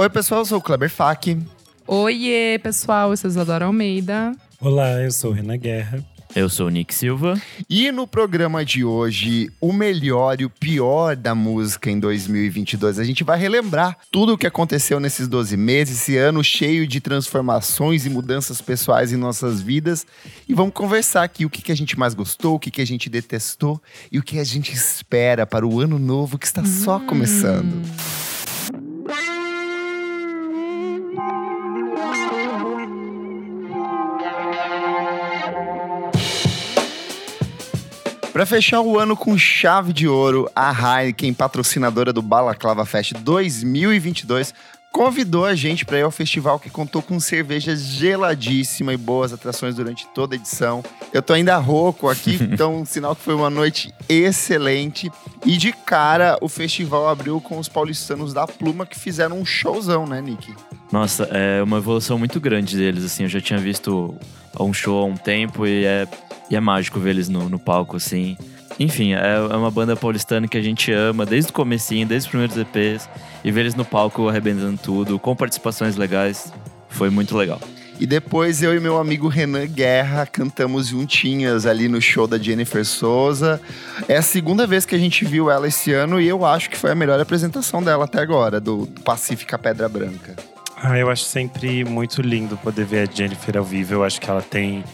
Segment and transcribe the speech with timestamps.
[0.00, 1.36] Oi, pessoal, eu sou o Kleber Fak.
[1.84, 4.30] Oiê, pessoal, eu sou Isadora Almeida.
[4.60, 6.06] Olá, eu sou o Renan Guerra.
[6.36, 7.34] Eu sou o Nick Silva.
[7.68, 13.00] E no programa de hoje, o melhor e o pior da música em 2022.
[13.00, 17.00] A gente vai relembrar tudo o que aconteceu nesses 12 meses, esse ano cheio de
[17.00, 20.06] transformações e mudanças pessoais em nossas vidas.
[20.48, 22.86] E vamos conversar aqui o que, que a gente mais gostou, o que, que a
[22.86, 27.00] gente detestou e o que a gente espera para o ano novo que está só
[27.00, 27.82] começando.
[38.38, 44.54] Para fechar o ano com chave de ouro, a Heineken, patrocinadora do Balaclava Fest 2022,
[44.98, 49.76] convidou a gente para ir ao festival que contou com cerveja geladíssima e boas atrações
[49.76, 50.82] durante toda a edição.
[51.12, 55.08] Eu tô ainda rouco aqui, então sinal que foi uma noite excelente.
[55.46, 60.04] E de cara, o festival abriu com os paulistanos da Pluma que fizeram um showzão,
[60.04, 60.52] né, Nick?
[60.90, 63.22] Nossa, é uma evolução muito grande deles, assim.
[63.22, 64.16] Eu já tinha visto
[64.58, 66.08] um show há um tempo e é
[66.50, 68.36] e é mágico ver eles no, no palco, assim.
[68.78, 72.30] Enfim, é, é uma banda paulistana que a gente ama desde o comecinho, desde os
[72.30, 73.08] primeiros EPs.
[73.42, 76.52] E ver eles no palco arrebentando tudo, com participações legais,
[76.88, 77.60] foi muito legal.
[78.00, 82.84] E depois eu e meu amigo Renan Guerra cantamos juntinhas ali no show da Jennifer
[82.84, 83.60] Souza.
[84.06, 86.76] É a segunda vez que a gente viu ela esse ano e eu acho que
[86.76, 90.36] foi a melhor apresentação dela até agora, do Pacífica Pedra Branca.
[90.80, 93.94] Ah, eu acho sempre muito lindo poder ver a Jennifer ao vivo.
[93.94, 94.84] Eu acho que ela tem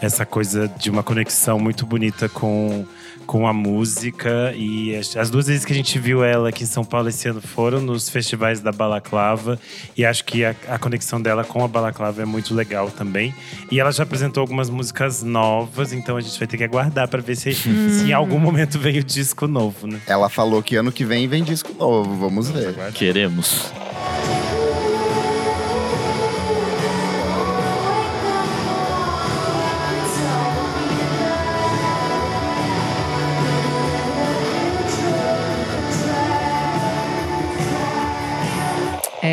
[0.00, 2.86] essa coisa de uma conexão muito bonita com,
[3.26, 4.52] com a música.
[4.56, 7.28] E as, as, duas vezes que a gente viu ela aqui em São Paulo esse
[7.28, 9.58] ano foram nos festivais da Balaclava.
[9.96, 13.34] E acho que a, a conexão dela com a Balaclava é muito legal também.
[13.70, 17.20] E ela já apresentou algumas músicas novas, então a gente vai ter que aguardar para
[17.20, 17.88] ver se, hum.
[17.90, 20.00] se em algum momento vem o disco novo, né?
[20.06, 22.74] Ela falou que ano que vem vem disco novo, vamos ver.
[22.92, 23.72] Queremos.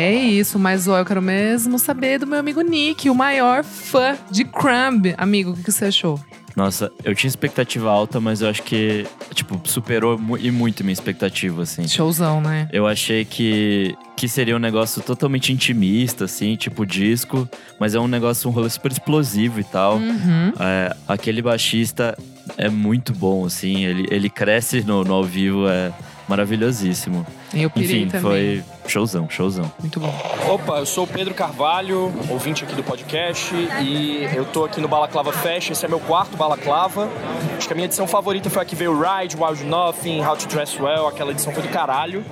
[0.00, 4.16] É isso, mas ó, eu quero mesmo saber do meu amigo Nick, o maior fã
[4.30, 5.14] de Crumb.
[5.18, 6.18] Amigo, o que, que você achou?
[6.56, 10.94] Nossa, eu tinha expectativa alta, mas eu acho que, tipo, superou mu e muito minha
[10.94, 11.86] expectativa, assim.
[11.86, 12.66] Showzão, né?
[12.72, 17.46] Eu achei que, que seria um negócio totalmente intimista, assim, tipo disco,
[17.78, 19.96] mas é um negócio, um rolê super explosivo e tal.
[19.96, 20.52] Uhum.
[20.58, 22.16] É, aquele baixista
[22.56, 25.92] é muito bom, assim, ele, ele cresce no, no ao vivo, é
[26.26, 27.26] maravilhosíssimo.
[27.52, 28.20] Eu Enfim, também.
[28.22, 29.70] foi showzão, showzão.
[29.80, 30.12] Muito bom.
[30.48, 34.88] Opa, eu sou o Pedro Carvalho, ouvinte aqui do podcast, e eu tô aqui no
[34.88, 35.70] Balaclava Fest.
[35.70, 37.08] Esse é meu quarto Balaclava.
[37.56, 40.48] Acho que a minha edição favorita foi a que veio Ride, Wild Nothing, How to
[40.48, 41.06] Dress Well.
[41.06, 42.24] Aquela edição foi do caralho.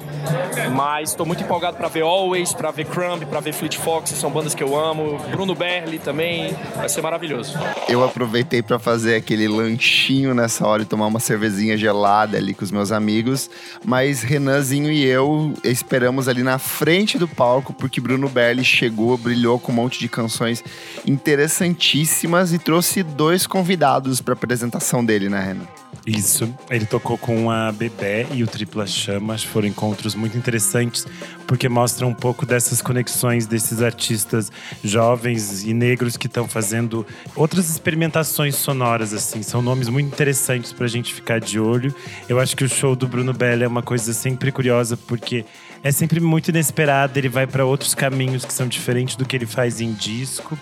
[0.74, 4.30] Mas tô muito empolgado para ver Always, para ver Crumb, para ver Fleet Fox, são
[4.30, 5.18] bandas que eu amo.
[5.30, 7.58] Bruno Berli também, vai ser maravilhoso.
[7.88, 12.64] Eu aproveitei para fazer aquele lanchinho nessa hora e tomar uma cervezinha gelada ali com
[12.64, 13.48] os meus amigos,
[13.84, 19.58] mas Renanzinho e eu esperamos ali na frente do palco, porque Bruno Berli chegou, brilhou
[19.58, 20.62] com um monte de canções
[21.06, 25.66] interessantíssimas e trouxe dois convidados para apresentação dele, né, Renan?
[26.06, 26.52] Isso.
[26.70, 29.44] Ele tocou com a Bebé e o Tripla Chamas.
[29.44, 31.06] Foram encontros muito interessantes,
[31.46, 34.50] porque mostram um pouco dessas conexões desses artistas
[34.82, 37.06] jovens e negros que estão fazendo
[37.36, 39.42] outras experimentações sonoras, assim.
[39.42, 41.94] São nomes muito interessantes para a gente ficar de olho.
[42.26, 45.44] Eu acho que o show do Bruno Belli é uma coisa sempre curiosa, porque
[45.82, 47.18] é sempre muito inesperado.
[47.18, 50.58] Ele vai para outros caminhos que são diferentes do que ele faz em disco.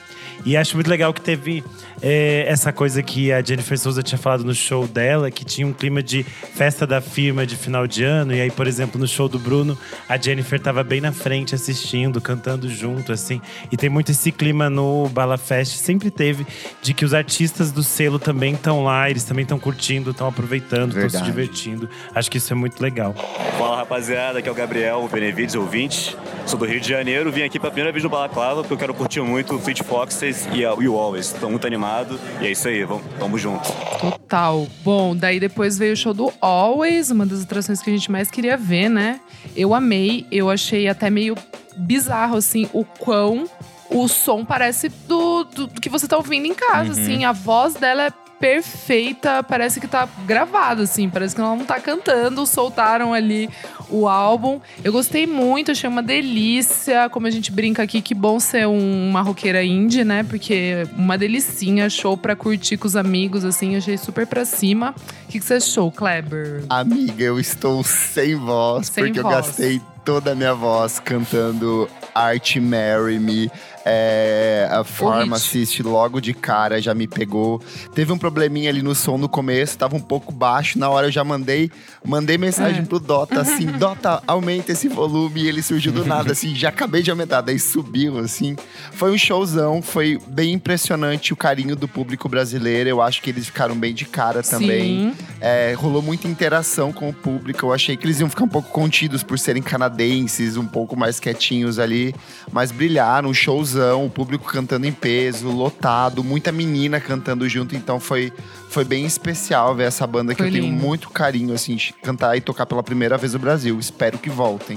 [0.47, 1.65] E acho muito legal que teve
[2.01, 5.73] é, essa coisa que a Jennifer Souza tinha falado no show dela, que tinha um
[5.73, 8.33] clima de festa da firma de final de ano.
[8.33, 9.77] E aí, por exemplo, no show do Bruno,
[10.09, 13.41] a Jennifer estava bem na frente assistindo, cantando junto, assim.
[13.73, 16.47] E tem muito esse clima no Bala Fest, sempre teve,
[16.81, 20.97] de que os artistas do selo também estão lá, eles também estão curtindo, estão aproveitando,
[20.97, 21.91] estão se divertindo.
[22.15, 23.16] Acho que isso é muito legal.
[23.59, 26.16] Fala rapaziada, aqui é o Gabriel, o Benevides, ouvinte.
[26.47, 28.95] Sou do Rio de Janeiro, vim aqui pela primeira vez no Balaclava, porque eu quero
[28.95, 31.33] curtir muito o Fleet Foxes e o Always.
[31.33, 33.71] Estou muito animado e é isso aí, vamos, junto.
[34.00, 34.66] Total.
[34.83, 38.30] Bom, daí depois veio o show do Always, uma das atrações que a gente mais
[38.30, 39.21] queria ver, né?
[39.56, 41.34] Eu amei, eu achei até meio
[41.77, 43.48] bizarro, assim, o quão
[43.91, 47.00] o som parece do, do, do que você tá ouvindo em casa, uhum.
[47.00, 47.24] assim.
[47.24, 51.80] A voz dela é perfeita, parece que tá gravada, assim, parece que ela não tá
[51.80, 53.48] cantando, soltaram ali
[53.91, 54.60] o álbum.
[54.83, 59.09] Eu gostei muito, achei uma delícia, como a gente brinca aqui, que bom ser um,
[59.10, 60.22] uma roqueira indie, né?
[60.22, 64.94] Porque uma delicinha, show pra curtir com os amigos, assim, achei super pra cima.
[65.24, 66.65] O que, que você achou, Kleber?
[66.68, 69.34] Amiga, eu estou sem voz, sem porque voz.
[69.34, 73.50] eu gastei toda a minha voz cantando Art Marry Me.
[73.88, 77.62] É, a Pharmacist logo de cara já me pegou.
[77.94, 80.77] Teve um probleminha ali no som no começo, tava um pouco baixo.
[80.77, 81.71] Na hora eu já mandei,
[82.04, 82.84] mandei mensagem É.
[82.84, 85.42] pro Dota assim: Dota, aumenta esse volume.
[85.42, 87.42] E ele surgiu do nada, assim, já acabei de aumentar.
[87.42, 88.56] Daí subiu, assim.
[88.91, 92.91] Foi um showzão, foi bem impressionante o carinho do público brasileiro.
[92.91, 95.15] Eu acho que eles ficaram bem de cara também.
[95.41, 97.66] É, rolou muita interação com o público.
[97.66, 101.21] Eu achei que eles iam ficar um pouco contidos por serem canadenses, um pouco mais
[101.21, 102.12] quietinhos ali.
[102.50, 103.34] Mas brilharam, um
[103.77, 107.77] showzão, o público cantando em peso, lotado, muita menina cantando junto.
[107.77, 108.33] Então foi,
[108.69, 110.83] foi bem especial ver essa banda que Foi eu tenho lindo.
[110.83, 113.78] muito carinho, assim, de cantar e tocar pela primeira vez no Brasil.
[113.78, 114.77] Espero que voltem.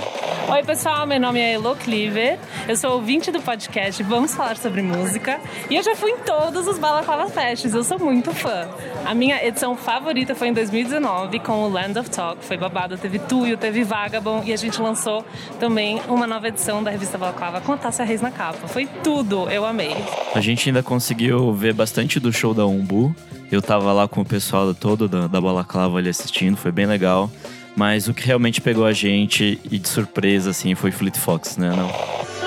[0.50, 2.40] Oi, pessoal, meu nome é Elo Cleaver.
[2.68, 5.40] Eu sou ouvinte do podcast Vamos Falar Sobre Música.
[5.70, 8.68] E eu já fui em todos os Balaclava Fests, eu sou muito fã.
[9.06, 12.44] A minha edição favorita foi em 2019 com o Land of Talk.
[12.44, 15.24] Foi babado, teve Tuyo, teve Vagabond e a gente lançou
[15.60, 18.68] também uma nova edição da revista Balaclava com a Tássia Reis na capa.
[18.68, 19.96] Foi tudo, eu amei.
[20.34, 23.16] A gente ainda conseguiu ver bastante do show da Umbu.
[23.52, 27.30] Eu tava lá com o pessoal todo da, da Balaclava ali assistindo, foi bem legal.
[27.76, 31.70] Mas o que realmente pegou a gente e de surpresa, assim, foi Fleet Fox, né?
[31.70, 32.39] Não.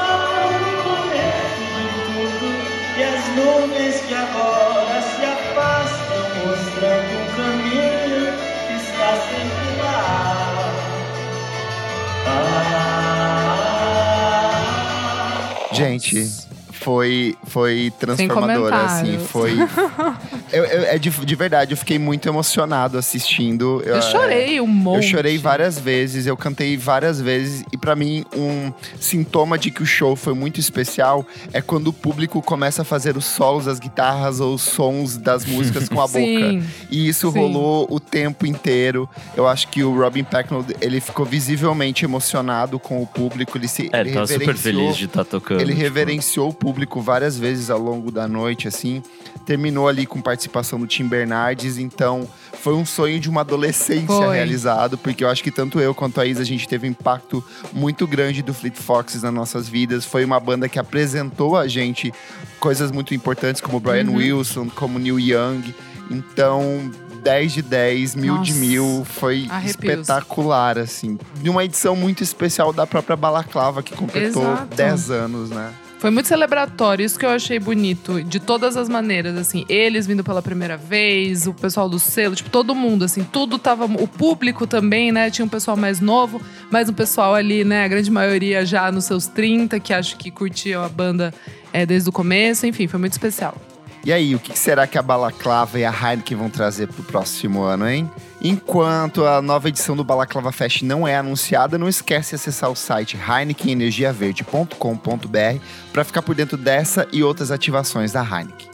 [15.89, 16.31] Gente,
[16.73, 19.19] foi, foi transformadora, assim.
[19.19, 19.53] Foi.
[20.53, 23.83] eu, eu- é de, de verdade, eu fiquei muito emocionado assistindo.
[23.85, 24.97] Eu é, chorei um monte.
[25.05, 29.83] Eu chorei várias vezes, eu cantei várias vezes e pra mim um sintoma de que
[29.83, 33.79] o show foi muito especial é quando o público começa a fazer os solos das
[33.79, 36.17] guitarras ou os sons das músicas com a boca.
[36.17, 36.63] Sim.
[36.91, 37.39] E isso Sim.
[37.39, 39.09] rolou o tempo inteiro.
[39.37, 43.89] Eu acho que o Robin Pecknold, ele ficou visivelmente emocionado com o público, ele se
[43.93, 45.61] É, ele tava super feliz de estar tocando.
[45.61, 45.83] ele tipo.
[45.83, 49.03] reverenciou o público várias vezes ao longo da noite, assim.
[49.45, 52.29] Terminou ali com participação do Tim Bernardes, então
[52.61, 54.37] foi um sonho de uma adolescência Foi.
[54.37, 57.45] realizado, porque eu acho que tanto eu quanto a Isa, a gente teve um impacto
[57.73, 60.05] muito grande do Fleet Foxes nas nossas vidas.
[60.05, 62.13] Foi uma banda que apresentou a gente
[62.61, 64.17] coisas muito importantes, como Brian Uhum.
[64.17, 65.75] Wilson, como Neil Young.
[66.09, 66.91] Então,
[67.23, 68.61] 10 de 10, mil de Nossa.
[68.61, 69.71] mil, foi Arrepios.
[69.71, 71.19] espetacular, assim.
[71.41, 74.75] De uma edição muito especial da própria Balaclava, que completou Exato.
[74.77, 75.73] 10 anos, né?
[76.03, 80.25] Foi muito celebratório, isso que eu achei bonito, de todas as maneiras, assim, eles vindo
[80.25, 84.67] pela primeira vez, o pessoal do selo, tipo, todo mundo, assim, tudo tava, o público
[84.67, 88.67] também, né, tinha um pessoal mais novo, mas um pessoal ali, né, a grande maioria
[88.67, 91.33] já nos seus 30, que acho que curtiam a banda
[91.73, 93.57] é, desde o começo, enfim, foi muito especial.
[94.05, 97.63] E aí, o que será que a Balaclava e a Heineken vão trazer pro próximo
[97.63, 98.11] ano, hein?
[98.41, 102.75] Enquanto a nova edição do Balaclava Fest não é anunciada, não esquece de acessar o
[102.75, 108.69] site heinekenenergiaverde.com.br para ficar por dentro dessa e outras ativações da Heineken.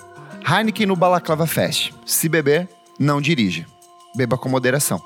[0.50, 1.92] Heineken no Balaclava Fest.
[2.06, 2.66] Se beber,
[2.98, 3.66] não dirija.
[4.16, 4.98] Beba com moderação.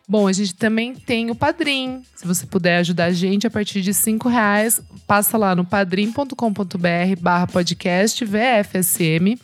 [0.07, 2.01] Bom, a gente também tem o Padrim.
[2.15, 7.21] Se você puder ajudar a gente a partir de cinco reais, passa lá no padrim.com.br
[7.21, 9.37] barra podcast VFSM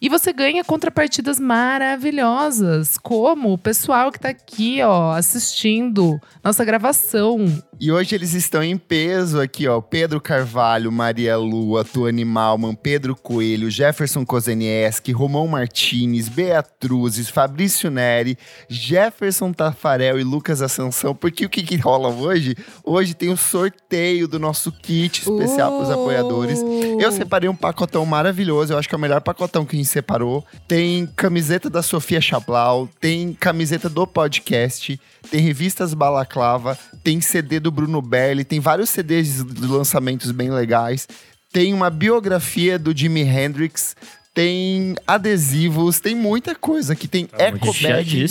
[0.00, 7.44] e você ganha contrapartidas maravilhosas, como o pessoal que tá aqui, ó, assistindo nossa gravação.
[7.78, 9.80] E hoje eles estão em peso aqui, ó.
[9.80, 18.38] Pedro Carvalho, Maria Lua, Tuane Malman, Pedro Coelho, Jefferson Kozenieski, Romão Martinez, Beatruzes, Fabrício Neri,
[18.68, 21.14] Jefferson Tafarel e Lucas Ascensão.
[21.14, 22.54] Porque o que, que rola hoje?
[22.84, 26.62] Hoje tem o sorteio do nosso kit especial para os apoiadores.
[26.98, 30.44] Eu separei um pacotão maravilhoso, eu acho que é o melhor pacotão que separou.
[30.66, 37.70] Tem camiseta da Sofia Chablau, tem camiseta do podcast, tem revistas Balaclava, tem CD do
[37.70, 41.06] Bruno Berli, tem vários CDs de lançamentos bem legais.
[41.52, 43.96] Tem uma biografia do Jimi Hendrix,
[44.40, 47.06] tem adesivos, tem muita coisa aqui.
[47.06, 48.26] Tem Tá eco bag.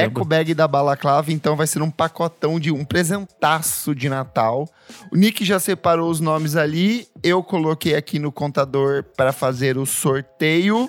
[0.00, 4.66] Eco bag da Balaclava, então vai ser um pacotão de um presentaço de Natal.
[5.12, 9.84] O Nick já separou os nomes ali, eu coloquei aqui no contador para fazer o
[9.84, 10.88] sorteio.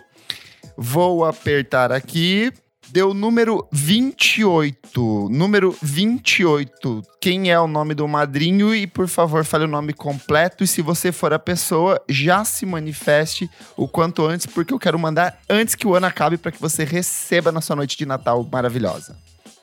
[0.78, 2.54] Vou apertar aqui.
[2.96, 5.28] Deu número 28.
[5.30, 7.02] Número 28.
[7.20, 8.74] Quem é o nome do madrinho?
[8.74, 10.64] E por favor, fale o nome completo.
[10.64, 14.98] E se você for a pessoa, já se manifeste o quanto antes, porque eu quero
[14.98, 18.48] mandar antes que o ano acabe para que você receba na sua noite de Natal
[18.50, 19.18] maravilhosa.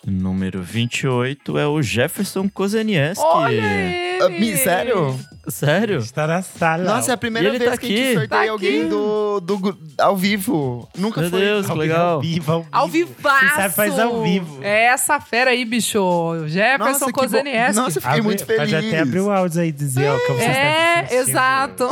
[0.06, 3.24] Número 28 é o Jefferson Kozenieski.
[3.24, 4.40] Olha ele!
[4.40, 5.18] mi- sério?
[5.48, 5.98] Sério?
[5.98, 6.84] Está na sala.
[6.84, 8.14] Nossa, é a primeira ele vez tá que a gente aqui.
[8.14, 8.88] sorteia Tá alguém aqui.
[8.88, 10.88] do, do, ao vivo.
[10.96, 11.40] Nunca Meu foi.
[11.40, 12.20] Deus, que Ao legal.
[12.20, 12.68] vivo, ao vivo.
[12.72, 13.56] Ao vivaço!
[13.56, 14.58] Sabe faz ao vivo.
[14.62, 15.98] É essa fera aí, bicho.
[16.46, 17.12] Jefferson que.
[17.12, 17.74] Kozenieski.
[17.76, 18.70] Nossa, eu fiquei Abre- muito feliz.
[18.72, 21.28] Pode até abrir o áudio aí e dizer, ó, como você está É, sentindo.
[21.30, 21.88] exato.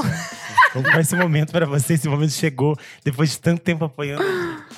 [0.72, 1.94] Como foi esse momento pra você?
[1.94, 4.22] Esse momento chegou depois de tanto tempo apoiando.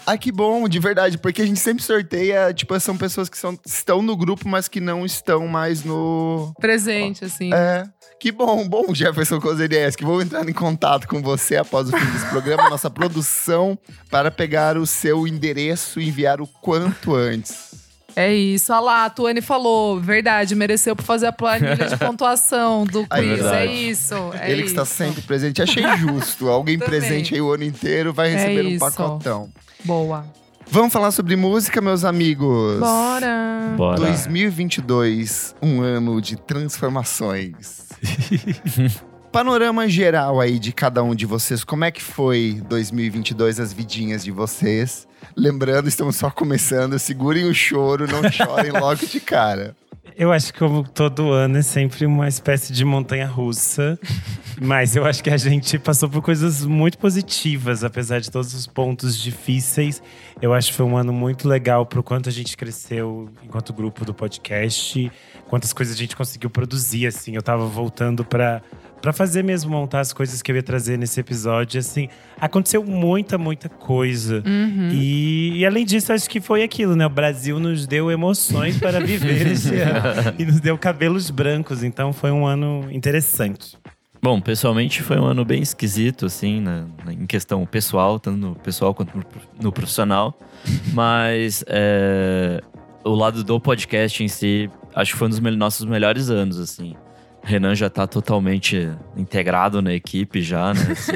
[0.06, 1.18] Ah, que bom, de verdade.
[1.18, 4.80] Porque a gente sempre sorteia, tipo, são pessoas que são, estão no grupo, mas que
[4.80, 6.52] não estão mais no.
[6.60, 7.52] Presente, assim.
[7.52, 7.84] É.
[8.18, 10.04] Que bom, bom, Jefferson Kozenieski.
[10.04, 13.76] Vou entrar em contato com você após o fim desse programa, nossa produção,
[14.10, 17.72] para pegar o seu endereço e enviar o quanto antes.
[18.14, 18.72] É isso.
[18.72, 19.98] Olha lá, a Tuane falou.
[20.00, 23.18] Verdade, mereceu por fazer a planilha de pontuação do quiz.
[23.18, 23.90] É verdade.
[23.90, 24.14] isso.
[24.38, 24.94] É Ele que está isso.
[24.94, 25.62] sempre presente.
[25.62, 26.48] Achei justo.
[26.48, 28.78] Alguém presente aí o ano inteiro vai receber um isso.
[28.80, 29.50] pacotão.
[29.84, 30.24] Boa.
[30.70, 32.78] Vamos falar sobre música, meus amigos.
[32.78, 33.74] Bora.
[33.76, 33.98] Bora.
[33.98, 37.88] 2022, um ano de transformações.
[39.32, 44.22] Panorama geral aí de cada um de vocês, como é que foi 2022, as vidinhas
[44.22, 45.08] de vocês?
[45.36, 49.74] Lembrando, estamos só começando, segurem o choro, não chorem logo de cara.
[50.16, 53.98] Eu acho que como todo ano é sempre uma espécie de montanha russa.
[54.60, 58.66] Mas eu acho que a gente passou por coisas muito positivas, apesar de todos os
[58.66, 60.02] pontos difíceis.
[60.40, 64.04] Eu acho que foi um ano muito legal pro quanto a gente cresceu enquanto grupo
[64.04, 65.10] do podcast,
[65.48, 67.34] quantas coisas a gente conseguiu produzir, assim.
[67.34, 68.62] Eu tava voltando pra
[69.02, 72.08] para fazer mesmo montar as coisas que eu ia trazer nesse episódio, assim,
[72.40, 74.42] aconteceu muita, muita coisa.
[74.46, 74.90] Uhum.
[74.92, 77.04] E, e além disso, acho que foi aquilo, né?
[77.04, 80.34] O Brasil nos deu emoções para viver esse ano.
[80.38, 81.82] E nos deu cabelos brancos.
[81.82, 83.76] Então foi um ano interessante.
[84.22, 88.54] Bom, pessoalmente foi um ano bem esquisito, assim, na, na- em questão pessoal, tanto no
[88.54, 89.24] pessoal quanto no,
[89.60, 90.38] no profissional.
[90.94, 92.60] Mas é,
[93.02, 96.56] o lado do podcast em si, acho que foi um dos me- nossos melhores anos,
[96.60, 96.94] assim.
[97.42, 100.80] Renan já tá totalmente integrado na equipe já, né?
[100.92, 101.12] Assim,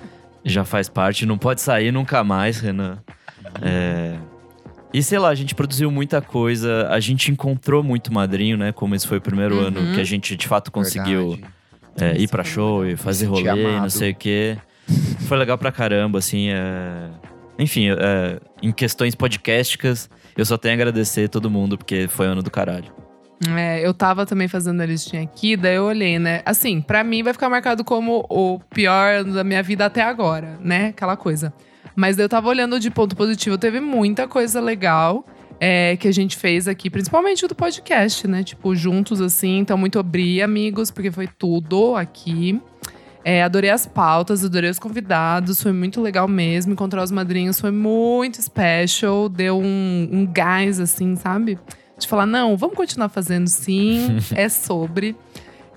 [0.44, 2.98] já faz parte, não pode sair nunca mais, Renan.
[3.62, 4.16] É,
[4.92, 8.72] E sei lá, a gente produziu muita coisa, a gente encontrou muito madrinho, né?
[8.72, 9.66] Como esse foi o primeiro Uhum.
[9.66, 11.38] ano que a gente de fato conseguiu
[12.00, 13.82] é, ir pra show e fazer rolê, amado.
[13.82, 14.56] não sei o quê.
[15.28, 16.48] Foi legal pra caramba, assim.
[16.50, 17.10] é,
[17.58, 22.42] Enfim, é, em questões podcasticas, eu só tenho a agradecer todo mundo, porque foi ano
[22.42, 22.92] do caralho.
[23.54, 26.40] É, eu tava também fazendo a listinha aqui, daí eu olhei, né?
[26.44, 30.88] Assim, pra mim vai ficar marcado como o pior da minha vida até agora, né?
[30.88, 31.52] Aquela coisa.
[31.94, 35.24] Mas daí eu tava olhando de ponto positivo, teve muita coisa legal
[35.60, 38.42] é, que a gente fez aqui, principalmente do podcast, né?
[38.42, 39.58] Tipo, juntos assim.
[39.58, 42.60] Então, muito obri, amigos, porque foi tudo aqui.
[43.24, 46.72] É, adorei as pautas, adorei os convidados, foi muito legal mesmo.
[46.72, 51.58] Encontrar os madrinhos foi muito special, deu um, um gás, assim, sabe?
[51.98, 55.16] De falar, não, vamos continuar fazendo sim, é sobre.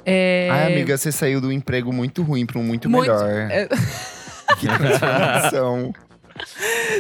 [0.05, 3.29] É, Ai, amiga, você saiu do emprego muito ruim para um muito, Muito- melhor.
[3.51, 3.67] é-
[4.59, 5.93] Que transformação.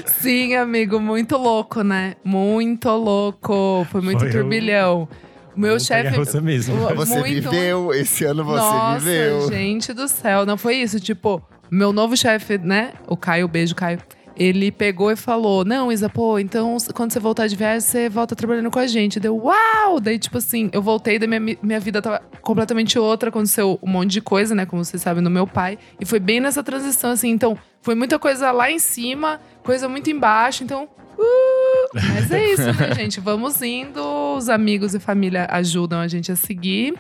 [0.05, 2.15] Sim, amigo, muito louco, né?
[2.23, 3.85] Muito louco.
[3.89, 5.07] Foi muito Foi turbilhão.
[5.55, 6.15] O meu chefe.
[6.15, 6.75] russa mesmo.
[6.95, 9.49] Você muito- viveu, esse ano você Nossa, viveu.
[9.49, 10.45] gente do céu.
[10.45, 10.99] Não foi isso.
[10.99, 12.91] Tipo, meu novo chefe, né?
[13.07, 13.99] O Caio, beijo, Caio.
[14.39, 18.37] Ele pegou e falou: Não, Isa, pô, então quando você voltar de viagem, você volta
[18.37, 19.19] trabalhando com a gente.
[19.19, 19.99] Deu, uau!
[19.99, 23.27] Daí, tipo assim, eu voltei, daí minha, minha vida tava completamente outra.
[23.27, 24.65] Aconteceu um monte de coisa, né?
[24.65, 25.77] Como vocês sabem, no meu pai.
[25.99, 27.29] E foi bem nessa transição, assim.
[27.29, 30.63] Então, foi muita coisa lá em cima, coisa muito embaixo.
[30.63, 31.89] Então, uh!
[31.93, 33.19] Mas é isso, né, gente?
[33.19, 34.01] Vamos indo.
[34.37, 36.93] Os amigos e família ajudam a gente a seguir.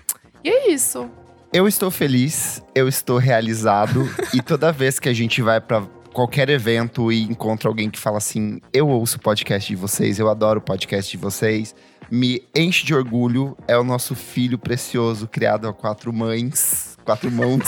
[0.43, 1.09] E é isso.
[1.53, 4.09] Eu estou feliz, eu estou realizado.
[4.33, 5.83] e toda vez que a gente vai pra
[6.19, 10.29] qualquer evento e encontra alguém que fala assim: Eu ouço o podcast de vocês, eu
[10.29, 11.73] adoro o podcast de vocês,
[12.11, 13.55] me enche de orgulho.
[13.67, 16.97] É o nosso filho precioso, criado a quatro mães.
[17.05, 17.63] Quatro mãos.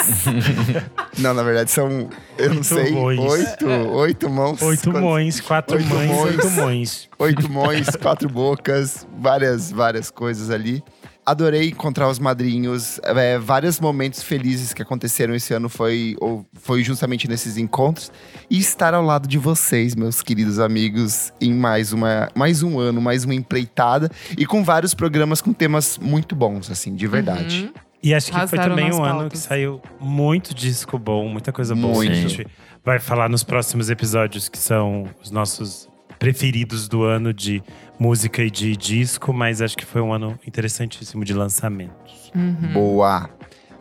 [1.17, 3.19] não, na verdade são, eu não Oito sei, mães.
[3.19, 4.61] oito, oito mãos.
[4.61, 6.21] Oito Quantos- mães, quatro Oito mães, mães.
[6.25, 7.09] oito mães.
[7.17, 10.83] oito mães, quatro bocas, várias, várias coisas ali.
[11.25, 12.99] Adorei encontrar os madrinhos.
[13.03, 18.11] É, vários momentos felizes que aconteceram esse ano foi, ou, foi justamente nesses encontros.
[18.49, 22.99] E estar ao lado de vocês, meus queridos amigos, em mais, uma, mais um ano,
[22.99, 24.09] mais uma empreitada.
[24.37, 27.65] E com vários programas com temas muito bons, assim, de verdade.
[27.65, 27.81] Uhum.
[28.03, 29.41] E acho que Arrasaram foi também um ano pautas.
[29.41, 31.93] que saiu muito disco bom, muita coisa boa.
[31.93, 32.11] Muito.
[32.11, 32.47] A gente
[32.83, 35.90] vai falar nos próximos episódios, que são os nossos
[36.21, 37.63] preferidos do ano de
[37.97, 42.31] música e de disco, mas acho que foi um ano interessantíssimo de lançamentos.
[42.35, 42.73] Uhum.
[42.73, 43.27] Boa.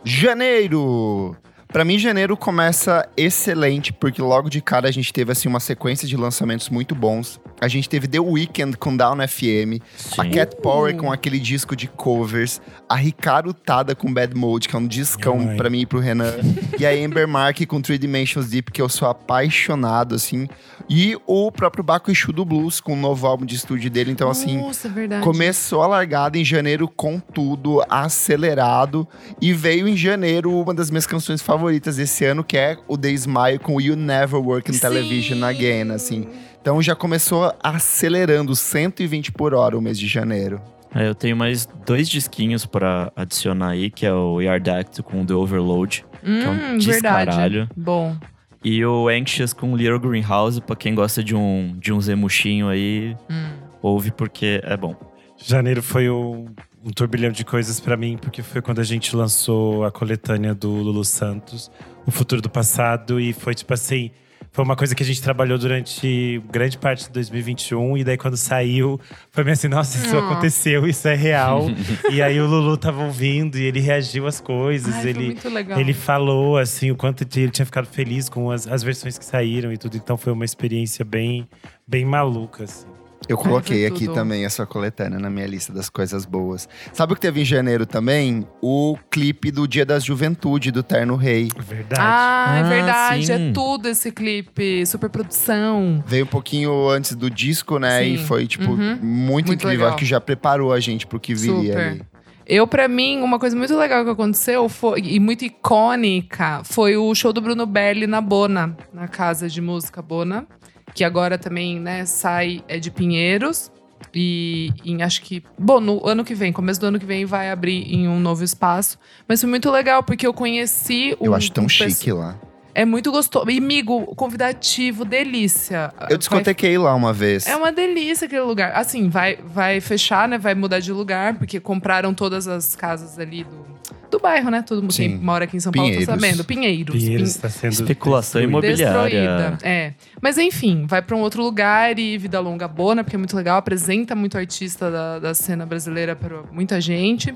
[0.03, 1.37] Janeiro!
[1.71, 6.05] Pra mim, janeiro começa excelente, porque logo de cara a gente teve assim uma sequência
[6.05, 7.39] de lançamentos muito bons.
[7.61, 9.79] A gente teve The Weeknd com Down FM,
[10.17, 10.31] a Sim.
[10.31, 12.59] Cat Power com aquele disco de covers,
[12.89, 16.33] a Ricardo Tada com Bad Mode, que é um discão pra mim e pro Renan,
[16.77, 20.49] e a Amber Mark com Three Dimensions Deep, que eu sou apaixonado, assim.
[20.89, 24.11] E o próprio Baco Exu do Blues com o novo álbum de estúdio dele.
[24.11, 25.23] Então, assim, Nossa, é verdade.
[25.23, 29.07] Começou a largada em janeiro com tudo acelerado
[29.39, 33.09] e veio em janeiro uma das minhas canções favoritas desse ano, que é o The
[33.11, 35.43] Smile com You Never Work in Television Sim.
[35.43, 36.27] Again, assim.
[36.61, 40.61] Então já começou acelerando 120 por hora o mês de janeiro.
[40.93, 45.25] É, eu tenho mais dois disquinhos pra adicionar aí, que é o Yard Act com
[45.25, 47.31] The Overload Hum, que é um descaralho.
[47.51, 47.69] verdade.
[47.75, 48.15] Bom.
[48.63, 53.15] e o Anxious com Little Greenhouse, pra quem gosta de um, de um zemuchinho aí,
[53.29, 53.49] Hum.
[53.81, 54.95] ouve porque é bom.
[55.37, 56.45] Janeiro foi um,
[56.83, 60.69] um turbilhão de coisas pra mim, porque foi quando a gente lançou a coletânea do
[60.71, 61.71] Lulu Santos,
[62.05, 64.11] O Futuro do Passado, e foi tipo assim.
[64.53, 68.35] Foi uma coisa que a gente trabalhou durante grande parte de 2021, e daí quando
[68.35, 68.99] saiu,
[69.31, 70.29] foi meio assim: nossa, isso Ah.
[70.29, 71.67] aconteceu, isso é real.
[72.11, 75.79] e aí o Lulu tava ouvindo e ele reagiu às coisas, Ai, ele, muito legal.
[75.79, 79.71] ele falou assim o quanto ele tinha ficado feliz com as, as versões que saíram
[79.71, 79.95] e tudo.
[79.95, 81.47] Então foi uma experiência bem,
[81.87, 82.87] bem maluca, assim.
[83.31, 86.67] Eu coloquei aqui também essa coletânea na minha lista das coisas boas.
[86.93, 88.45] Sabe o que teve em janeiro também?
[88.61, 91.49] O clipe do Dia da Juventude, do Terno Rei.
[91.57, 92.01] Verdade.
[92.03, 93.25] Ah, é Ah, verdade.
[93.25, 93.31] sim.
[93.33, 94.85] É tudo esse clipe.
[94.85, 96.03] Super produção.
[96.05, 98.05] Veio um pouquinho antes do disco, né?
[98.05, 98.25] E Sim.
[98.25, 98.97] foi, tipo, Uhum.
[99.01, 99.71] muito, Muito incrível.
[99.71, 99.87] legal.
[99.89, 101.87] Acho que já preparou a gente pro que viria Super.
[101.87, 102.01] ali.
[102.47, 107.13] Eu, pra mim, uma coisa muito legal que aconteceu foi, e muito icônica foi o
[107.15, 110.45] show do Bruno Belli na Bona, na casa de música Bona,
[110.93, 113.71] que agora também, né, sai é de Pinheiros.
[114.13, 117.49] E em, acho que, bom, no ano que vem, começo do ano que vem, vai
[117.49, 118.99] abrir em um novo espaço.
[119.27, 121.27] Mas foi muito legal, porque eu conheci o.
[121.27, 122.37] Eu acho tão um chique lá.
[122.73, 123.49] É muito gostoso.
[123.49, 125.93] E, amigo, convidativo, delícia.
[126.09, 127.45] Eu discotequei lá uma vez.
[127.45, 128.71] É uma delícia aquele lugar.
[128.73, 130.37] Assim, vai, vai fechar, né?
[130.37, 133.65] Vai mudar de lugar, porque compraram todas as casas ali do,
[134.11, 134.61] do bairro, né?
[134.61, 135.17] Todo mundo Sim.
[135.17, 136.05] que mora aqui em São Paulo Pinheiros.
[136.07, 136.43] tá sabendo.
[136.43, 136.95] Pinheiros.
[136.95, 139.09] Pinheiros Pin- está sendo Especulação imobiliária.
[139.09, 139.57] Destruída.
[139.63, 139.93] É.
[140.21, 143.57] Mas enfim, vai pra um outro lugar e vida longa bona, porque é muito legal.
[143.57, 147.33] Apresenta muito artista da, da cena brasileira para muita gente.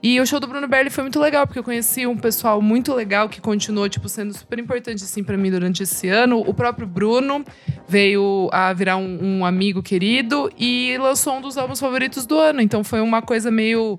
[0.00, 2.94] E o show do Bruno Berli foi muito legal, porque eu conheci um pessoal muito
[2.94, 6.38] legal que continuou, tipo, sendo super importante, assim, pra mim durante esse ano.
[6.46, 7.44] O próprio Bruno
[7.88, 12.60] veio a virar um, um amigo querido e lançou um dos álbuns favoritos do ano.
[12.60, 13.98] Então foi uma coisa meio.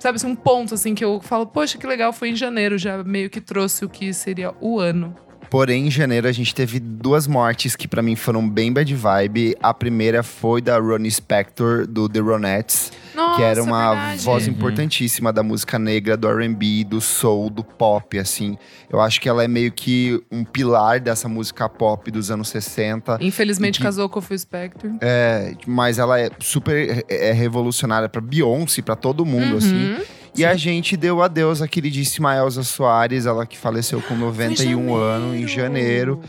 [0.00, 3.04] Sabe assim, um ponto, assim, que eu falo, poxa, que legal, foi em janeiro, já
[3.04, 5.14] meio que trouxe o que seria o ano.
[5.50, 9.56] Porém, em janeiro a gente teve duas mortes que pra mim foram bem bad vibe.
[9.60, 14.24] A primeira foi da Ronnie Spector, do The Ronettes, Nossa, que era uma verdade.
[14.24, 14.52] voz Uhum.
[14.52, 18.56] importantíssima da música negra, do R&B, do soul, do pop, assim.
[18.90, 23.18] Eu acho que ela é meio que um pilar dessa música pop dos anos 60.
[23.20, 24.90] Infelizmente que- casou com o Phil Spector.
[25.00, 29.92] É, mas ela é super é, revolucionária pra Beyoncé, pra todo mundo, assim.
[29.94, 29.98] Uhum.
[30.36, 35.34] E a gente deu adeus à queridíssima Elza Soares, ela que faleceu com 91 anos
[35.36, 36.20] em janeiro.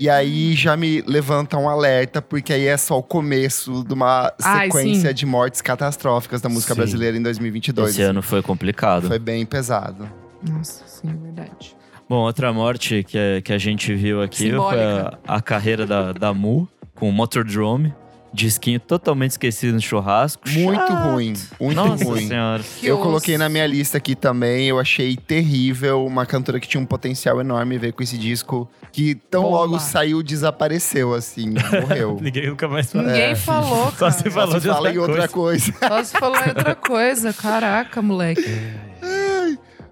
[0.00, 4.32] E aí já me levanta um alerta, porque aí é só o começo de uma
[4.42, 5.14] Ai, sequência sim.
[5.14, 6.80] de mortes catastróficas da música Sim.
[6.80, 7.90] brasileira em 2022.
[7.90, 9.06] Esse ano foi complicado.
[9.08, 10.08] Foi bem pesado.
[10.42, 11.76] Nossa, sim, verdade.
[12.08, 15.18] Bom, outra morte que, a- que a gente viu aqui foi Simbólica.
[15.28, 17.94] a, a carreira da, da Mu com o Motordrome.
[18.32, 20.48] Disquinho totalmente esquecido no churrasco.
[20.48, 21.10] Muito Chato.
[21.10, 22.28] ruim, muito Nossa ruim.
[22.28, 22.62] senhora.
[22.78, 23.02] Que eu osso.
[23.04, 26.06] coloquei na minha lista aqui também, eu achei terrível.
[26.06, 29.56] Uma cantora que tinha um potencial enorme veio com esse disco que tão Bomba.
[29.56, 32.18] logo saiu, desapareceu, assim, morreu.
[32.22, 33.06] Ninguém nunca mais falou.
[33.08, 33.90] Ninguém falou, É.
[33.90, 34.12] Só cara.
[34.12, 35.72] se falou Só de se fala outra em outra coisa.
[35.88, 37.32] Só se falou em outra coisa.
[37.32, 38.44] Caraca, moleque.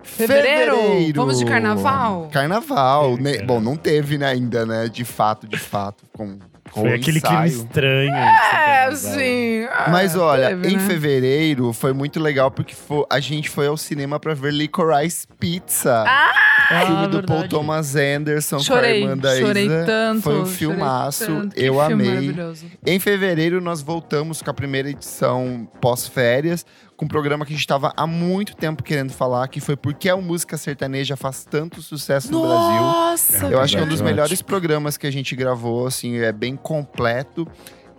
[0.02, 0.76] Fevereiro.
[1.14, 2.28] Vamos de carnaval?
[2.32, 3.16] Carnaval.
[3.18, 3.34] Né?
[3.34, 3.46] cara.
[3.46, 4.88] Bom, não teve né, ainda, né?
[4.88, 6.04] De fato, de fato.
[6.16, 6.38] Com
[6.72, 7.62] Foi aquele clima ensaio.
[7.62, 8.14] estranho.
[8.14, 9.64] É, sim.
[9.70, 10.86] Ah, Mas olha, teve, em né?
[10.86, 16.04] fevereiro foi muito legal porque fo- a gente foi ao cinema pra ver Licorice Pizza.
[16.06, 17.48] Ah, filme do Paul verdade.
[17.48, 19.84] Thomas Anderson Chorei, com a irmã da chorei Isa.
[19.86, 20.22] tanto.
[20.22, 21.56] Foi um filmaço, tanto.
[21.58, 22.08] Eu filme amei.
[22.08, 22.66] maravilhoso.
[22.86, 26.64] Em fevereiro, nós voltamos com a primeira edição pós-férias,
[26.98, 30.08] com um programa que a gente estava há muito tempo querendo falar, que foi Porque
[30.08, 32.82] a Música Sertaneja faz tanto sucesso no Brasil.
[32.82, 36.32] Nossa, Eu acho que é um dos melhores programas que a gente gravou, assim, é
[36.32, 37.46] bem completo.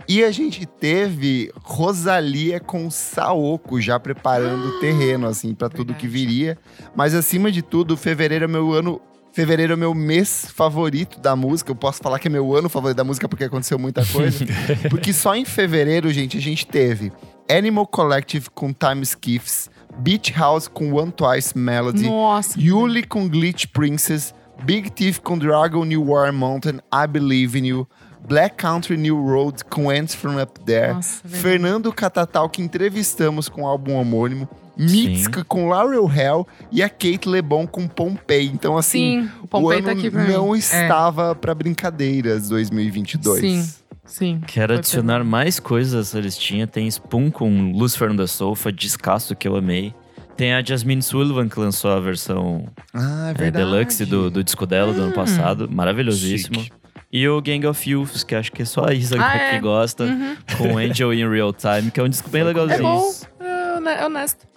[0.06, 6.08] E a gente teve Rosalia com Saoko já preparando o terreno, assim, para tudo que
[6.08, 6.58] viria.
[6.94, 9.00] Mas acima de tudo, fevereiro é meu ano.
[9.40, 11.72] Fevereiro é meu mês favorito da música.
[11.72, 14.46] Eu posso falar que é meu ano favorito da música porque aconteceu muita coisa.
[14.92, 17.10] porque só em fevereiro, gente, a gente teve
[17.50, 22.60] Animal Collective com Time Skiffs, Beach House com One Twice Melody, Nossa.
[22.60, 27.88] Yuli com Glitch Princess, Big Thief com Dragon New War Mountain, I Believe in You,
[28.28, 31.26] Black Country New Road com Ants From Up There, Nossa.
[31.26, 37.28] Fernando Catatal que entrevistamos com o álbum homônimo, Mitska com Laurel Hell e a Kate
[37.28, 38.46] Lebon com Pompei.
[38.46, 40.32] Então assim, Sim, o Pompei o tá ano aqui pra mim.
[40.34, 40.58] não É.
[40.60, 43.40] estava pra brincadeiras 2022.
[43.42, 43.68] Sim.
[44.06, 44.42] Sim.
[44.48, 46.66] Quero adicionar mais coisas essa listinha.
[46.66, 49.94] Tem Spoon com Lucifer on the Sofa, descasso que eu amei.
[50.36, 54.66] Tem a Jasmine Sullivan que lançou a versão Ah, é é, deluxe do, do disco
[54.66, 54.96] dela Hum.
[54.96, 55.70] do ano passado.
[55.70, 56.62] Maravilhosíssimo.
[56.62, 56.72] Chique.
[57.12, 59.60] E o Gang of Youths, que acho que é só a Isa Ah, que é.
[59.60, 60.36] gosta, Uhum.
[60.58, 62.82] com Angel in Real Time, que é um disco bem É legalzinho.
[62.84, 63.12] bom,
[63.42, 64.48] é é honesto.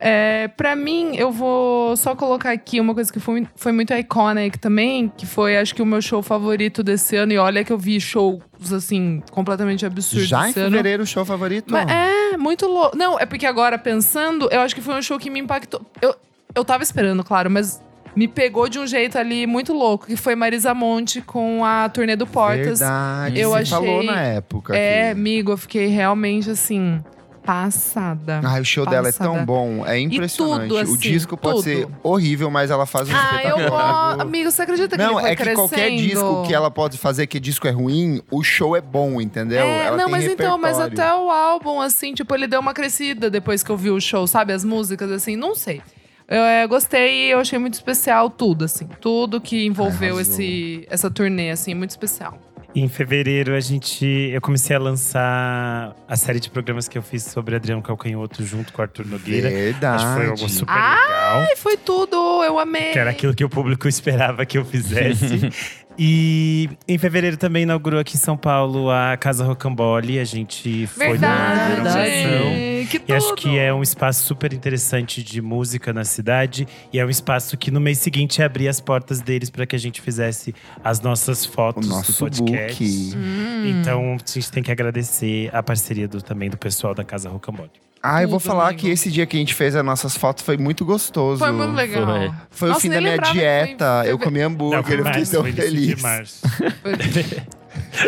[0.00, 4.58] É, pra mim, eu vou só colocar aqui uma coisa que foi, foi muito iconic
[4.58, 7.32] também, que foi, acho que, o meu show favorito desse ano.
[7.32, 8.40] E olha que eu vi shows,
[8.72, 10.52] assim, completamente absurdos Já em ano.
[10.52, 11.72] fevereiro, o show favorito?
[11.72, 12.96] Mas é, muito louco.
[12.96, 15.80] Não, é porque agora, pensando, eu acho que foi um show que me impactou.
[16.00, 16.14] Eu,
[16.54, 17.80] eu tava esperando, claro, mas
[18.16, 22.16] me pegou de um jeito ali muito louco, que foi Marisa Monte com a turnê
[22.16, 22.80] do Portas.
[22.80, 23.38] Verdade.
[23.40, 24.76] Eu Você achei- falou na época.
[24.76, 27.00] É, amigo, eu fiquei realmente assim,
[27.48, 28.42] passada.
[28.44, 29.30] Ai, o show dela é Passada.
[29.30, 30.68] tão bom, é impressionante.
[30.68, 31.64] tudo, o assim, disco pode tudo.
[31.64, 33.70] ser horrível, mas ela faz um Ah, eu espetáculo.
[33.70, 34.20] gosto.
[34.20, 37.66] Amigo, você acredita que Não, é que qualquer disco que ela pode fazer que disco
[37.66, 39.60] é ruim, o show é bom, entendeu?
[39.60, 43.30] É, ela não, mas então, mas até o álbum, assim, tipo, ele deu uma crescida
[43.30, 44.52] depois que eu vi o show, sabe?
[44.52, 45.80] As músicas, assim, não sei.
[46.28, 48.86] Eu é, gostei e eu achei muito especial tudo, assim.
[49.00, 50.34] Tudo que envolveu Arrasou.
[50.34, 52.38] esse, essa turnê, assim, muito especial.
[52.74, 57.24] Em fevereiro, a gente, eu comecei a lançar a série de programas que eu fiz
[57.24, 59.48] sobre Adriano Calcanhoto junto com o Arthur Nogueira.
[59.48, 59.96] Verdade.
[60.04, 61.46] Acho que foi algo super Ah, legal.
[61.48, 62.92] Ai, foi tudo, eu amei.
[62.92, 65.48] Que era aquilo que o público esperava que eu fizesse.
[65.98, 70.18] e em fevereiro também inaugurou aqui em São Paulo a Casa Rocambole.
[70.18, 71.80] A gente foi na Verdade.
[71.80, 72.68] inauguração.
[72.88, 76.66] Que E acho que é um espaço super interessante de música na cidade.
[76.92, 79.78] E é um espaço que no mês seguinte abria as portas deles para que a
[79.78, 82.84] gente fizesse as nossas O fotos do nosso podcast.
[82.84, 83.16] book.
[83.16, 83.64] Hum.
[83.80, 87.70] Então a gente tem que agradecer a parceria do, também do pessoal da Casa Rocambole.
[88.02, 88.80] Ah, eu vou falar amigo.
[88.80, 91.38] que esse dia que a gente fez as nossas fotos foi muito gostoso.
[91.38, 92.06] Foi muito legal.
[92.06, 92.30] Foi.
[92.50, 94.02] Foi o Nossa, fim da minha que foi dieta.
[94.06, 95.96] Eu comi hambúrguer, foi eu fiquei tão feliz.
[95.96, 96.46] De março.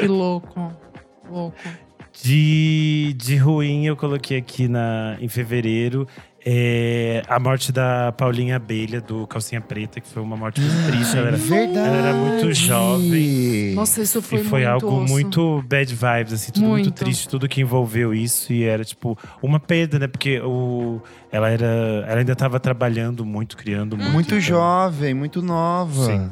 [0.00, 0.72] Que louco.
[1.28, 1.56] Louco.
[2.22, 6.06] De, de ruim, eu coloquei aqui na, em fevereiro
[6.44, 11.16] é, a morte da Paulinha Abelha, do Calcinha Preta, que foi uma morte muito triste.
[11.16, 11.78] Ela era, Verdade.
[11.88, 13.74] ela era muito jovem.
[13.74, 15.12] Nossa, isso foi e foi muito algo osso.
[15.12, 16.84] muito bad vibes, assim, tudo muito.
[16.86, 16.94] Muito.
[16.96, 18.52] triste, tudo que envolveu isso.
[18.52, 20.06] E era, tipo, uma perda, né?
[20.06, 21.00] Porque o,
[21.30, 21.66] ela, era,
[22.06, 24.10] ela ainda estava trabalhando muito, criando muito.
[24.12, 26.06] Muito então- jovem, muito nova.
[26.06, 26.30] Sim.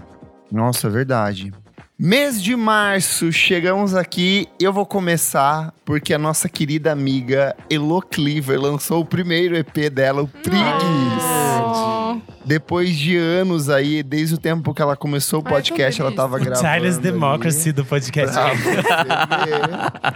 [0.50, 1.52] Nossa, é verdade.
[2.00, 4.46] Mês de março, chegamos aqui.
[4.60, 10.22] Eu vou começar porque a nossa querida amiga Elo Cleaver lançou o primeiro EP dela,
[10.22, 11.24] o Prigues.
[11.60, 12.20] Oh.
[12.44, 16.22] Depois de anos aí, desde o tempo que ela começou o Ai, podcast, ela feliz.
[16.22, 16.60] tava O gravando.
[16.60, 17.02] Charles ali.
[17.02, 18.36] Democracy do podcast.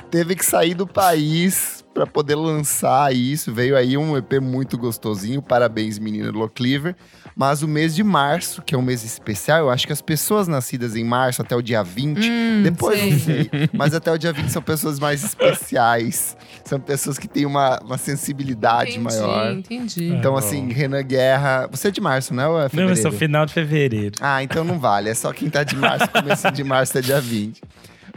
[0.08, 3.52] Teve que sair do país pra poder lançar isso.
[3.52, 5.42] Veio aí um EP muito gostosinho.
[5.42, 6.94] Parabéns, menina Lo Cleaver.
[7.34, 10.46] Mas o mês de março, que é um mês especial, eu acho que as pessoas
[10.48, 13.10] nascidas em março até o dia 20, Hum, depois sei.
[13.10, 16.36] não sei, mas até o dia 20 são pessoas mais especiais.
[16.64, 19.52] São pessoas que têm uma, uma sensibilidade entendi, maior.
[19.52, 20.08] Entendi.
[20.12, 20.38] Então, bom.
[20.38, 21.68] assim, Renan Guerra.
[21.70, 22.46] Você é de março, né?
[22.46, 23.02] Ou é Não, eu fevereiro?
[23.02, 24.14] sou final de fevereiro.
[24.20, 25.08] Ah, então não vale.
[25.08, 27.60] É só quem tá de março, começo de março é dia 20.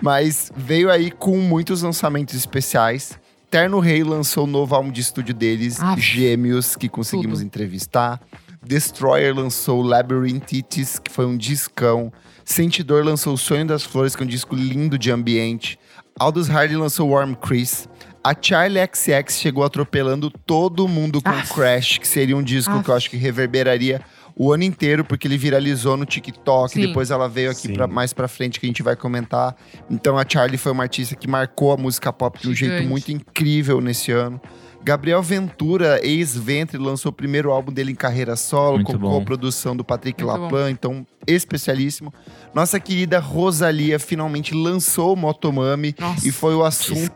[0.02, 3.18] Mas veio aí com muitos lançamentos especiais.
[3.50, 6.02] Terno Rei lançou o novo álbum de estúdio deles, Aff.
[6.02, 7.48] Gêmeos, que conseguimos Tudo.
[7.48, 8.20] entrevistar.
[8.66, 12.12] Destroyer lançou Labyrinthitis, que foi um discão.
[12.44, 15.80] Sentidor lançou O Sonho das Flores, que é um disco lindo de ambiente.
[16.20, 17.88] Aldous Hardy lançou Warm Chris.
[18.24, 21.54] A Charlie XX chegou atropelando todo mundo com Aff.
[21.54, 22.84] Crash, que seria um disco Aff.
[22.84, 24.02] que eu acho que reverberaria
[24.36, 26.74] o ano inteiro, porque ele viralizou no TikTok.
[26.74, 26.88] Sim.
[26.88, 29.56] Depois ela veio aqui pra, mais pra frente, que a gente vai comentar.
[29.90, 32.90] Então a Charlie foi uma artista que marcou a música pop de um jeito Gigante.
[32.90, 34.42] muito incrível nesse ano.
[34.86, 39.24] Gabriel Ventura, ex-Ventre, lançou o primeiro álbum dele em carreira solo, Muito com bom.
[39.26, 42.14] produção do Patrick Muito Lapan, então especialíssimo.
[42.54, 46.28] Nossa querida Rosalia finalmente lançou o Motomami Nossa.
[46.28, 47.12] e foi o assunto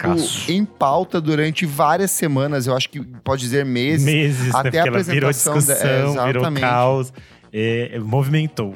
[0.48, 4.04] em pauta durante várias semanas, eu acho que pode dizer meses.
[4.04, 4.80] Meses, Até né?
[4.80, 7.14] a ela virou apresentação da- discussão, é, virou caos,
[7.54, 8.74] é, movimentou.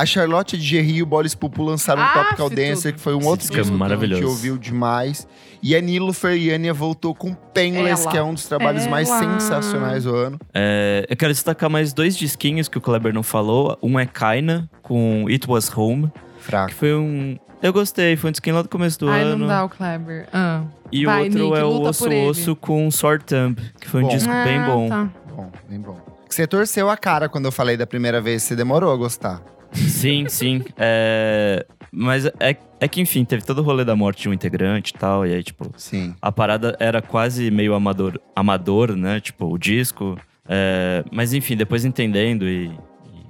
[0.00, 2.94] A Charlotte de Gerry e o Bolis Pupu lançaram um Ah, Tropical fi Dancer, tudo.
[2.94, 5.28] que foi um outro disco disco que a gente ouviu demais.
[5.62, 8.10] E a Nilo Feriania voltou com Painless, Ela.
[8.10, 9.38] que é um dos trabalhos mais Ela.
[9.38, 10.38] sensacionais do ano.
[10.54, 13.76] É, eu quero destacar mais dois disquinhos que o Kleber não falou.
[13.82, 16.68] Um é Kaina, com It Was Home, Fraco.
[16.70, 17.36] que foi um...
[17.62, 19.36] Eu gostei, foi um disquinho lá do começo do Ai, ano.
[19.36, 20.26] não dá o Kleber.
[20.32, 20.62] Ah.
[20.90, 22.08] E Vai, o outro Nick, é o Osso.
[22.10, 24.14] Osso com Sword Thumb, que foi um Bom.
[24.14, 24.88] disco bem Ah, bom.
[24.88, 25.10] tá.
[25.36, 25.98] Bom, bem bom.
[26.26, 29.42] Você torceu a cara quando eu falei da primeira vez, você demorou a gostar.
[29.72, 30.62] Sim, sim.
[30.76, 34.92] É, Mas é, é que, enfim, teve todo o rolê da morte de um integrante
[34.94, 35.26] e tal.
[35.26, 36.14] E aí, tipo, Sim.
[36.20, 39.20] a parada era quase meio amador, amador né?
[39.20, 40.18] Tipo, o disco.
[40.48, 43.26] É, Mas, enfim, depois entendendo e, e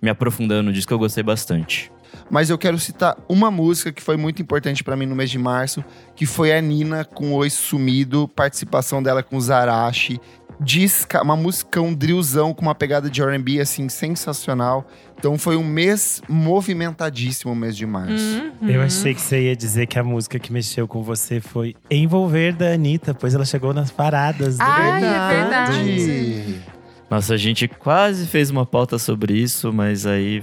[0.00, 1.90] me aprofundando no disco, eu gostei bastante.
[2.30, 5.38] Mas eu quero citar uma música que foi muito importante pra mim no mês de
[5.38, 10.20] março, que foi a Nina com Oi Sumido, participação dela com o Zarashi.
[10.62, 14.86] Disca, uma música, um drillzão com uma pegada de R&B, assim, sensacional.
[15.18, 18.42] Então foi um mês movimentadíssimo, o mês de março.
[18.60, 18.68] Uhum.
[18.68, 22.52] Eu achei que você ia dizer que a música que mexeu com você foi Envolver
[22.52, 24.56] da Anitta, pois ela chegou nas paradas.
[24.56, 26.62] do Ai, é verdade.
[27.10, 30.42] Nossa, a gente quase fez uma pauta sobre isso, mas aí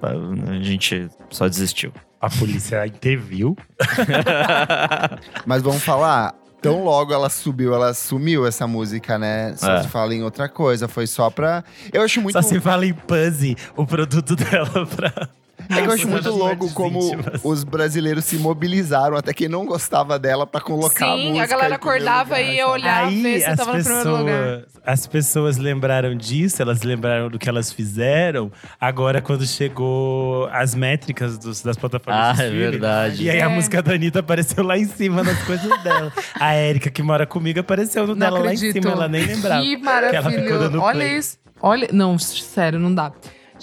[0.00, 1.92] a gente só desistiu.
[2.20, 3.56] A polícia interviu.
[5.44, 6.34] Mas vamos falar,
[6.70, 9.54] tão logo ela subiu, ela sumiu essa música, né?
[9.56, 9.82] Só É.
[9.82, 11.62] se fala em outra coisa, foi só pra...
[11.92, 12.34] Eu acho muito...
[12.34, 15.28] Só se fala em Puzzy, o produto dela pra.
[15.68, 17.40] É que eu acho muito louco como íntimas.
[17.44, 21.44] os brasileiros se mobilizaram, até quem não gostava dela, pra colocar a Sim, música.
[21.44, 24.42] a galera acordava lugar, e ia olhar, ver Aí se as tava no primeiro lugar.
[24.42, 28.52] pessoas, as pessoas lembraram disso, elas lembraram do que elas fizeram.
[28.80, 33.22] Agora, quando chegou as métricas dos- das plataformas Ah, de é verdade.
[33.24, 33.48] E aí a É.
[33.48, 36.12] música da Anitta apareceu lá em cima nas coisas dela.
[36.38, 38.82] A Érica, que mora comigo, apareceu no Não dela lá em acredito.
[38.82, 39.62] cima, ela nem lembrava.
[39.62, 40.58] Que ela ficou maravilhoso.
[40.58, 41.16] dando Olha play.
[41.18, 41.38] isso.
[41.62, 43.12] Olha, não, sério, não dá.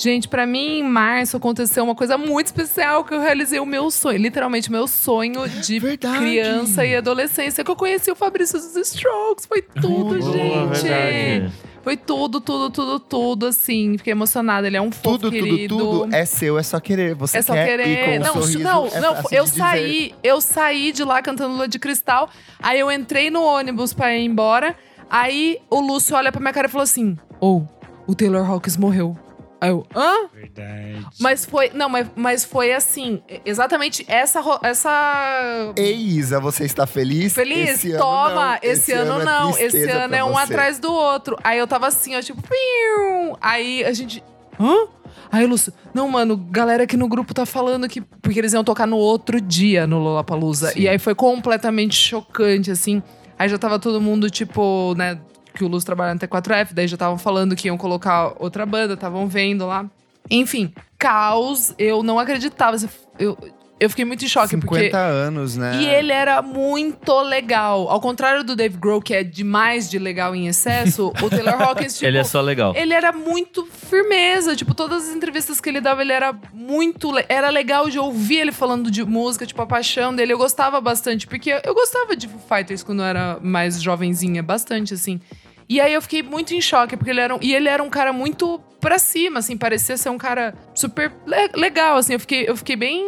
[0.01, 3.91] Gente, pra mim, em março aconteceu uma coisa muito especial que eu realizei o meu
[3.91, 6.17] sonho, literalmente o meu sonho de Verdade.
[6.17, 9.45] criança e adolescência, que eu conheci o Fabrício dos Strokes.
[9.45, 10.81] Foi tudo, Boa, gente.
[10.87, 11.51] verdade.
[11.83, 13.97] Foi tudo, tudo, tudo, tudo, assim.
[13.97, 14.67] Fiquei emocionada.
[14.67, 15.77] Ele é um fofo Tudo, tudo, querido.
[15.77, 17.15] tudo é seu, é só querer.
[17.15, 18.05] Você É só quer querer.
[18.05, 19.15] com um não, sorriso, não, é não.
[19.15, 19.57] fácil Eu dizer.
[19.57, 22.29] saí, eu saí de lá cantando Lua de Cristal.
[22.59, 24.75] Aí eu entrei no ônibus pra ir embora.
[25.09, 27.63] Aí o Lúcio olha pra minha cara e falou assim: Ô,
[28.05, 29.17] o Taylor Hawkins morreu.
[29.61, 30.27] Aí eu, hã?
[30.33, 31.05] Verdade.
[31.19, 31.69] Mas foi.
[31.71, 33.21] Não, mas, mas foi assim.
[33.45, 34.41] Exatamente essa.
[34.63, 37.31] essa Ei, Isa, você está feliz?
[37.31, 37.69] Feliz?
[37.69, 38.33] Esse ano Toma!
[38.33, 38.59] não.
[38.63, 39.49] esse, ano, não.
[39.51, 40.41] Esse ano é um você.
[40.41, 41.37] atrás do outro.
[41.43, 43.37] Aí eu tava assim, ó, tipo, piu.
[43.39, 44.23] Aí a gente.
[44.59, 44.87] Hã?
[45.31, 48.01] Aí o Lúcio, não, mano, galera aqui no grupo tá falando que.
[48.01, 50.73] Porque eles iam tocar no outro dia no Lollapalooza.
[50.75, 53.03] E aí foi completamente chocante, assim.
[53.37, 55.19] Aí já tava todo mundo, tipo, né?
[55.53, 58.93] Que o Lúcio trabalha no T4F, daí já estavam falando que iam colocar outra banda,
[58.93, 59.85] estavam vendo lá.
[60.29, 62.77] Enfim, caos, eu não acreditava.
[63.19, 63.37] Eu,
[63.81, 64.95] eu fiquei muito em choque, 50 porque.
[64.95, 65.77] anos, né?
[65.81, 67.89] E ele era muito legal.
[67.89, 71.95] Ao contrário do Dave Grohl, que é demais de legal em excesso, o Taylor Hawkins,
[71.95, 72.73] tipo, Ele é só legal.
[72.75, 74.55] ele era muito firmeza.
[74.55, 77.11] Tipo, todas as entrevistas que ele dava, ele era muito.
[77.11, 80.33] le- Era legal de ouvir ele falando de música, tipo, a paixão dele.
[80.33, 84.93] Eu gostava bastante, porque eu gostava de Foo Fighters quando eu era mais jovenzinha, bastante,
[84.93, 85.19] assim.
[85.67, 87.89] E aí eu fiquei muito em choque, porque ele era um, e ele era um
[87.89, 92.13] cara muito pra cima, assim, parecia ser um cara super le- legal, assim.
[92.13, 93.05] Eu fiquei, eu fiquei bem.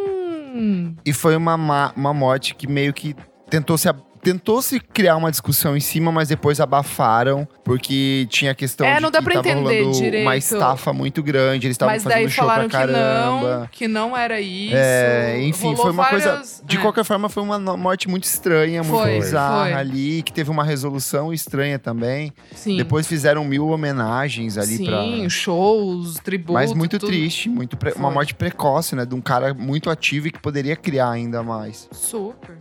[1.05, 3.15] E foi uma, ma- uma morte que meio que
[3.49, 3.89] tentou se,
[4.23, 8.85] a- tentou se criar uma discussão em cima, mas depois abafaram, porque tinha a questão
[8.87, 10.23] É, de não dá que pra entender rolando direito.
[10.25, 12.93] uma estafa muito grande, eles estavam fazendo show falaram pra que não,
[13.41, 13.69] caramba.
[13.71, 14.75] que não era isso.
[14.75, 16.41] É, enfim, Rolou foi uma coisa.
[16.63, 16.81] De é.
[16.81, 19.73] qualquer forma, foi uma morte muito estranha, muito Foi, bizarra foi.
[19.73, 22.31] ali, que teve uma resolução estranha também.
[22.55, 22.77] Sim.
[22.77, 25.29] Depois fizeram mil homenagens ali Sim, pra.
[25.29, 26.53] shows, tributos.
[26.55, 27.09] Mas muito tudo.
[27.09, 29.05] triste, muito pre- uma morte precoce, né?
[29.05, 31.87] De um cara muito ativo e que poderia criar ainda mais.
[31.91, 32.57] Super.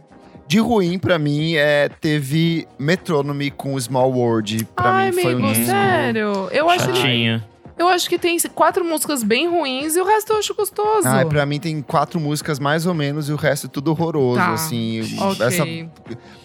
[0.52, 4.66] De ruim, pra mim, é, teve Metronome com Small World.
[4.76, 5.64] Pra Ai, mim foi um disco.
[5.64, 6.48] sério.
[6.50, 7.42] Eu acho ele.
[7.82, 11.06] Eu acho que tem quatro músicas bem ruins e o resto eu acho gostoso.
[11.06, 14.38] Ah, pra mim tem quatro músicas mais ou menos e o resto é tudo horroroso,
[14.38, 14.52] Tá.
[14.54, 15.00] assim.
[15.20, 15.46] Ok.
[15.46, 15.64] Essa,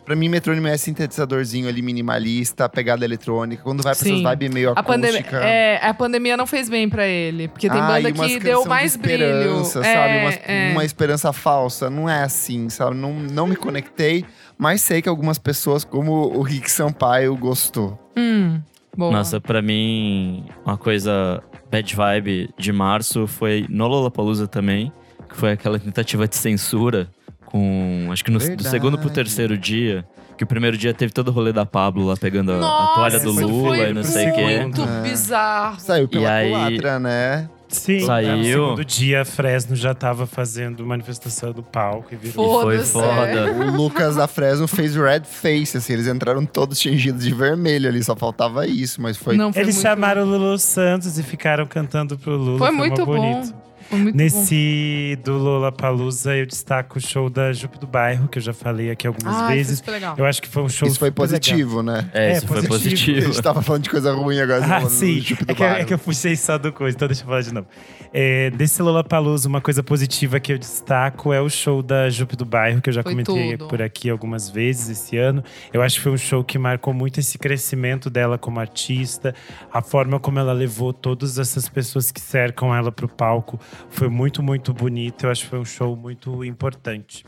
[0.04, 3.62] pra mim, Metrônimo é sintetizadorzinho ali, minimalista, pegada eletrônica.
[3.64, 4.28] Quando vai pra essas Sim.
[4.28, 5.38] vibes meio A, acústica…
[5.38, 7.48] é, a pandemia não fez bem pra ele.
[7.48, 9.24] Porque tem Ah, banda que deu mais de brilho.
[9.26, 10.18] esperança, É, sabe?
[10.20, 10.72] Uma, é.
[10.72, 11.90] uma esperança falsa.
[11.90, 12.96] Não é assim, sabe?
[12.96, 14.26] Não, não me conectei,
[14.58, 17.98] mas sei que algumas pessoas, como o Rick Sampaio, gostou.
[18.18, 18.60] Hum,
[18.96, 19.12] boa.
[19.12, 24.92] Nossa, pra mim, uma coisa bad vibe de março foi no Lollapalooza também,
[25.30, 27.10] que foi aquela tentativa de censura
[27.46, 30.06] com, acho que no, do segundo pro terceiro dia,
[30.38, 32.96] que o primeiro dia teve todo o rolê da Pablo lá pegando a- a, Nossa,
[32.96, 34.60] toalha do Lula foi e não sei o quê.
[34.62, 35.02] muito É.
[35.02, 35.80] bizarro.
[35.80, 37.50] Saiu pela E aí- culatra, né?
[37.70, 38.38] Sim, Saiu.
[38.38, 42.62] no segundo dia, a Fresno já tava fazendo manifestação do palco e virou.
[42.62, 42.92] Foi Foda-se.
[42.94, 43.52] foda.
[43.52, 45.94] O Lucas da Fresno fez red face, assim.
[45.94, 48.04] Eles entraram todos tingidos de vermelho ali.
[48.04, 49.36] Só faltava isso, mas foi…
[49.36, 52.58] Não, foi Eles chamaram o Lulu Santos e ficaram cantando pro Lula.
[52.58, 53.18] Foi mó muito bom.
[53.18, 53.54] bonito.
[53.92, 54.18] Muito bom.
[54.18, 58.92] Nesse do Lollapalooza, eu destaco o show da Jupe do Bairro, que eu já falei
[58.92, 59.80] aqui algumas Ah, vezes.
[59.82, 60.16] foi legal.
[60.18, 61.40] Eu acho que foi um show Isso foi super legal.
[61.40, 62.10] positivo, né?
[62.14, 63.22] É, É, isso foi A positivo.
[63.22, 64.66] gente tava falando de coisa ruim agora.
[64.66, 65.16] Ah, sim.
[65.20, 67.26] do Chup do É que, é que eu puxei só do coisa, então deixa eu
[67.28, 67.68] falar de novo.
[68.14, 72.46] É, desse Lollapalooza, uma coisa positiva que eu destaco é o show da Jupe do
[72.46, 73.68] Bairro, que eu já Foi comentei tudo.
[73.70, 75.44] por aqui algumas vezes esse ano.
[75.74, 79.34] Eu acho que foi um show que marcou muito esse crescimento dela como artista,
[79.72, 83.60] a forma como ela levou todas essas pessoas que cercam ela pro palco.
[83.90, 85.26] Foi muito, muito bonito.
[85.26, 87.26] Eu acho que foi um show muito importante.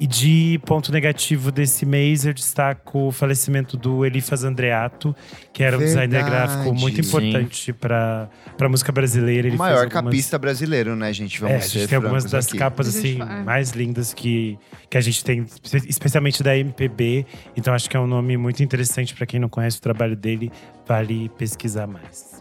[0.00, 5.14] E de ponto negativo desse mês, eu destaco o falecimento do Elifas Andreato,
[5.52, 8.28] que era um designer gráfico muito importante para
[8.60, 9.48] a música brasileira.
[9.48, 11.40] Ele O fez maior algumas- capista brasileiro, né, gente?
[11.40, 12.58] Vamos é, a gente tem algumas das aqui.
[12.58, 14.56] capas assim vai- mais lindas que,
[14.88, 17.26] que a gente tem, espe- especialmente da MPB.
[17.56, 20.52] Então acho que é um nome muito interessante para quem não conhece o trabalho dele,
[20.86, 22.40] vale pesquisar mais.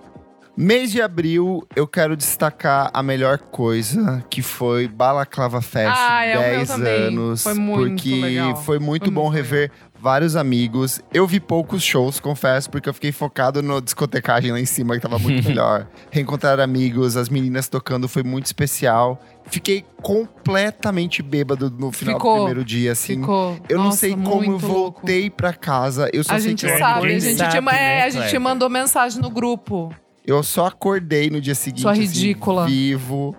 [0.57, 6.35] Mês de abril, eu quero destacar a melhor coisa, que foi Balaclava Fest, Ah, é
[6.35, 7.03] o meu 10 também.
[7.03, 7.43] anos.
[7.43, 8.55] Foi muito porque legal.
[8.55, 10.99] foi muito Foi bom muito rever vários amigos.
[11.13, 15.01] Eu vi poucos shows, confesso, porque eu fiquei focado no discotecagem lá em cima, que
[15.01, 15.85] tava muito melhor.
[16.09, 19.21] Reencontrar amigos, as meninas tocando foi muito especial.
[19.45, 22.31] Fiquei completamente bêbado no final Ficou.
[22.33, 23.19] do primeiro dia, assim.
[23.19, 23.59] Ficou.
[23.69, 25.01] Eu não Nossa, sei como eu muito louco.
[25.01, 26.09] voltei pra casa.
[26.11, 28.03] Eu só A sei gente que eu sabe, a gente, sabe, te, ma- né, é,
[28.05, 28.41] a gente Kleber?
[28.41, 29.93] mandou mensagem no grupo.
[30.27, 31.83] Eu só acordei no dia seguinte.
[31.83, 32.67] Sua assim, ridícula.
[32.67, 33.33] vivo.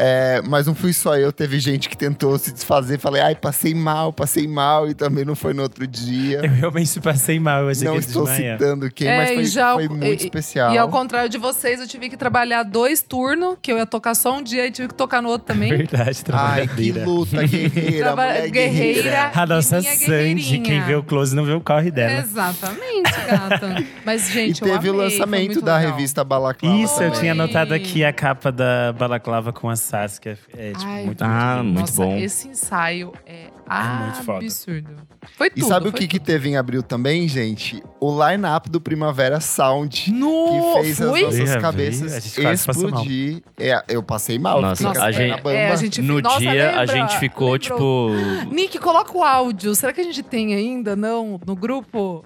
[0.00, 3.00] É, mas não fui só eu, teve gente que tentou se desfazer.
[3.00, 4.88] Falei, ai, passei mal, passei mal.
[4.88, 6.38] E também não foi no outro dia.
[6.44, 9.46] Eu realmente passei mal, eu achei não que estou citando quem, mas É, foi, e
[9.46, 10.72] já- foi muito e- especial.
[10.72, 14.14] E ao contrário de vocês, eu tive que trabalhar dois turnos, que eu ia tocar
[14.14, 15.68] só um dia e tive que tocar no outro também.
[15.76, 19.02] Verdade, Ai, que luta, guerreira, Traba- mulher guerreira.
[19.02, 19.30] guerreira.
[19.34, 22.20] A nossa Sandy, quem vê o close não vê o corre dela.
[22.20, 23.84] Exatamente, gata.
[24.06, 25.92] Mas, E gente, eu teve o amei, foi lançamento da legal.
[25.92, 26.76] revista Balaclava.
[26.76, 27.18] Isso, eu também.
[27.20, 27.40] tinha Oi.
[27.40, 30.38] anotado aqui a capa da balaclava com a Saskia.
[30.56, 32.16] É, tipo, Ai, muito, Ah, muito muito Nossa, bom.
[32.16, 33.46] esse ensaio é,
[34.24, 34.38] foda.
[34.38, 34.90] absurdo.
[35.36, 35.66] Foi E tudo.
[35.66, 36.26] sabe o foi que, que tudo.
[36.26, 37.82] teve em abril também, gente?
[38.00, 40.12] O line-up do Primavera Sound.
[40.12, 41.24] No, que fez fui?
[41.24, 43.42] as nossas Ih, cabeças explodir.
[43.58, 44.60] É, eu passei mal.
[44.60, 45.46] Nossa, com a gente-.
[45.48, 46.80] É, a gente No nossa, dia, lembra?
[46.80, 47.58] a gente ficou, Lembrou?
[47.58, 48.54] tipo.
[48.54, 49.74] Nick, coloca o áudio.
[49.74, 51.40] Será que a gente tem ainda, não?
[51.46, 52.24] No grupo?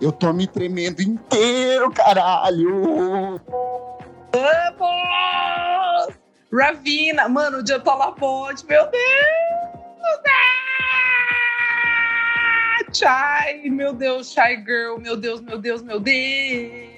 [0.00, 3.40] Eu tô me tremendo inteiro, caralho!
[4.32, 5.71] Vamos!
[6.52, 7.28] Ravina!
[7.28, 9.02] Mano, o dia tá lá ponte, meu Deus!
[10.28, 10.52] Ah!
[12.92, 16.92] Chai, meu Deus, Shy Girl, meu Deus, meu Deus, meu Deus!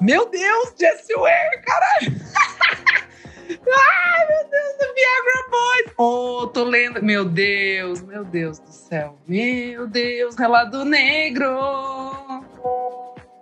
[0.00, 2.14] Meu Deus, Jessie Ware, caralho!
[3.48, 5.94] Ai, meu Deus, do Viagra Boys!
[5.98, 7.02] Oh, tô lendo.
[7.02, 9.18] Meu Deus, meu Deus do céu.
[9.26, 12.44] Meu Deus, relado negro!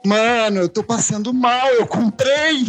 [0.05, 2.65] Mano, eu tô passando mal, eu comprei!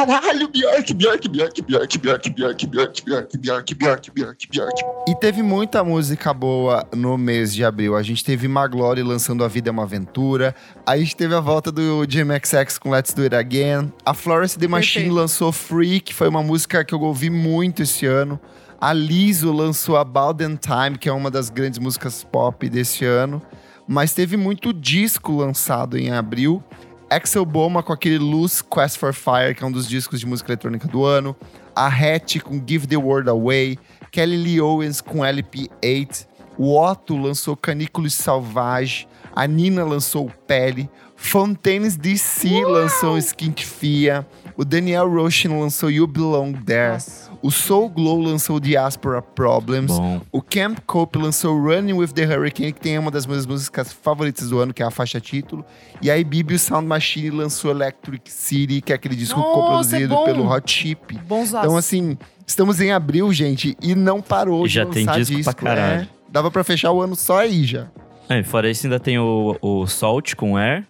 [0.00, 4.84] Ah, Caralho, Bjork, Bjork, Bjork, Bjork, Bjork, Bjork, Bjork, Bjork, Bjork, Bjork, Bjork, Bjork.
[5.08, 7.96] E teve muita música boa no mês de abril.
[7.96, 10.54] A gente teve Maglore lançando A Vida é uma Aventura.
[10.86, 13.92] A gente teve a volta do GMXX com Let's Do It Again.
[14.06, 18.06] A Florence The Machine lançou Free, que foi uma música que eu ouvi muito esse
[18.06, 18.38] ano.
[18.80, 23.42] A Liso lançou About Them Time, que é uma das grandes músicas pop desse ano.
[23.88, 26.62] Mas teve muito disco lançado em abril.
[27.10, 30.50] Axel Boma com aquele Loose Quest for Fire, que é um dos discos de música
[30.50, 31.34] eletrônica do ano.
[31.74, 33.78] A Hatch com Give the World Away.
[34.10, 36.26] Kelly Lee Owens com LP8.
[36.58, 39.08] O Otto lançou Canículos Salvage.
[39.34, 40.90] A Nina lançou Pele.
[41.16, 44.26] Fontaines DC lançou Skintifia.
[44.56, 46.92] O Daniel Roshin lançou You Belong There.
[46.92, 47.27] Nossa.
[47.40, 49.92] O Soul Glow lançou Diaspora Problems.
[49.92, 50.20] Bom.
[50.32, 54.50] O Camp Cope lançou Running with the Hurricane, que tem uma das minhas músicas favoritas
[54.50, 55.64] do ano, que é a faixa título.
[56.02, 60.24] E a Ibibio Sound Machine lançou Electric City, que é aquele disco Nossa, coproduzido é
[60.24, 61.16] pelo Hot Chip.
[61.28, 65.20] Bons Então, assim, estamos em abril, gente, e não parou E já de tem lançar
[65.22, 66.02] disco pra caralho.
[66.02, 66.08] é.
[66.30, 67.86] Dava pra fechar o ano só aí já.
[68.28, 70.84] É, fora isso, ainda tem o, o Salt com Air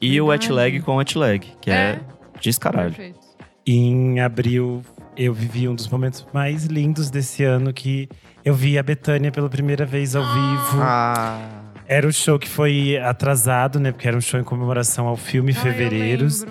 [0.00, 0.72] e o Wet Verdade.
[0.72, 2.00] Leg com Wet Leg, que é, É.
[2.40, 2.90] descaralho.
[2.94, 3.18] Perfeito.
[3.66, 4.82] Em abril,
[5.16, 8.08] eu vivi um dos momentos mais lindos desse ano que
[8.44, 10.80] eu vi a Betânia pela primeira vez ao vivo.
[10.80, 11.62] Ah.
[11.86, 13.92] Era o show que foi atrasado, né?
[13.92, 16.44] Porque era um show em comemoração ao filme eu Fevereiros.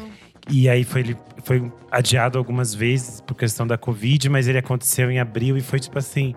[0.50, 5.10] E aí foi, ele foi adiado algumas vezes por questão da Covid, mas ele aconteceu
[5.10, 6.36] em abril e foi tipo assim.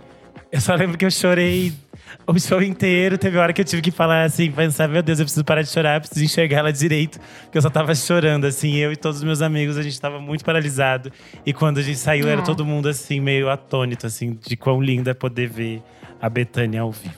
[0.50, 1.72] Eu só lembro que eu chorei
[2.26, 3.16] o show inteiro.
[3.18, 5.68] Teve hora que eu tive que falar assim, pensar, meu Deus, eu preciso parar de
[5.68, 7.18] chorar, eu preciso enxergar ela direito.
[7.44, 10.20] Porque eu só tava chorando, assim, eu e todos os meus amigos, a gente tava
[10.20, 11.10] muito paralisado.
[11.44, 12.44] E quando a gente saiu, era Ah.
[12.44, 15.82] todo mundo assim, meio atônito, assim, de quão lindo é poder ver
[16.20, 17.14] a Betânia ao vivo.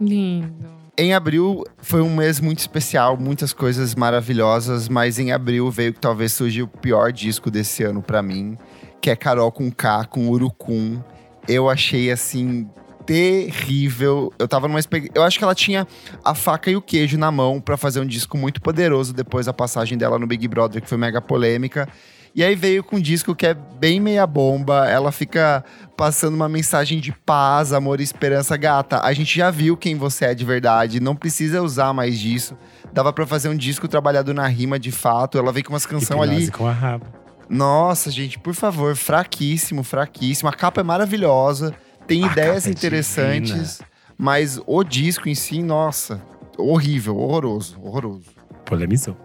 [0.00, 0.76] Lindo.
[0.98, 6.00] Em abril foi um mês muito especial, muitas coisas maravilhosas, mas em abril veio que
[6.00, 8.56] talvez seja o pior disco desse ano pra mim,
[9.00, 11.02] que é Carol com K, com Urucum.
[11.46, 12.66] Eu achei assim
[13.06, 14.32] terrível.
[14.38, 14.80] Eu tava numa
[15.14, 15.86] eu acho que ela tinha
[16.24, 19.52] a faca e o queijo na mão pra fazer um disco muito poderoso depois da
[19.52, 21.88] passagem dela no Big Brother, que foi mega polêmica.
[22.34, 25.64] E aí veio com um disco que é bem meia bomba, ela fica
[25.96, 28.54] passando uma mensagem de paz, amor e esperança.
[28.58, 32.54] Gata, a gente já viu quem você é de verdade, não precisa usar mais disso.
[32.92, 35.38] Dava pra fazer um disco trabalhado na rima de fato.
[35.38, 36.50] Ela vem com umas canções ali.
[36.50, 37.06] Com a raba.
[37.48, 40.48] Nossa, gente, por favor, fraquíssimo, fraquíssimo.
[40.48, 41.74] A capa é maravilhosa,
[42.06, 43.82] tem A ideias capa é interessantes,
[44.16, 46.22] mas o disco em si, nossa,
[46.58, 48.30] horrível, horroroso, horroroso.
[48.64, 49.16] Polemizou.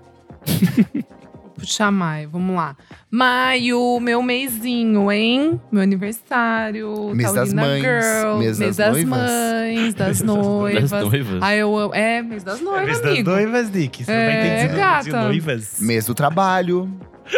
[1.58, 2.76] Puxar maio, vamos lá.
[3.10, 5.62] Maio, meu mêsinho, hein?
[5.72, 7.12] Meu aniversário.
[7.14, 9.06] Mês das mães, Girl, mês das noivas.
[9.06, 10.92] mães, das Das noivas.
[10.92, 11.40] noivas.
[11.44, 11.94] Ai, eu amo.
[11.94, 13.30] É, mês das noivas, Mês das amigo.
[13.30, 14.04] noivas, Nick.
[14.04, 15.78] Você É, não vai entender de noivas.
[15.82, 16.90] Mês do trabalho,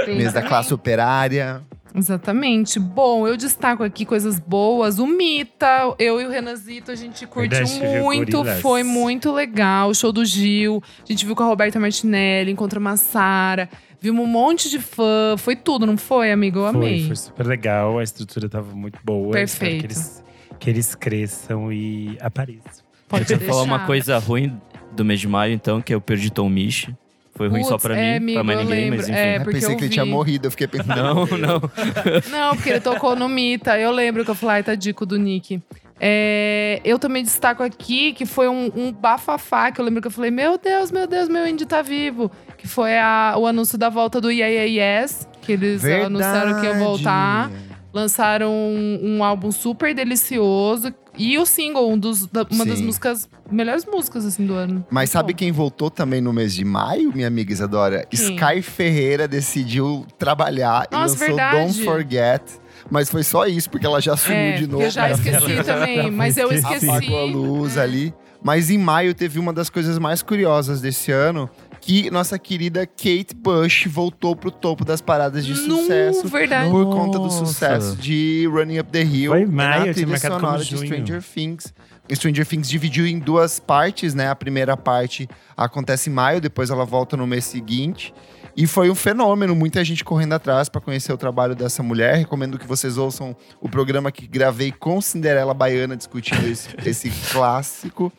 [0.05, 0.49] Tem mês da também.
[0.49, 1.61] classe operária.
[1.95, 2.79] Exatamente.
[2.79, 4.97] Bom, eu destaco aqui coisas boas.
[4.99, 8.43] O Mita, eu e o Renanzito, a gente curtiu Verdade, muito.
[8.61, 9.89] Foi muito legal.
[9.89, 10.81] O show do Gil.
[11.07, 13.69] A gente viu com a Roberta Martinelli, encontramos a Sara.
[14.01, 15.35] Vimos um monte de fã.
[15.37, 16.59] Foi tudo, não foi, amigo?
[16.59, 16.99] Eu amei.
[16.99, 17.99] Foi, foi super legal.
[17.99, 19.31] A estrutura tava muito boa.
[19.31, 19.79] Perfeito.
[19.81, 20.23] Que eles,
[20.59, 22.83] que eles cresçam e apareçam.
[23.07, 24.59] Pode Eu vou falar uma coisa ruim
[24.91, 26.89] do mês de maio, então, que eu perdi Tom Misch.
[27.35, 28.97] Foi ruim só Putz, pra é, mim, amigo, pra mais eu ninguém, lembro.
[28.99, 29.17] mas enfim.
[29.19, 30.95] É, Eu porque pensei eu que ele tinha morrido, eu fiquei pensando.
[30.95, 31.61] Não, não.
[32.29, 33.77] Não, porque ele tocou no Mita.
[33.79, 35.59] Eu lembro que eu falei, ai, tá dico do Nick.
[35.99, 40.11] É, eu também destaco aqui que foi um, um bafafá, que eu lembro que eu
[40.11, 42.29] falei, meu Deus, meu Deus, meu índio tá vivo.
[42.57, 46.65] Que foi a- o anúncio da volta do Yeah, yeah Yes, que eles anunciaram que
[46.67, 47.49] ia voltar.
[47.93, 50.93] Lançaram um, um álbum super delicioso.
[51.17, 52.85] E o single, um dos, da- uma das Sim.
[52.85, 54.85] músicas, melhores músicas assim do ano.
[54.89, 58.05] Mas sabe quem voltou também no mês de maio, minha amiga Isadora?
[58.09, 58.19] Quem?
[58.19, 61.57] Sky Ferreira decidiu trabalhar e Nossa, lançou verdade.
[61.67, 62.41] Don't Forget.
[62.89, 64.83] Mas foi só isso, porque ela já sumiu É, de novo.
[64.83, 66.89] eu já esqueci também, mas eu esqueci.
[66.89, 68.13] apagou a luz ali.
[68.45, 71.49] Mas em maio teve uma das coisas mais curiosas desse ano,
[71.85, 76.27] que nossa querida Kate Bush voltou pro topo das paradas de Nu, sucesso.
[76.29, 76.71] verdade.
[76.71, 77.45] Por conta do Nossa.
[77.45, 79.31] sucesso de Running Up the Hill.
[79.31, 80.77] Foi e maio, na trilha sonora de.
[80.77, 81.73] Stranger Things.
[82.09, 84.29] Stranger Things dividiu em duas partes, né?
[84.29, 85.27] A primeira parte
[85.57, 88.13] acontece em maio, depois ela volta no mês seguinte.
[88.55, 92.15] E foi um fenômeno, muita gente correndo atrás para conhecer o trabalho dessa mulher.
[92.15, 98.13] Recomendo que vocês ouçam o programa que gravei com Cinderela Baiana discutindo esse, esse clássico.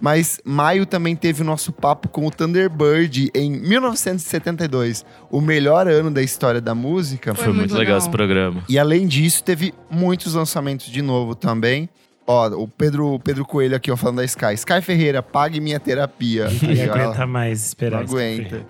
[0.00, 6.10] Mas maio também teve o nosso papo com o Thunderbird em 1972, o melhor ano
[6.10, 7.34] da história da música.
[7.34, 7.98] Foi Foi muito legal legal.
[7.98, 8.62] esse programa.
[8.68, 11.88] E além disso, teve muitos lançamentos de novo também.
[12.26, 14.54] Ó, o Pedro, o Pedro Coelho aqui, ó, falando da Sky.
[14.54, 16.46] Sky Ferreira, pague minha terapia.
[16.62, 18.14] Aí, ó, aguenta mais não esperar isso.
[18.14, 18.66] aguenta.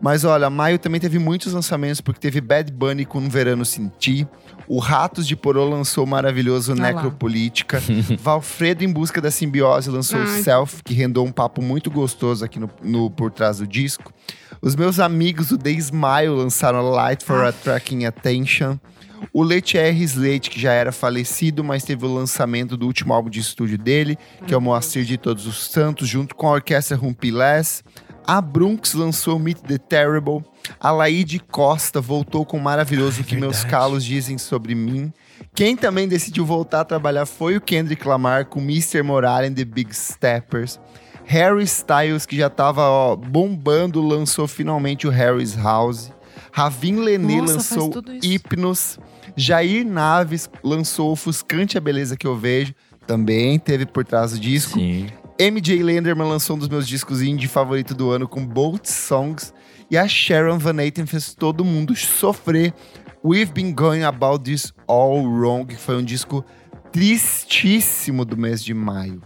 [0.00, 3.90] Mas olha, maio também teve muitos lançamentos, porque teve Bad Bunny com Um Verano Sem
[3.98, 4.26] Ti.
[4.72, 6.92] O Ratos de Porô lançou o maravilhoso lá.
[6.92, 7.82] Necropolítica.
[8.20, 10.26] Valfredo, em busca da simbiose, lançou o.
[10.28, 14.12] Self, que rendeu um papo muito gostoso aqui no, no- por trás do disco.
[14.62, 18.78] Os meus amigos do The Smile lançaram Light for Attracting Attention.
[19.32, 20.02] O Leite R.
[20.04, 24.16] Slate, que já era falecido, mas teve o lançamento do último álbum de estúdio dele,
[24.46, 27.82] que é o Moacir de Todos os Santos, junto com a orquestra Rumpilés.
[28.26, 30.44] A Brunx lançou Meet the Terrible.
[30.78, 33.70] A Laide Costa voltou com o maravilhoso Ai, Que Meus verdade.
[33.70, 35.12] Calos Dizem Sobre Mim.
[35.54, 39.02] Quem também decidiu voltar a trabalhar foi o Kendrick Lamar com Mr.
[39.02, 40.78] Moral and the Big Steppers.
[41.24, 46.10] Harry Styles, que já tava ó, bombando, lançou finalmente o Harry's House.
[46.52, 47.92] Ravin Lenê Nossa, lançou.
[48.22, 48.98] Hipnos.
[49.36, 52.74] Jair Naves lançou Ofuscante a Beleza Que Eu Vejo.
[53.06, 54.78] Também teve por trás do disco.
[54.78, 55.06] Sim.
[55.40, 59.54] MJ Lenderman lançou um dos meus discos indie favorito do ano com Both Songs.
[59.90, 62.74] E a Sharon Van Etten fez todo mundo sofrer.
[63.24, 66.44] We've Been Going About This All Wrong, que foi um disco
[66.92, 69.22] tristíssimo do mês de maio.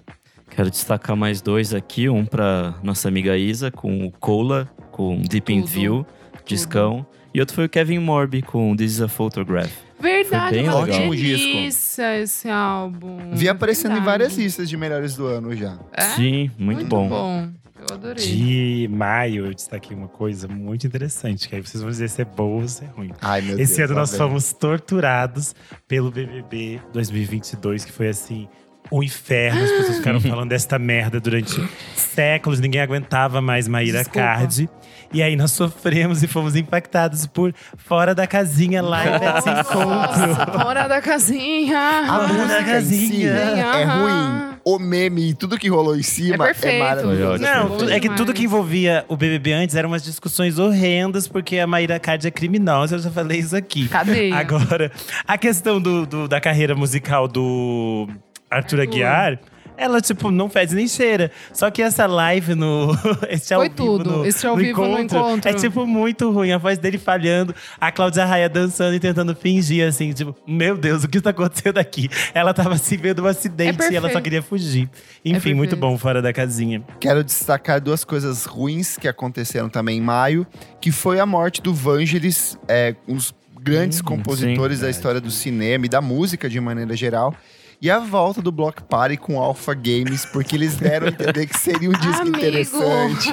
[0.51, 2.09] Quero destacar mais dois aqui.
[2.09, 5.73] Um pra nossa amiga Isa, com o Cola, com Deep in Tudo.
[5.73, 6.07] View,
[6.47, 7.05] discão.
[7.35, 9.73] E outro foi o Kevin Morby, com This is a Photograph.
[10.01, 10.99] Verdade, bem uma legal.
[10.99, 11.47] Ótimo disco.
[11.47, 13.31] delícia esse álbum.
[13.33, 14.07] Vi aparecendo em Verdade.
[14.19, 15.79] várias listas de melhores do ano já.
[15.93, 16.03] É?
[16.03, 17.49] Sim, muito, bom.
[17.89, 18.25] Eu adorei.
[18.25, 22.25] De maio, eu destaquei uma coisa muito interessante, que aí vocês vão dizer se é
[22.25, 23.11] boa ou se é ruim.
[23.21, 23.91] Ai, meu Esse Deus.
[23.91, 24.19] ano lá nós vem.
[24.21, 25.55] fomos torturados
[25.87, 28.49] pelo BBB 2022, que foi assim.
[28.91, 31.59] O inferno, as pessoas ficaram falando desta merda durante
[31.97, 34.21] séculos, ninguém aguentava mais Maíra Desculpa.
[34.21, 34.69] Card.
[35.15, 39.89] E aí nós sofremos e fomos impactados por Fora da Casinha Live at Encontro.
[39.89, 41.79] Nossa, fora da casinha.
[41.79, 43.31] A Fora da música em si casinha.
[43.31, 44.01] é Aham.
[44.49, 44.55] ruim.
[44.67, 46.83] O meme e tudo que rolou em cima É é, perfeito.
[46.83, 47.43] maravilhoso.
[47.45, 51.67] Não, é que tudo que envolvia o BBB antes eram umas discussões horrendas, porque a
[51.67, 53.87] Maíra Card é criminosa, eu já falei isso aqui.
[53.89, 54.35] Cadeia.
[54.37, 54.91] Agora,
[55.29, 58.09] a questão do, do- da carreira musical do
[58.51, 59.39] Arthur Aguiar,
[59.77, 61.31] ela, tipo, não fez nem cheira.
[61.53, 62.93] Só que essa live no.
[63.29, 64.11] Esse ao Foi vivo tudo.
[64.19, 65.49] no- Esse ao vivo no encontro.
[65.49, 66.53] É, tipo, muito ruim.
[66.53, 71.05] A voz dele falhando, a Cláudia Raia dançando e tentando fingir, assim, tipo, meu Deus,
[71.05, 72.09] o que tá acontecendo aqui?
[72.33, 74.89] Ela tava se vendo um acidente É e ela só queria fugir.
[75.25, 75.77] Enfim, muito perfeito.
[75.77, 76.83] bom fora da casinha.
[77.01, 80.47] Quero destacar duas coisas ruins que aconteceram também em maio,
[80.81, 84.85] que foi a morte do Vangelis, é, um dos grandes Hum, compositores sim.
[84.85, 87.35] da história do cinema e da música de maneira geral.
[87.81, 91.59] E a volta do Block Party com Alpha Games, porque eles deram a entender que
[91.59, 92.37] seria um disco Amigo.
[92.39, 93.29] interessante.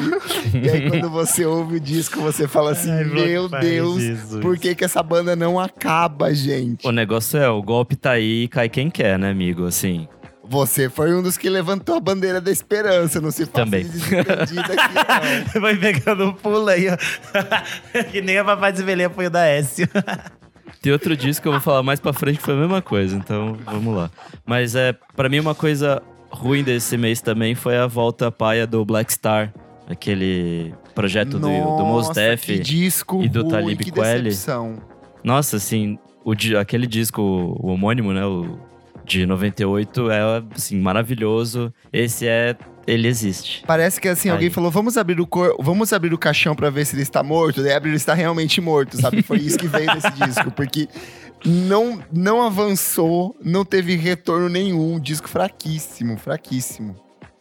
[0.54, 4.42] e aí, quando você ouve o disco, você fala assim: Ai, Meu Party, Deus, Jesus."
[4.42, 6.86] por que, que essa banda não acaba, gente?
[6.88, 9.66] O negócio é, o golpe tá aí e cai quem quer, né, amigo?
[9.66, 10.08] Assim,
[10.44, 13.82] Você foi um dos que levantou a bandeira da esperança, não se faça Também.
[13.86, 14.56] aqui,
[15.56, 15.62] não.
[15.62, 16.98] Vai pegando um pulo aí, ó.
[18.12, 19.88] que nem a Papai de Belém apoio da Écio.
[20.82, 23.16] Tem outro disco que eu vou falar mais pra frente que foi a mesma coisa,
[23.16, 24.10] então vamos lá.
[24.46, 26.02] Mas é, para mim uma coisa
[26.32, 29.54] ruim desse mês também foi a volta paia do Black Star,
[29.88, 32.50] aquele projeto do, do Mos Nossa, Def.
[33.24, 34.32] e do Talib Kweli.
[35.24, 38.58] Nossa, assim, o, aquele disco, o homônimo, né, o
[39.06, 41.74] de 98 é assim maravilhoso.
[41.92, 42.56] Esse é
[42.86, 43.64] ele existe.
[43.66, 44.54] Parece que assim, alguém Aí.
[44.54, 45.56] falou, vamos abrir o cor...
[45.60, 47.62] vamos abrir o caixão pra ver se ele está morto.
[47.62, 49.22] Daí abriu, ele está realmente morto, sabe?
[49.22, 50.88] Foi isso que veio desse disco, porque
[51.46, 55.00] não, não avançou, não teve retorno nenhum.
[55.00, 56.96] Disco fraquíssimo, fraquíssimo.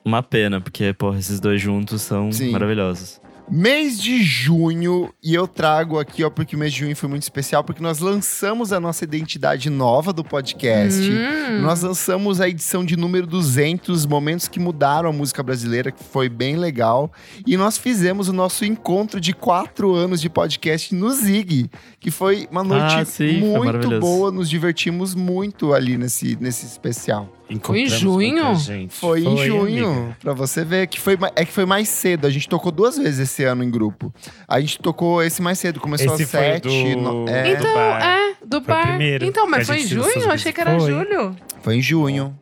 [0.04, 2.50] Uma pena, porque, porra, esses dois juntos são Sim.
[2.50, 3.19] maravilhosos.
[3.50, 7.24] Mês de junho, e eu trago aqui, ó, porque o mês de junho foi muito
[7.24, 11.00] especial, porque nós lançamos a nossa identidade nova do podcast.
[11.00, 11.60] Hum.
[11.60, 16.28] Nós lançamos a edição de número 200, momentos que mudaram a música brasileira, que foi
[16.28, 17.10] bem legal.
[17.44, 22.46] E nós fizemos o nosso encontro de quatro anos de podcast no Zig, que foi
[22.52, 24.30] uma noite Ah, sim, muito boa.
[24.30, 27.28] Nos divertimos muito ali nesse, nesse especial.
[27.50, 28.44] Encontramos junho?
[28.44, 28.94] muita gente.
[28.94, 30.16] Foi, em junho, amiga.
[30.20, 32.26] pra você ver que foi, é que foi mais cedo.
[32.26, 34.12] A gente tocou duas vezes esse ano em grupo.
[34.46, 36.68] A gente tocou esse mais cedo, começou Esse às foi sete.
[36.94, 38.02] do- no- é, Então, bar.
[38.02, 38.86] é, do Foi bar.
[38.88, 40.30] primeiro então, mas foi em junho?
[40.30, 40.90] Achei que era Foi.
[40.92, 41.36] julho.
[41.62, 42.38] Foi em junho.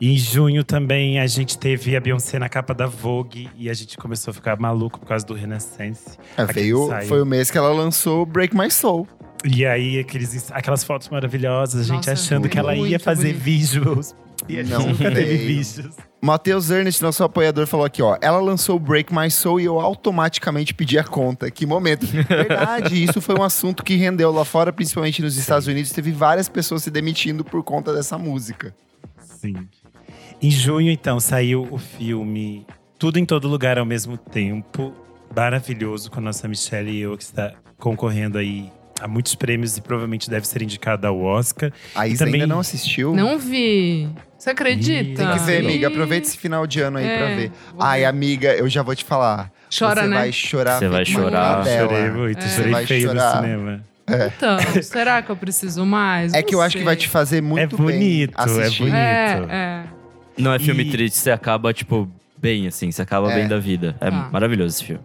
[0.00, 3.74] E em junho também a gente teve a Beyoncé na capa da Vogue e a
[3.74, 6.16] gente começou a ficar maluco por causa do Renaissance.
[6.36, 9.06] É, veio, foi o mês que ela lançou Break My Soul.
[9.44, 13.42] E aí, aqueles, aquelas fotos maravilhosas, a gente Nossa, achando que ela ia fazer bonito.
[13.42, 14.14] visuals.
[14.48, 15.96] E a Não gente nunca teve visuals.
[16.20, 18.16] Matheus Ernest, nosso apoiador, falou aqui, ó.
[18.20, 21.50] Ela lançou Break My Soul e eu automaticamente pedi a conta.
[21.50, 22.06] Que momento.
[22.28, 25.90] Verdade, isso foi um assunto que rendeu lá fora, principalmente nos Estados Unidos.
[25.90, 28.74] Teve várias pessoas se demitindo por conta dessa música.
[29.20, 29.66] Sim.
[30.40, 32.66] Em junho, então, saiu o filme
[32.98, 34.92] Tudo em Todo Lugar ao Mesmo Tempo.
[35.34, 38.70] Maravilhoso, com a nossa Michelle Yeoh, que está concorrendo aí
[39.00, 41.72] a muitos prêmios e provavelmente deve ser indicada ao Oscar.
[41.94, 43.12] A Isa também- ainda não assistiu?
[43.14, 44.08] Não vi.
[44.42, 45.24] Você acredita?
[45.24, 45.86] Tem que ver, amiga.
[45.86, 47.52] Aproveita esse final de ano aí É, pra ver.
[47.78, 49.52] Ai, amiga, eu já vou te falar.
[49.78, 50.16] Chora, Você né?
[50.16, 50.78] vai chorar.
[50.80, 51.64] Você vai chorar.
[51.64, 52.48] Chorei muito, É.
[52.48, 53.36] Você chorei vai feio chorar.
[53.36, 53.84] no cinema.
[54.26, 56.34] Então, será que eu preciso mais?
[56.34, 56.84] É Não que eu acho que sei.
[56.84, 58.78] vai te fazer muito É bonito, bem é assistir.
[58.82, 58.96] bonito.
[58.96, 59.82] É, é.
[60.36, 63.36] Não é filme E- triste, você acaba, tipo, bem, assim, você acaba É.
[63.36, 63.94] bem da vida.
[64.00, 64.28] É Tá.
[64.32, 65.04] maravilhoso esse filme.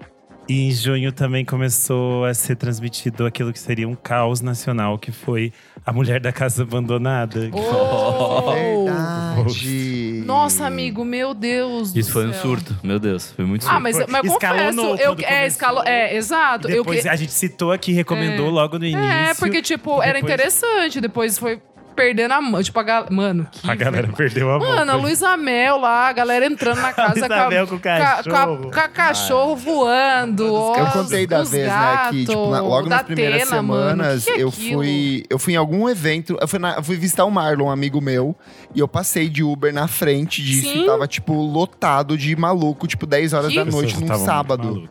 [0.50, 5.12] E em junho também começou a ser transmitido aquilo que seria um caos nacional, que
[5.12, 5.52] foi
[5.86, 7.50] A Mulher da Casa Abandonada.
[7.52, 8.54] Oh!
[8.54, 10.24] Verdade.
[10.26, 12.42] Nossa, amigo, meu Deus do Isso foi um céu.
[12.42, 13.76] surto, meu Deus, foi muito surto.
[13.76, 15.46] Ah, mas, mas eu confesso, eu, é, começou.
[15.48, 16.68] escalo, é, exato.
[16.70, 18.52] Eu, Depois que- a gente citou aqui, recomendou É.
[18.52, 19.06] logo no início.
[19.06, 21.02] é, porque, tipo, era Depois- interessante.
[21.02, 21.62] Depois foi
[21.98, 22.64] perdendo a mão.
[22.64, 23.12] Tipo, a galera.
[23.14, 23.70] Mano, que.
[23.70, 24.70] A galera perdeu a mão.
[24.70, 28.72] Mano, a Luísa Mel lá, a galera entrando na casa Luísa Mel com o cachorro.
[28.72, 30.46] Com, a cachorro voando.
[30.46, 34.32] Eu os- contei da vez, né, que tipo, na- logo nas primeiras Atena, semanas Que
[34.34, 34.82] que é eu aquilo?
[34.82, 37.72] fui eu fui em algum evento, eu fui, na- eu fui visitar o Marlon, um
[37.72, 38.36] amigo meu,
[38.76, 40.84] e eu passei de Uber na frente disso Sim.
[40.84, 43.56] e tava tipo lotado de maluco, tipo 10 horas Que?
[43.58, 44.88] da noite num sábado.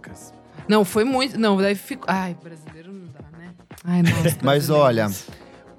[0.69, 1.39] Não, foi muito.
[1.39, 2.07] Não, daí ficou.
[2.09, 3.51] Ai, brasileiro não dá, né?
[3.85, 4.37] Ai, nossa.
[4.43, 5.09] Mas olha,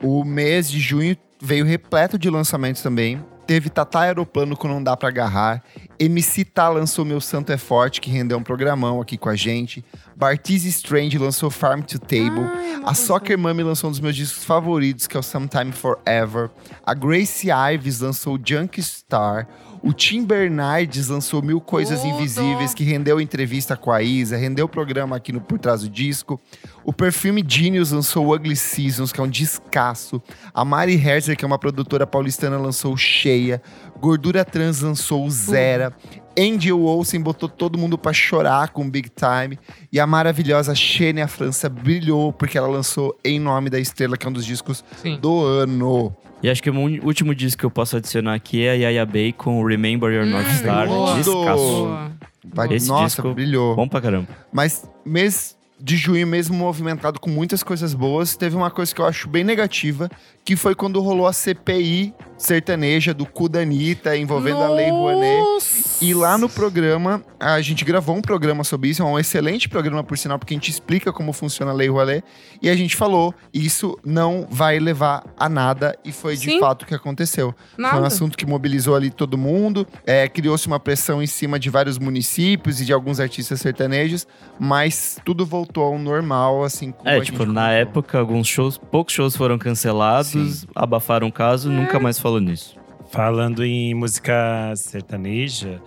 [0.02, 3.24] o mês de junho veio repleto de lançamentos também.
[3.48, 5.64] Teve Tatá Aeroplano com Não Dá Pra Agarrar.
[5.98, 9.86] MC Tá lançou Meu Santo é Forte, que rendeu um programão aqui com a gente.
[10.18, 12.44] Bartiz Strange lançou Farm to Table.
[12.44, 15.24] Ai, é uma a Soccer Mommy lançou um dos meus discos favoritos, que é o
[15.24, 16.50] Sometime Forever.
[16.86, 19.48] A Gracie Ives lançou Junk Star.
[19.82, 22.16] O Tim Bernardes lançou Mil Coisas Tudo.
[22.16, 26.42] Invisíveis, que rendeu entrevista com a Isa, rendeu programa aqui no Por Trás do Disco.
[26.90, 30.22] O Perfume Genius lançou Ugly Seasons, que é um descasso.
[30.54, 33.62] A Mari Herzer, que é uma produtora paulistana, lançou Cheia.
[34.00, 35.92] Gordura Trans lançou Zera.
[36.40, 39.60] Angel Olsen botou todo mundo pra chorar com Big Time.
[39.92, 44.30] E a maravilhosa Xênia França brilhou porque ela lançou Em Nome da Estrela, que é
[44.30, 45.20] um dos discos Sim.
[45.20, 46.16] do ano.
[46.42, 49.34] E acho que o último disco que eu posso adicionar aqui é a Yaya Bay
[49.34, 50.88] com Remember Your North Star.
[50.88, 51.16] boa.
[51.18, 52.08] Descasso.
[52.46, 52.74] Boa.
[52.74, 53.76] Esse Nossa, disco- brilhou.
[53.76, 54.28] Bom pra caramba.
[54.54, 59.06] Mas mês de junho, mesmo movimentado com muitas coisas boas, teve uma coisa que eu
[59.06, 60.10] acho bem negativa,
[60.44, 65.42] que foi quando rolou a CPI sertaneja do cu da Anitta, envolvendo a Lei Rouanet.
[65.42, 66.04] Nossa.
[66.04, 70.04] E lá no programa, a gente gravou um programa sobre isso, é um excelente programa,
[70.04, 72.24] por sinal, porque a gente explica como funciona a Lei Rouanet.
[72.62, 76.60] E a gente falou, isso não vai levar a nada, e foi de Sim.
[76.60, 77.54] fato o que aconteceu.
[77.76, 78.08] Foi um Nada.
[78.08, 82.82] assunto que mobilizou ali todo mundo, é, criou-se uma pressão em cima de vários municípios
[82.82, 84.28] e de alguns artistas sertanejos,
[84.60, 88.78] mas tudo voltou ao normal, assim como É, a tipo, gente na época, alguns shows,
[88.78, 91.74] poucos shows foram cancelados, abafaram o caso, É.
[91.74, 92.76] nunca mais falou nisso.
[93.12, 95.82] Falando em música sertaneja,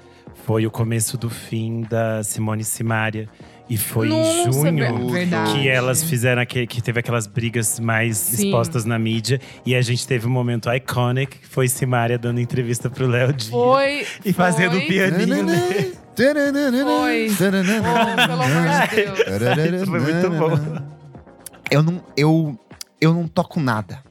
[0.47, 3.28] foi o começo do fim da Simone Simaria.
[3.70, 5.52] E foi em Nossa, junho ver- verdade.
[5.52, 8.46] que elas fizeram aquele, que teve aquelas brigas mais Sim.
[8.46, 9.40] expostas na mídia.
[9.64, 13.48] E a gente teve um momento iconic, que foi Simaria dando entrevista pro Léo Dias.
[13.48, 14.04] Foi.
[14.24, 14.80] E fazendo foi.
[14.84, 15.92] o pianinho, né?
[16.16, 17.28] Foi.
[17.30, 19.88] Oh, pelo amor de Deus.
[19.88, 20.84] Foi muito bom.
[21.70, 22.58] Eu não, eu,
[23.00, 24.02] eu não toco nada,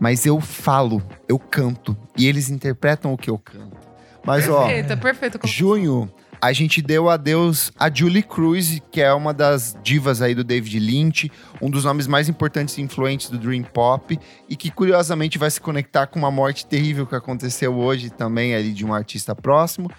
[0.00, 3.76] mas eu falo, eu canto e eles interpretam o que eu canto.
[4.24, 5.40] Mas ó, Perfeita, perfeita.
[5.44, 6.10] junho
[6.46, 10.78] a gente deu adeus a Julie Cruz, que é uma das divas aí do David
[10.78, 11.30] Lynch,
[11.60, 14.18] um dos nomes mais importantes e influentes do Dream Pop
[14.48, 18.72] e que curiosamente vai se conectar com uma morte terrível que aconteceu hoje também ali
[18.72, 19.90] de um artista próximo.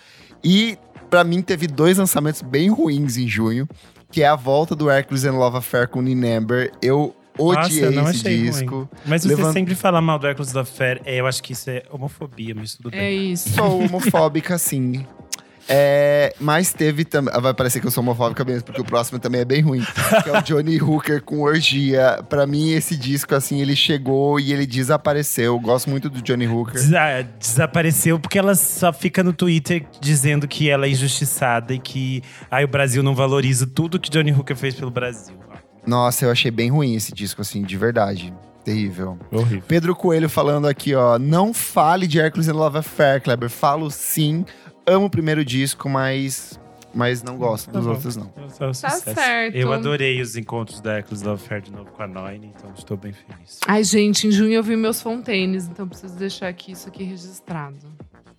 [0.43, 0.77] E
[1.09, 3.67] pra mim teve dois lançamentos bem ruins em junho,
[4.09, 6.71] que é a volta do Hercules and Love Affair com Ninember.
[6.81, 8.75] Eu odiei Nossa, não esse achei disco.
[8.75, 8.89] ruim.
[9.05, 11.69] Mas você Levant- sempre fala mal do Hércules da Fé, é, eu acho que isso
[11.69, 13.33] é homofobia, mas tudo É bem.
[13.33, 13.49] isso.
[13.49, 15.05] Sou homofóbica, sim.
[15.69, 17.33] É, mas teve também.
[17.41, 19.85] Vai parecer que eu sou homofóbica mesmo, porque o próximo também é bem ruim.
[20.23, 22.23] Que é o Johnny Hooker com Orgia.
[22.29, 25.59] Pra mim, esse disco, assim, ele chegou e ele desapareceu.
[25.59, 26.73] Gosto muito do Johnny Hooker.
[26.75, 32.21] Desa- desapareceu porque ela só fica no Twitter dizendo que ela é injustiçada e que
[32.49, 35.35] ai, o Brasil não valoriza tudo que Johnny Hooker fez pelo Brasil.
[35.85, 38.33] Nossa, eu achei bem ruim esse disco, assim, de verdade.
[38.65, 39.17] Terrível.
[39.31, 39.63] Horrível.
[39.65, 41.17] Pedro Coelho falando aqui, ó.
[41.17, 43.49] Não fale de Hercules and Love Affair, Kleber.
[43.49, 44.45] Falo sim.
[44.87, 46.57] Amo o primeiro disco, mas,
[46.93, 47.93] mas não gosto Tá dos bom.
[47.93, 48.27] outros, não.
[48.27, 49.55] Tá certo.
[49.55, 52.95] Eu adorei os encontros da Hércules Love Fair de novo com a Noine, então estou
[52.95, 53.59] bem feliz.
[53.67, 57.75] Ai, gente, em junho eu vi meus Fontaines, então preciso deixar aqui isso aqui registrado.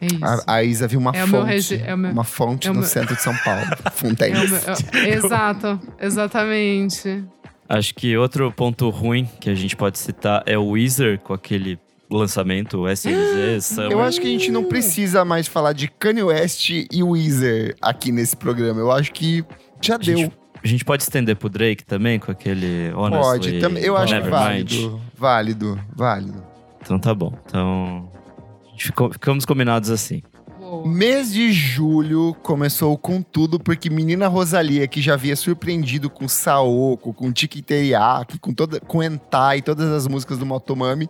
[0.01, 0.25] É isso.
[0.47, 1.47] A, a Isa viu uma É fonte.
[1.51, 3.67] regi- é o meu- uma fonte é no meu- centro de São Paulo.
[3.85, 4.37] É Fontaine.
[4.39, 4.59] o meu-
[5.03, 7.25] é- exato, exatamente.
[7.69, 11.79] Acho que outro ponto ruim que a gente pode citar é o Weezer com aquele
[12.11, 13.91] lançamento SNZ, Summer.
[13.93, 18.11] Eu acho que a gente não precisa mais falar de Kanye West e Weezer aqui
[18.13, 18.81] nesse programa.
[18.81, 19.45] Eu acho que
[19.81, 20.33] já A gente- deu.
[20.63, 23.61] A gente pode estender pro Drake também com aquele Honestly, Pode.
[23.61, 25.01] Também, eu acho válido.
[25.17, 26.43] Válido, válido.
[26.83, 27.33] Então tá bom.
[27.47, 28.11] Então
[28.73, 30.21] gente ficou- ficamos combinados assim.
[30.85, 37.15] Mês de julho começou com tudo, porque menina Rosalia, que já havia surpreendido com Saoko,
[37.15, 41.09] com Tiki Teriyaki, com, toda, com Entai, todas as músicas do Motomami,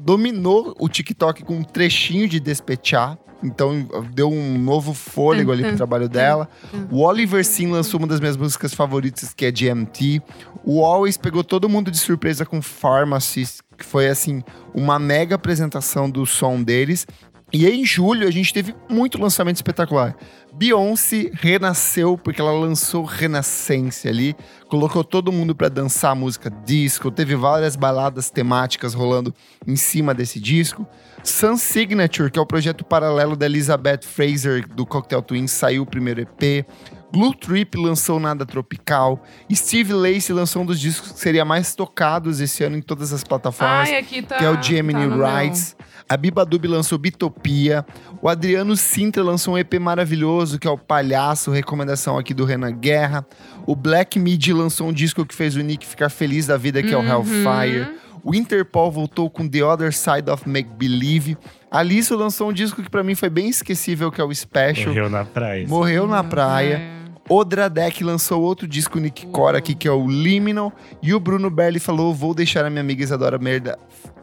[0.00, 3.18] dominou o TikTok com um trechinho de Despechar.
[3.42, 6.48] Então deu um novo fôlego ali pro trabalho dela.
[6.90, 10.20] O Oliver Sim lançou uma das minhas músicas favoritas, que é GMT.
[10.62, 14.42] O Always pegou todo mundo de surpresa com Pharmacist, que foi assim,
[14.74, 17.06] uma mega apresentação do som deles.
[17.52, 20.16] E em julho a gente teve muito lançamento espetacular.
[20.52, 24.36] Beyoncé renasceu porque ela lançou Renascença ali,
[24.68, 29.34] colocou todo mundo pra dançar a música disco, teve várias baladas temáticas rolando
[29.66, 30.86] em cima desse disco.
[31.24, 35.86] Sun Signature, que é o projeto paralelo da Elizabeth Fraser do Cocktail Twins, saiu o
[35.86, 36.64] primeiro EP.
[37.12, 39.22] Blue Trip lançou Nada Tropical.
[39.52, 43.24] Steve Lacey lançou um dos discos que seria mais tocados esse ano em todas as
[43.24, 44.36] plataformas Ai, aqui tá.
[44.36, 45.26] que é o Gemini tá no meu.
[45.26, 45.76] Rights.
[46.08, 47.86] A Biba Dub lançou Bitopia.
[48.20, 52.72] O Adriano Sintra lançou um EP maravilhoso, que é o Palhaço, recomendação aqui do Renan
[52.72, 53.24] Guerra.
[53.66, 56.92] O Black Midi lançou um disco que fez o Nick ficar feliz da vida, que
[56.92, 58.00] é o Hellfire.
[58.22, 61.38] O Interpol voltou com The Other Side of Make Believe.
[61.70, 64.88] A Lisso lançou um disco que pra mim foi bem esquecível, que é o Special.
[64.88, 65.66] Morreu na praia.
[65.66, 66.99] Morreu na praia.
[67.30, 70.72] O Dradek lançou outro disco Nick Core aqui, que é o Liminal.
[71.00, 73.78] E o Bruno Berli falou: vou deixar a minha amiga Isadora merda.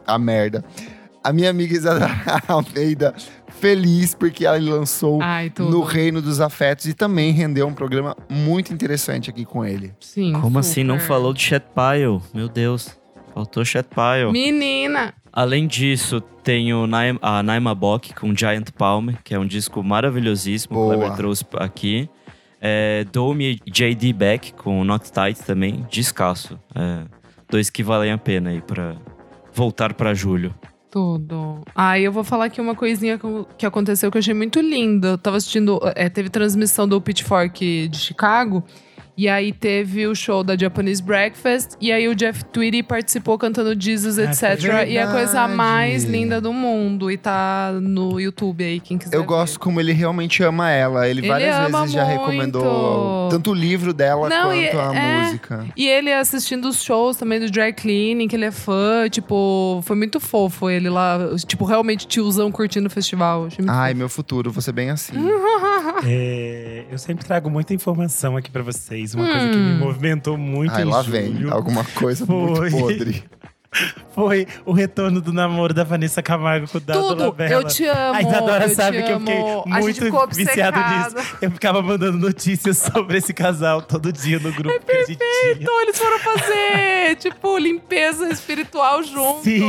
[0.06, 0.62] A merda.
[1.24, 2.10] A minha amiga Isadora
[2.46, 3.14] Almeida
[3.60, 8.74] feliz porque ela lançou Ai, no Reino dos Afetos e também rendeu um programa muito
[8.74, 9.92] interessante aqui com ele.
[10.00, 10.34] Sim.
[10.40, 11.08] Como assim não super.
[11.08, 12.20] falou de Chat Pile?
[12.34, 12.96] Meu Deus.
[13.34, 14.30] Faltou Chat Pile.
[14.30, 15.14] Menina!
[15.32, 19.82] Além disso, tem o Naim- a Naima Bock com Giant Palm, que é um disco
[19.82, 20.96] maravilhosíssimo que o Boa.
[20.96, 22.08] Kleber trouxe aqui.
[22.60, 26.58] É, Dome e JD Beck com Not Tight também, descasso.
[26.74, 27.04] É,
[27.50, 28.96] dois que valem a pena aí pra
[29.52, 30.54] voltar pra julho.
[30.90, 31.62] Tudo.
[31.74, 35.08] Aí eu vou falar aqui uma coisinha que- que aconteceu que eu achei muito linda.
[35.08, 38.64] Eu tava assistindo, é, teve transmissão do Pitchfork de Chicago.
[39.18, 41.70] E aí teve o show da Japanese Breakfast.
[41.80, 44.62] E aí o Jeff Tweedy participou cantando Jesus, Ah, etc.
[44.86, 47.10] E é a coisa mais linda do mundo.
[47.10, 49.26] E tá no YouTube aí, quem quiser Eu ver.
[49.26, 51.08] gosto como ele realmente ama ela.
[51.08, 52.20] Ele, Ele várias vezes já muito.
[52.20, 55.22] recomendou tanto o livro dela Não, quanto e- a é.
[55.24, 55.66] música.
[55.76, 59.96] E ele assistindo os shows também do Dry Cleaning, que ele é fã, tipo, foi
[59.96, 63.48] muito fofo ele lá, tipo, realmente tiozão curtindo o festival.
[63.66, 65.14] Ai, meu futuro, vou ser bem assim.
[66.06, 69.07] É, eu sempre trago muita informação aqui pra vocês.
[69.14, 71.50] Uma coisa que me movimentou muito Ai, em lá julho vem.
[71.50, 72.70] Alguma coisa Foi.
[72.70, 73.24] muito podre.
[74.14, 77.52] foi o retorno do namoro da Vanessa Camargo com o Dado Tudo, Labella.
[77.52, 78.14] eu te amo.
[78.14, 81.36] A Isadora eu sabe que eu fiquei muito viciado nisso.
[81.40, 85.52] Eu ficava mandando notícias sobre esse casal todo dia no grupo que a gente tinha.
[85.60, 89.44] Então eles foram fazer, tipo, limpeza espiritual juntos.
[89.44, 89.62] Sim,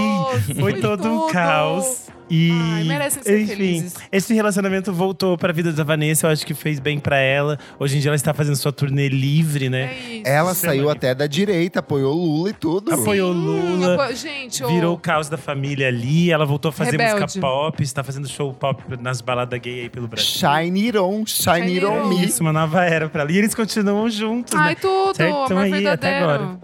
[0.59, 1.33] foi todo um tudo.
[1.33, 2.07] caos.
[2.29, 3.95] E, Ai, merecem ser enfim, felizes.
[4.11, 6.27] esse relacionamento voltou pra vida da Vanessa.
[6.27, 7.57] Eu acho que fez bem pra ela.
[7.79, 9.91] Hoje em dia ela está fazendo sua turnê livre, né?
[9.93, 10.21] É isso.
[10.27, 12.93] Ela é saiu até da direita, apoiou Lula e tudo.
[12.93, 13.95] Apoiou Lula.
[13.95, 16.31] Apo- Gente, Virou o caos da família ali.
[16.31, 17.21] Ela voltou a fazer Rebelde.
[17.21, 17.81] música pop.
[17.83, 20.27] Está fazendo show pop nas baladas gay aí pelo Brasil.
[20.29, 22.07] Shine It On, Shine, Shine It On.
[22.09, 22.25] Me.
[22.25, 23.31] Isso, uma nova era pra ela.
[23.31, 24.75] E eles continuam juntos, Ai, né?
[24.81, 25.15] tudo.
[25.15, 25.33] Certo?
[25.47, 26.25] Tão amor aí até verdadeiro.
[26.29, 26.59] agora.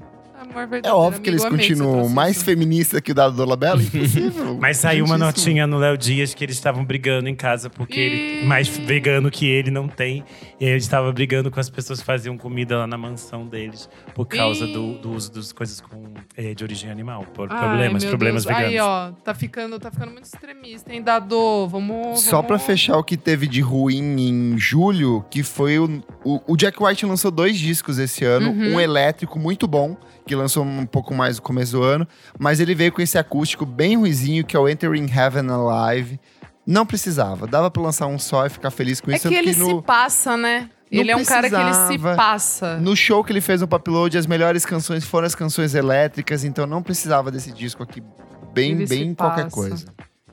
[0.63, 2.45] Amor É óbvio que eles amigo, continuam mais isso.
[2.45, 3.81] feminista que o Dado Dolabella.
[3.81, 4.57] Impossível.
[4.61, 8.45] Mas saiu uma notinha no Léo Dias que eles estavam brigando em casa, porque ele,
[8.45, 10.23] mais vegano que ele não tem.
[10.59, 13.89] E aí ele estava brigando com as pessoas que faziam comida lá na mansão deles
[14.13, 17.25] por causa do, do uso das coisas com, eh, de origem animal.
[17.33, 18.55] Por Ai, problemas, problemas Deus.
[18.57, 18.73] veganos.
[18.75, 21.67] Aí, ó, tá ficando, tá ficando muito extremista, hein, Dado?
[21.67, 22.21] Vamos.
[22.21, 26.55] Só pra fechar o que teve de ruim em julho, que foi o, o, o
[26.57, 28.75] Jack White lançou dois discos esse ano, Uhum.
[28.75, 32.07] um elétrico muito bom, que lançou um pouco mais no começo do ano,
[32.39, 36.19] mas ele veio com esse acústico bem ruizinho, que é o Entering Heaven Alive.
[36.65, 39.27] Não precisava, dava pra lançar um só e ficar feliz com É isso.
[39.29, 40.69] que tanto ele no, se passa, né?
[40.91, 42.77] não Ele é um cara que ele se passa.
[42.77, 46.65] no show que ele fez no Papload, as melhores canções foram as canções elétricas, então
[46.65, 48.01] não precisava desse disco aqui.
[48.53, 49.85] Bem, Ele bem qualquer coisa.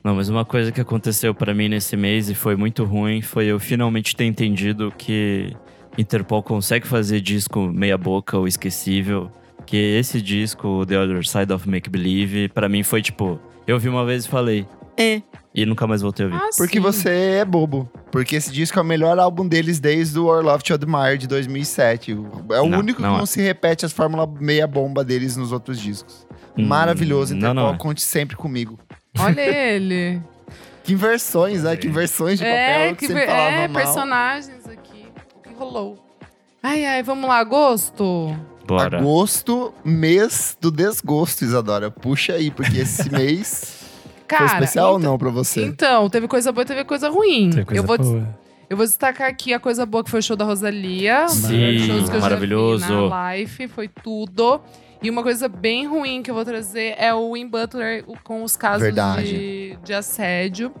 [0.03, 3.45] Não, mas uma coisa que aconteceu pra mim nesse mês e foi muito ruim foi
[3.45, 5.55] eu finalmente ter entendido que
[5.97, 9.31] Interpol consegue fazer disco meia boca ou esquecível.
[9.65, 13.89] Que esse disco, The Other Side of Make Believe, pra mim foi tipo, eu vi
[13.89, 15.21] uma vez e falei, é,
[15.55, 16.39] e nunca mais voltei a ouvir.
[16.43, 16.81] Ah, Porque sim.
[16.81, 17.09] você
[17.39, 17.89] é bobo.
[18.11, 21.27] Porque esse disco é o melhor álbum deles desde o Or Love to Admire de
[21.27, 22.11] 2007.
[22.51, 23.17] É o Não, único não que é.
[23.19, 26.27] não se repete as fórmulas meia bomba deles nos outros discos.
[26.57, 27.77] Hum, Maravilhoso, não, Interpol, não é.
[27.77, 28.77] conte sempre comigo.
[29.17, 29.41] Olha
[29.73, 30.21] ele.
[30.83, 31.75] Que inversões, né?
[31.77, 33.81] Que inversões de papel é, que, que você ver- é, mal.
[33.81, 35.07] personagens aqui.
[35.37, 35.97] O que rolou?
[36.61, 38.35] Ai, ai, vamos lá, agosto.
[38.65, 38.97] Bora.
[38.99, 41.91] Agosto, mês do desgosto, Isadora.
[41.91, 43.83] Puxa aí, porque esse mês
[44.27, 45.63] Cara, Foi especial ou então- não pra você?
[45.63, 47.49] Então, teve coisa boa e teve coisa ruim.
[47.51, 48.27] Tem coisa eu, vou, boa.
[48.69, 51.27] eu vou destacar aqui a coisa boa que foi o show da Rosalia.
[51.27, 52.81] Sim, maravilhoso.
[52.81, 54.61] Já vi na live, foi tudo.
[55.01, 58.55] E uma coisa bem ruim que eu vou trazer é o Win Butler com os
[58.55, 58.87] casos
[59.21, 60.73] de, de assédio.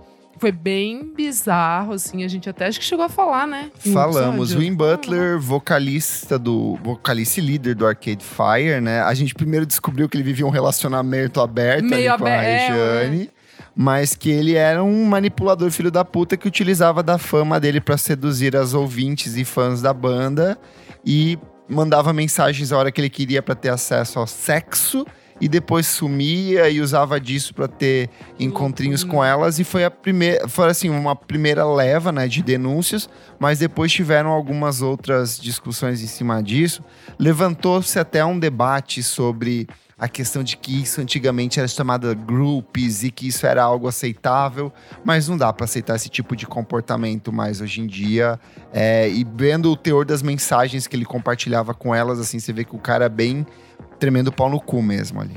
[0.43, 2.25] Foi bem bizarro, assim.
[2.25, 3.71] A gente até acho que chegou a falar, né?
[3.93, 4.53] Falamos.
[4.53, 6.77] Win Butler, vocalista do.
[6.83, 8.99] vocalista e líder do Arcade Fire, né?
[9.01, 12.45] A gente primeiro descobriu que ele vivia um relacionamento aberto Meio ali com a abe-
[12.45, 13.29] é, Rejane.
[13.73, 17.97] Mas que ele era um manipulador filho da puta que utilizava da fama dele pra
[17.97, 20.57] seduzir as ouvintes e fãs da banda
[21.05, 21.39] e
[21.69, 25.05] mandava mensagens a hora que ele queria pra ter acesso ao sexo
[25.43, 30.47] e depois sumia e usava disso pra ter encontrinhos com elas e foi a primeira,
[30.47, 36.07] foi assim, uma primeira leva, né, de denúncias, mas depois tiveram algumas outras discussões em
[36.07, 36.81] cima disso.
[37.19, 39.67] Levantou-se até um debate sobre
[39.99, 44.71] a questão de que isso antigamente era chamada groups e que isso era algo aceitável,
[45.03, 48.39] mas não dá pra aceitar esse tipo de comportamento mais hoje em dia.
[48.71, 52.63] É, e vendo o teor das mensagens que ele compartilhava com elas, assim, você vê
[52.63, 53.45] que o cara é bem
[54.03, 55.35] tremendo pau no cu mesmo ali.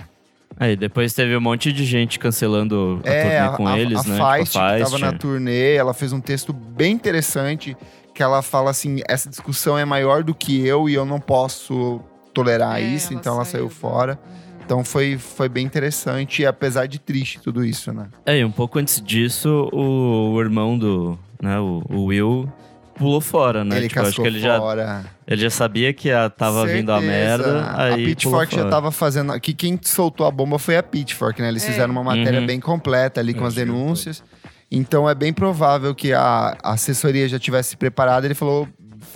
[0.59, 4.17] Aí depois teve um monte de gente cancelando a É, turnê com eles, a né?
[4.17, 5.01] Feist, tipo, a que tava Feist.
[5.05, 7.77] na turnê, ela fez um texto bem interessante
[8.13, 12.01] que ela fala assim, essa discussão é maior do que eu e eu não posso
[12.35, 14.19] tolerar É, isso, ela então ela saiu saiu fora.
[14.65, 18.09] Então foi, foi bem interessante, apesar de triste tudo isso, né?
[18.25, 22.51] É, e um pouco antes disso, o, o irmão do, né, o, o Will
[22.99, 23.77] pulou fora, né?
[23.77, 25.05] ele tipo, acho cascou que ele já, fora.
[25.27, 27.13] ele já sabia que a, tava vindo a Certeza.
[27.53, 28.71] merda, aí A Pitchfork já fora.
[28.71, 29.33] tava fazendo.
[29.33, 31.49] Aqui quem soltou a bomba foi a Pitchfork, né?
[31.49, 31.67] Eles É.
[31.69, 32.47] fizeram uma matéria Uhum.
[32.47, 34.23] bem completa ali com É, as denúncias.
[34.71, 38.27] Então é bem provável que a a assessoria já tivesse preparada.
[38.27, 38.67] Ele falou: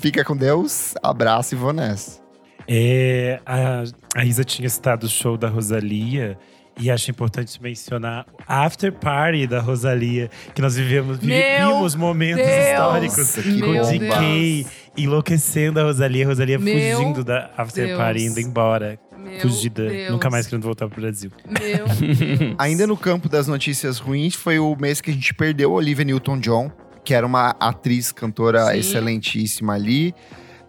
[0.00, 2.20] fica com Deus, abraço e vou nessa.
[2.68, 3.82] É, a,
[4.14, 6.38] a Isa tinha citado o show da Rosalia.
[6.80, 12.66] E acho importante mencionar a after party da Rosalia, que nós vivemos, vivemos momentos Deus!
[13.12, 14.66] históricos com o DK
[14.96, 17.98] enlouquecendo a Rosalia, a Rosalia Meu fugindo da after Deus.
[17.98, 20.10] party, indo embora, Meu fugida, Deus.
[20.12, 21.30] nunca mais querendo voltar pro Brasil.
[21.46, 22.54] Meu Deus.
[22.58, 26.04] Ainda no campo das notícias ruins, foi o mês que a gente perdeu a Olivia
[26.04, 26.70] Newton-John,
[27.04, 28.78] que era uma atriz, cantora Sim.
[28.78, 30.14] excelentíssima ali.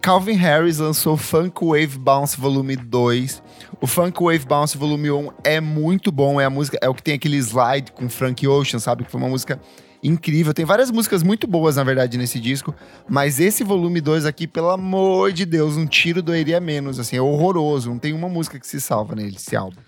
[0.02, 3.40] Calvin Harris lançou Funk Wave Bounce Volume 2.
[3.80, 7.04] O Funk Wave Bounce Volume 1 é muito bom, é a música, é o que
[7.04, 9.04] tem aquele slide com Frank Ocean, sabe?
[9.04, 9.60] Que foi uma música
[10.02, 10.52] incrível.
[10.52, 12.74] Tem várias músicas muito boas, na verdade, nesse disco,
[13.08, 17.22] mas esse volume 2 aqui, pelo amor de Deus, um tiro doeria menos, assim, é
[17.22, 17.88] horroroso.
[17.88, 19.80] Não tem uma música que se salva nele, esse álbum.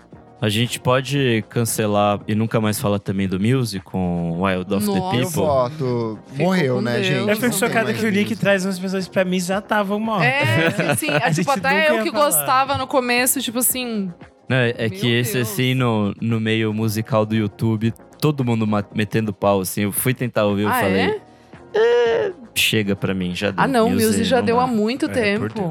[0.44, 4.92] A gente pode cancelar e nunca mais falar também do Music com Wild of Nossa.
[4.92, 5.40] the Eu People?
[5.40, 6.18] voto.
[6.36, 7.06] Morreu, né, Deus.
[7.06, 7.18] gente?
[7.20, 10.26] Eu não fico chocada que o Nick traz umas pessoas pra mim já estavam mortas.
[10.26, 11.10] É, sim, sim.
[11.10, 12.24] É, A tipo, até eu que falar.
[12.26, 14.12] gostava no começo, tipo assim.
[14.50, 15.50] É, é Meu que esse, Deus.
[15.50, 19.84] assim, no, no meio musical do YouTube, todo mundo metendo pau, assim.
[19.84, 21.00] Eu fui tentar ouvir, eu ah, falei,
[21.74, 22.32] é?
[22.54, 23.64] chega pra mim, já deu.
[23.64, 24.62] Ah, não, o Music Muse já não deu dá.
[24.64, 25.70] há muito É, por tempo.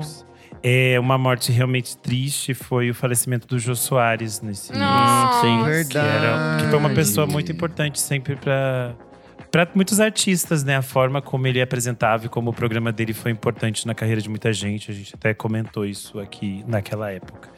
[0.64, 5.42] É, uma morte realmente triste foi o falecimento do Jô Soares nesse Nossa.
[5.42, 5.90] sim.
[5.90, 6.96] que, era, que foi uma Verdade.
[6.96, 8.96] pessoa muito importante sempre para
[9.52, 10.76] para muitos artistas, né?
[10.78, 14.28] A forma como ele apresentava e como o programa dele foi importante na carreira de
[14.28, 14.90] muita gente.
[14.90, 17.50] A gente até comentou isso aqui naquela época.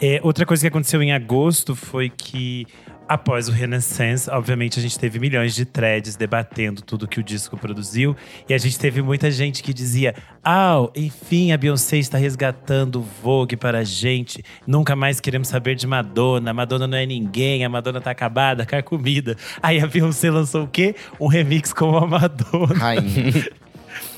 [0.00, 2.66] É, outra coisa que aconteceu em agosto foi que,
[3.08, 7.56] após o Renaissance, obviamente a gente teve milhões de threads debatendo tudo que o disco
[7.56, 8.16] produziu.
[8.48, 13.06] E a gente teve muita gente que dizia: Ah, enfim, a Beyoncé está resgatando o
[13.22, 14.42] Vogue para a gente.
[14.66, 16.52] Nunca mais queremos saber de Madonna.
[16.52, 19.36] Madonna não é ninguém, a Madonna tá acabada, carcomida.
[19.62, 20.94] Aí a Beyoncé lançou o quê?
[21.20, 22.74] Um remix com a Madonna.
[22.74, 23.32] Rainha.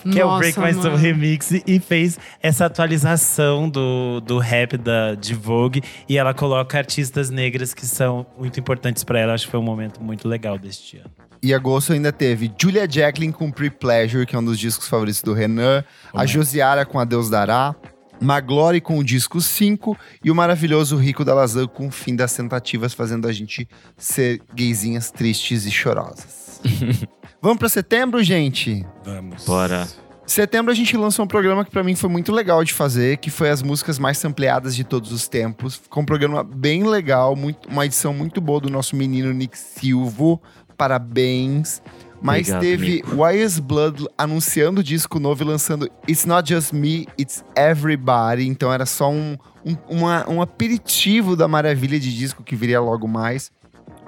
[0.03, 0.97] Que é o Nossa, Break My Soul.
[0.97, 5.83] Remix e fez essa atualização do, do rap da, de Vogue.
[6.09, 9.35] E ela coloca artistas negras que são muito importantes pra ela.
[9.35, 11.11] Acho que foi um momento muito legal deste ano.
[11.43, 15.33] E agosto ainda teve Julia Jacqueline com Pre-Pleasure, que é um dos discos favoritos do
[15.33, 15.85] Renan.
[16.13, 17.75] A Josiara com Adeus Dará.
[18.21, 19.97] Maglore com o disco 5.
[20.25, 24.41] E o maravilhoso Rico da Lazan com o fim das tentativas, fazendo a gente ser
[24.53, 26.61] gaysinhas tristes e chorosas.
[27.41, 28.85] Vamos pra setembro, gente?
[29.05, 29.45] Vamos.
[29.45, 29.87] Bora.
[30.27, 33.31] Setembro a gente lançou um programa que pra mim foi muito legal de fazer, que
[33.31, 35.77] foi as músicas mais sampleadas de todos os tempos.
[35.77, 40.43] Ficou um programa bem legal, muito- uma edição muito boa do nosso menino Nick Silvo.
[40.77, 41.81] Parabéns.
[42.21, 43.03] Mas Obrigado, teve.
[43.15, 48.47] Wise Blood anunciando o disco novo e lançando It's Not Just Me, It's Everybody.
[48.49, 53.07] Então era só um, um, uma- um aperitivo da maravilha de disco que viria logo
[53.07, 53.53] mais.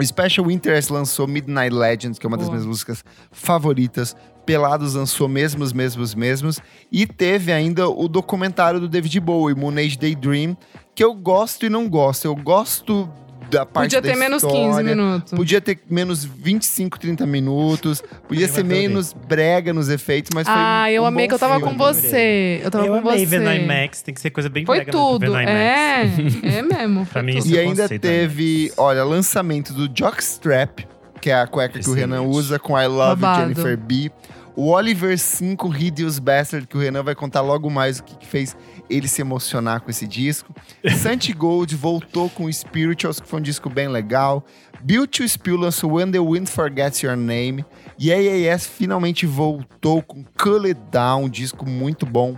[0.01, 2.57] O Special Interest lançou Midnight Legends, que é uma das Boa.
[2.57, 4.17] minhas músicas favoritas.
[4.47, 6.59] Pelados lançou Mesmos, Mesmos, Mesmos.
[6.91, 10.57] E teve ainda o documentário do David Bowie, Moon Age Daydream,
[10.95, 12.25] que eu gosto e não gosto.
[12.25, 13.11] Eu gosto
[13.51, 14.67] da parte Podia da ter menos história.
[14.71, 15.33] 15 minutos.
[15.33, 18.03] Podia ter menos 25, 30 minutos.
[18.29, 21.39] Podia ser menos brega nos efeitos, mas foi Ah, eu um amei bom que eu
[21.39, 21.73] tava filme.
[21.73, 22.61] com você.
[22.65, 23.39] Eu tava eu com amei você.
[23.39, 25.27] ver no IMAX, tem que ser coisa bem Foi brega ver tudo.
[25.27, 25.49] no IMAX.
[25.49, 27.07] É, é mesmo.
[27.11, 27.45] Pra mim, tudo.
[27.47, 30.81] isso E ainda teve, olha, lançamento do Jockstrap,
[31.21, 32.37] que é a cueca que o Renan Excelente.
[32.37, 33.43] usa com I Love Babado.
[33.43, 34.11] Jennifer B.
[34.57, 38.27] O Oliver 5 Hideous Bastard, que o Renan vai contar logo mais o que que
[38.27, 38.55] fez
[38.91, 40.55] ele se emocionar com esse disco.
[41.01, 44.45] Santi Gold voltou com Spirituals, que foi um disco bem legal.
[44.83, 47.65] Built to Spill lançou When the Wind Forgets Your Name.
[47.99, 52.37] E AAS finalmente voltou com Cool It Down, um disco muito bom.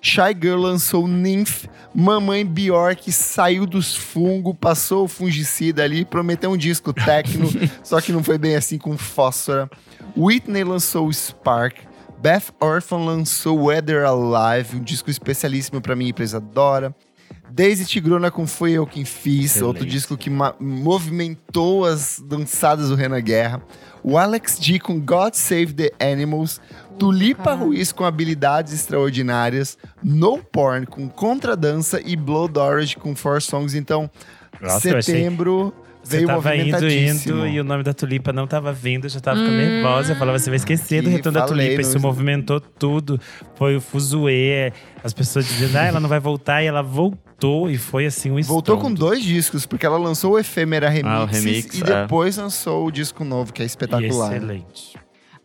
[0.00, 1.64] Shy Girl lançou Nymph,
[1.94, 7.48] Mamãe Bjork saiu dos fungos, passou o fungicida ali, prometeu um disco techno,
[7.82, 9.68] só que não foi bem assim com fósfora.
[10.16, 11.78] Whitney lançou Spark,
[12.20, 16.94] Beth Orphan lançou Weather Alive, um disco especialíssimo pra minha empresa adora.
[17.50, 19.64] Daisy Tigrona com Foi Eu Quem Fiz, Excelente.
[19.66, 20.28] outro disco que
[20.60, 23.62] movimentou as dançadas do Renan Guerra.
[24.02, 26.60] O Alex D com God Save the Animals.
[26.98, 27.54] Tulipa.
[27.54, 29.78] Ruiz com habilidades extraordinárias.
[30.02, 32.00] No Porn com Contradança.
[32.04, 33.74] E Blood Orange com Four Songs.
[33.74, 34.10] Então,
[34.60, 38.46] Nossa, eu achei- setembro Você veio tava indo, indo, e o nome da tulipa não
[38.46, 40.12] tava vindo, eu já tava ficando nervosa.
[40.12, 41.74] Eu falava, você vai esquecer do retorno da tulipa.
[41.74, 43.20] no- Isso movimentou tudo.
[43.56, 44.72] Foi o fuzuê,
[45.04, 46.62] as pessoas dizendo, ah, ela não vai voltar.
[46.62, 50.38] E ela voltou e foi assim um Voltou com dois discos, porque ela lançou o
[50.38, 52.02] Efêmera Remix, Ah, o remix, e é.
[52.02, 54.34] depois lançou o disco novo, que é E espetacular.
[54.36, 54.96] excelente.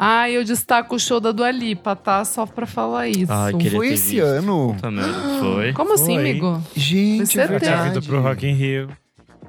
[0.05, 2.25] Ah, eu destaco o show da Dua Lipa, tá?
[2.25, 3.31] Só pra falar isso.
[3.31, 4.25] Ai, queria Foi ter esse visto.
[4.25, 4.75] ano?
[4.91, 5.71] Merda, Foi.
[5.73, 6.17] Como assim, Foi.
[6.17, 6.61] amigo?
[6.75, 7.89] Gente, é Foi Eu tinha verdade.
[7.89, 8.89] vindo pro Rock in Rio.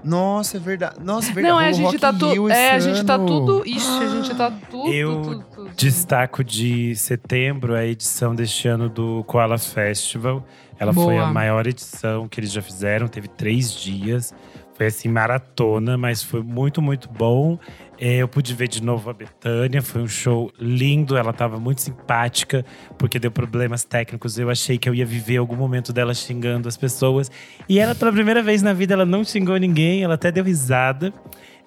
[0.04, 0.96] Nossa, é verdade.
[1.02, 1.54] Nossa, é verdade.
[1.54, 2.50] Não, é, a gente Rock tá tudo.
[2.50, 3.26] É, a gente tá ano.
[3.26, 3.62] tudo.
[3.66, 4.92] Ixi, a gente tá tudo.
[4.92, 5.70] Eu tudo, tudo.
[5.74, 10.44] Destaco de setembro a edição deste ano do Koala Festival.
[10.78, 11.24] Ela foi Boa.
[11.24, 14.34] a maior edição que eles já fizeram, teve três dias.
[14.74, 17.58] Foi assim, maratona, mas foi muito, muito bom.
[18.06, 21.16] Eu pude ver de novo a Betânia, foi um show lindo.
[21.16, 22.62] Ela estava muito simpática,
[22.98, 24.38] porque deu problemas técnicos.
[24.38, 27.30] Eu achei que eu ia viver algum momento dela xingando as pessoas.
[27.66, 31.14] E ela, pela primeira vez na vida, ela não xingou ninguém, ela até deu risada.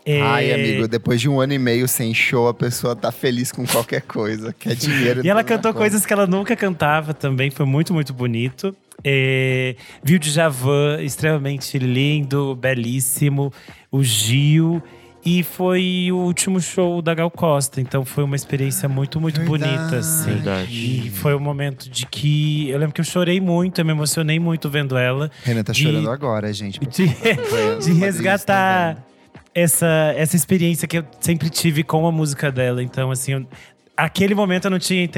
[0.05, 3.51] É, Ai, amigo, depois de um ano e meio sem show, a pessoa tá feliz
[3.51, 4.53] com qualquer coisa.
[4.53, 5.21] Quer dinheiro.
[5.25, 8.75] E ela cantou coisas que ela nunca cantava também, foi muito, muito bonito.
[9.03, 13.51] É, viu de Javan, extremamente lindo, belíssimo.
[13.91, 14.83] O Gil.
[15.25, 17.81] E foi o último show da Gal Costa.
[17.81, 19.75] Então foi uma experiência muito, muito Verdade.
[19.77, 20.31] bonita, assim.
[20.31, 20.71] Verdade.
[20.71, 22.69] E foi um momento de que.
[22.69, 25.29] Eu lembro que eu chorei muito, eu me emocionei muito vendo ela.
[25.43, 26.79] Renan tá de- chorando agora, gente.
[26.79, 27.07] De,
[27.83, 29.03] de resgatar
[29.53, 32.81] essa, essa experiência que eu sempre tive com a música dela.
[32.81, 33.47] Então, assim, eu-
[33.97, 35.09] aquele momento eu não tinha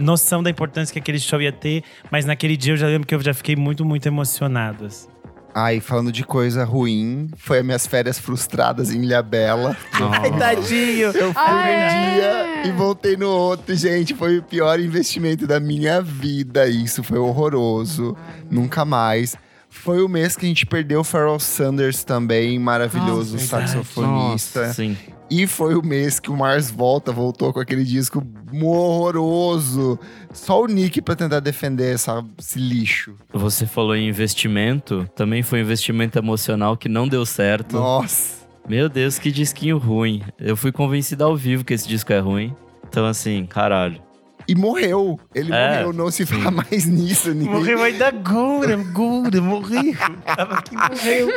[0.00, 3.14] noção da importância que aquele show ia ter, mas naquele dia eu já lembro que
[3.14, 4.86] eu já fiquei muito, muito emocionado.
[4.86, 5.11] assim.
[5.54, 9.76] Ai, falando de coisa ruim, foi as minhas férias frustradas em Ilhabela.
[9.92, 11.08] Ai, tadinho!
[11.10, 12.62] Eu fui Ah, num é?
[12.62, 14.14] dia e voltei no outro, gente.
[14.14, 16.66] Foi o pior investimento da minha vida.
[16.66, 18.16] Isso foi horroroso.
[18.50, 19.36] Nunca mais.
[19.74, 23.70] Foi o mês que a gente perdeu o Pharoah Sanders também, maravilhoso Nossa, verdade.
[23.72, 24.60] saxofonista.
[24.66, 24.96] Nossa, sim.
[25.30, 29.98] E foi o mês que o Mars Volta voltou com aquele disco horroroso.
[30.32, 33.14] Só o Nick pra tentar defender essa- esse lixo.
[33.32, 37.76] Você falou em investimento, também foi um investimento emocional que não deu certo.
[37.76, 38.42] Nossa.
[38.68, 40.22] Meu Deus, que disquinho ruim.
[40.38, 42.54] Eu fui convencido ao vivo que esse disco é ruim.
[42.86, 44.00] Então, assim, caralho.
[44.48, 45.18] E morreu.
[45.34, 45.92] Ele É, morreu.
[45.92, 47.32] Não se fala mais nisso.
[47.32, 47.52] Ninguém...
[47.54, 49.94] Morreu ainda agora, agora, morreu.
[50.36, 51.28] Tava aqui, morreu.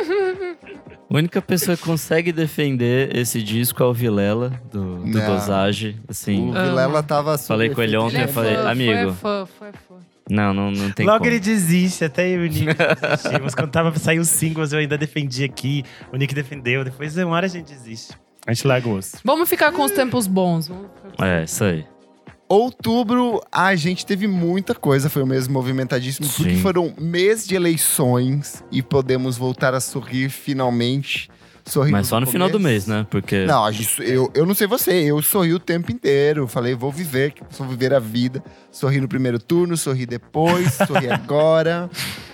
[1.08, 5.26] A única pessoa que consegue defender esse disco é o Vilela, do, do Não.
[5.26, 5.96] Dosage.
[6.08, 9.12] Assim, O Vilela tava Falei com ele ontem, Ele é falei, fã, amigo.
[9.12, 9.96] Foi, foi, foi.
[10.28, 11.30] não, não, não tem Logo como.
[11.30, 13.54] ele desiste, até eu e o Nick desistimos.
[13.54, 15.84] Quando tava, saiu os singles, eu ainda defendi aqui.
[16.12, 18.12] O Nick defendeu, depois uma hora a gente desiste.
[18.44, 19.18] A gente larga o osso.
[19.24, 20.66] Vamos ficar com os tempos bons.
[20.68, 21.84] Vamos ficar com- É, isso aí.
[22.48, 26.60] Outubro, a gente teve muita coisa, foi um mês movimentadíssimo, porque Sim.
[26.62, 31.28] foram mês de eleições e podemos voltar a sorrir finalmente.
[31.64, 33.04] Sorrir Mas só no final do mês, né?
[33.10, 33.44] Porque.
[33.44, 36.46] Não, a gente- eu, eu não sei você, eu sorri o tempo inteiro.
[36.46, 38.40] Falei, vou viver, vou viver a vida.
[38.70, 41.90] Sorri no primeiro turno, sorri depois, sorri agora.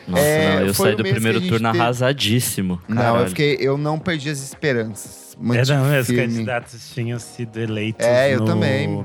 [0.07, 2.79] Nossa, É, não, eu saí do primeiro turno teve- arrasadíssimo.
[2.87, 3.23] Não, Caralho.
[3.25, 5.35] eu fiquei, eu não perdi as esperanças.
[5.35, 8.05] É, Mantive não, os candidatos tinham sido eleitos.
[8.07, 9.03] É, eu no- também.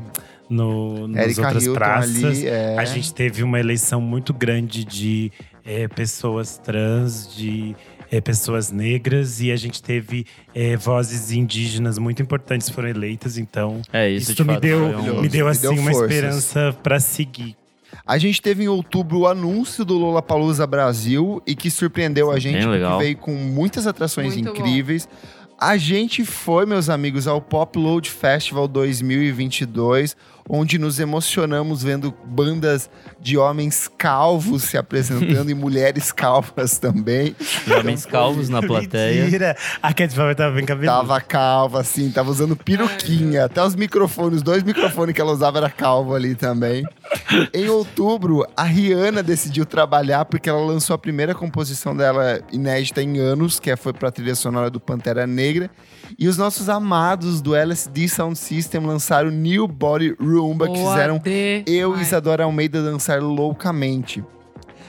[0.49, 2.23] No, nas outras Hilton praças.
[2.23, 2.77] ali, é.
[2.77, 5.31] A gente teve uma eleição muito grande de
[5.65, 7.75] é, pessoas trans, de
[8.09, 10.25] é, pessoas negras, e a gente teve
[10.55, 13.37] é, vozes indígenas muito importantes foram eleitas.
[13.37, 16.75] Então, É, isso, isso, de me fato, deu, me deu Me assim deu uma esperança
[16.81, 17.55] para seguir.
[18.05, 22.53] A gente teve em outubro o anúncio do Lollapalooza Brasil e que surpreendeu a gente
[22.53, 22.99] Bem porque legal.
[22.99, 24.57] veio com muitas atrações Muito bom.
[24.57, 25.09] incríveis.
[25.59, 30.15] A gente foi, meus amigos, ao Pop Load Festival 2022,
[30.49, 32.89] onde nos emocionamos vendo bandas
[33.19, 37.35] de homens calvos se apresentando e mulheres calvas também.
[37.65, 39.23] E homens calvos na plateia.
[39.23, 39.57] Mentira!
[39.81, 40.97] A Cat Power tava bem cabeluda.
[40.97, 43.45] Tava calva, assim, tava usando peruquinha.
[43.45, 46.83] Até os microfones, os dois microfones que ela usava era calvo ali também.
[47.53, 53.19] Em outubro, a Rihanna decidiu trabalhar porque ela lançou a primeira composição dela inédita em
[53.19, 55.69] anos, que foi pra trilha sonora do Pantera Negra.
[56.17, 61.21] E os nossos amados do LSD Sound System lançaram New Body Roomba, que fizeram
[61.65, 64.23] eu e Isadora Almeida dançar loucamente.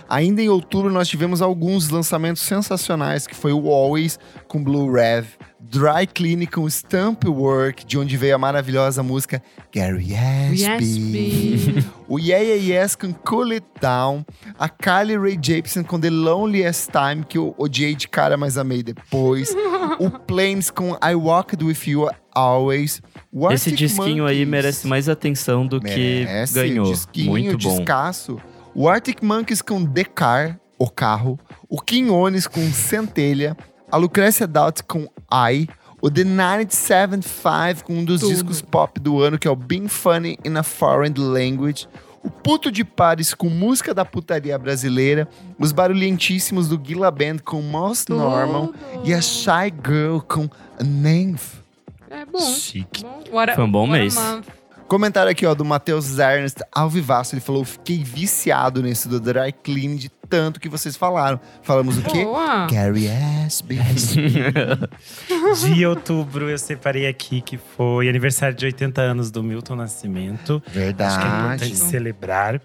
[0.08, 5.26] Ainda em outubro, nós tivemos alguns lançamentos sensacionais, que foi o Always com Blue Rev,
[5.60, 9.42] Dry Clean com Stamp Work, de onde veio a maravilhosa música
[9.74, 11.84] Gary Ashby.
[12.08, 14.24] O Yeah Yeah Yes com Cool It Down,
[14.58, 18.82] a Kylie Rae Jepsen com The Loneliest Time, que eu odiei de cara, mas amei
[18.82, 19.54] depois.
[19.98, 23.02] o Planes com I Walked With You Always.
[23.50, 26.86] Esse disquinho aí Monkeys- merece mais atenção do Merece, que ganhou.
[26.90, 27.76] Disquinho, Muito bom.
[27.76, 28.38] descasso.
[28.80, 31.36] O Arctic Monkeys com The Car, o carro.
[31.68, 33.56] O Quinones com Centelha.
[33.90, 35.66] A Lucrécia Dalt com I.
[36.00, 38.32] O The 975 com um dos Tudo.
[38.32, 41.88] discos pop do ano, que é o Being Funny in a Foreign Language.
[42.22, 45.28] O Puto de Paris com música da putaria brasileira.
[45.58, 48.72] Os barulhentíssimos do Gila Band com Most Normal.
[49.02, 50.48] E a Shy Girl com
[50.78, 51.54] a Nymph.
[52.08, 52.38] É bom.
[52.38, 53.02] Chique.
[53.02, 53.22] bom.
[53.56, 54.14] Foi um bom mês.
[54.14, 54.44] month.
[54.88, 57.34] Comentário aqui, ó, do Matheus Ernst Alvivaço.
[57.34, 61.40] Ele falou: fiquei viciado nesse do Dry Clean de tanto que vocês falaram.
[61.62, 62.24] Falamos o quê?
[62.24, 62.66] Boa.
[62.66, 63.78] Gary Ashby.
[65.74, 70.62] De outubro eu separei aqui que foi aniversário de 80 anos do Milton Nascimento.
[70.66, 71.76] Acho que é importante Verdade.
[71.76, 72.60] celebrar.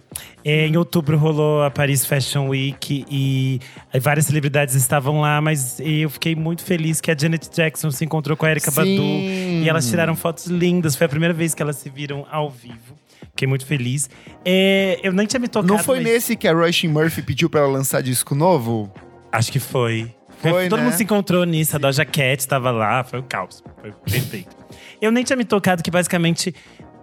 [0.45, 3.59] É, em outubro rolou a Paris Fashion Week e
[4.01, 8.35] várias celebridades estavam lá, mas eu fiquei muito feliz que a Janet Jackson se encontrou
[8.35, 8.69] com a Erika.
[8.69, 10.95] Badu e elas tiraram fotos lindas.
[10.95, 12.95] Foi a primeira vez que elas se viram ao vivo.
[13.29, 14.09] Fiquei muito feliz.
[14.43, 15.71] É, eu nem tinha me tocado.
[15.73, 18.91] Não foi mas- nesse que a Rushing Murphy pediu pra ela lançar disco novo?
[19.31, 20.13] Acho que foi.
[20.41, 20.85] Foi, Todo né?
[20.85, 23.63] mundo se encontrou nisso, a Doja Cat tava lá, foi o caos.
[23.79, 24.53] Foi perfeito.
[25.01, 26.53] Eu nem tinha me tocado que basicamente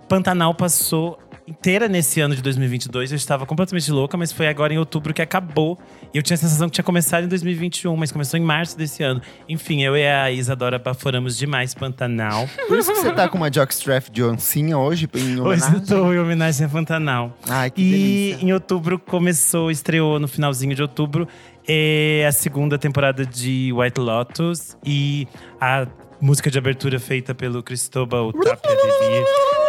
[0.09, 1.19] Pantanal passou
[1.51, 3.13] inteira nesse ano de 2022.
[3.13, 5.79] Eu estava completamente louca, mas foi agora em outubro que acabou.
[6.15, 9.03] E eu tinha a sensação que tinha começado em 2021, mas começou em março desse
[9.03, 9.21] ano.
[9.49, 12.49] Enfim, eu e a Isadora baforamos demais Pantanal.
[12.69, 15.75] Por isso que você tá com uma jockstrap de oncinha hoje, em Hoje homenagem?
[15.75, 17.37] eu tô em homenagem a Pantanal.
[17.49, 17.91] Ai, que E
[18.31, 18.47] delícia.
[18.47, 21.27] em outubro começou, estreou no finalzinho de outubro
[21.69, 25.29] é a segunda temporada de White Lotus e
[25.61, 25.87] a
[26.21, 28.77] música de abertura feita pelo Cristóbal Tapia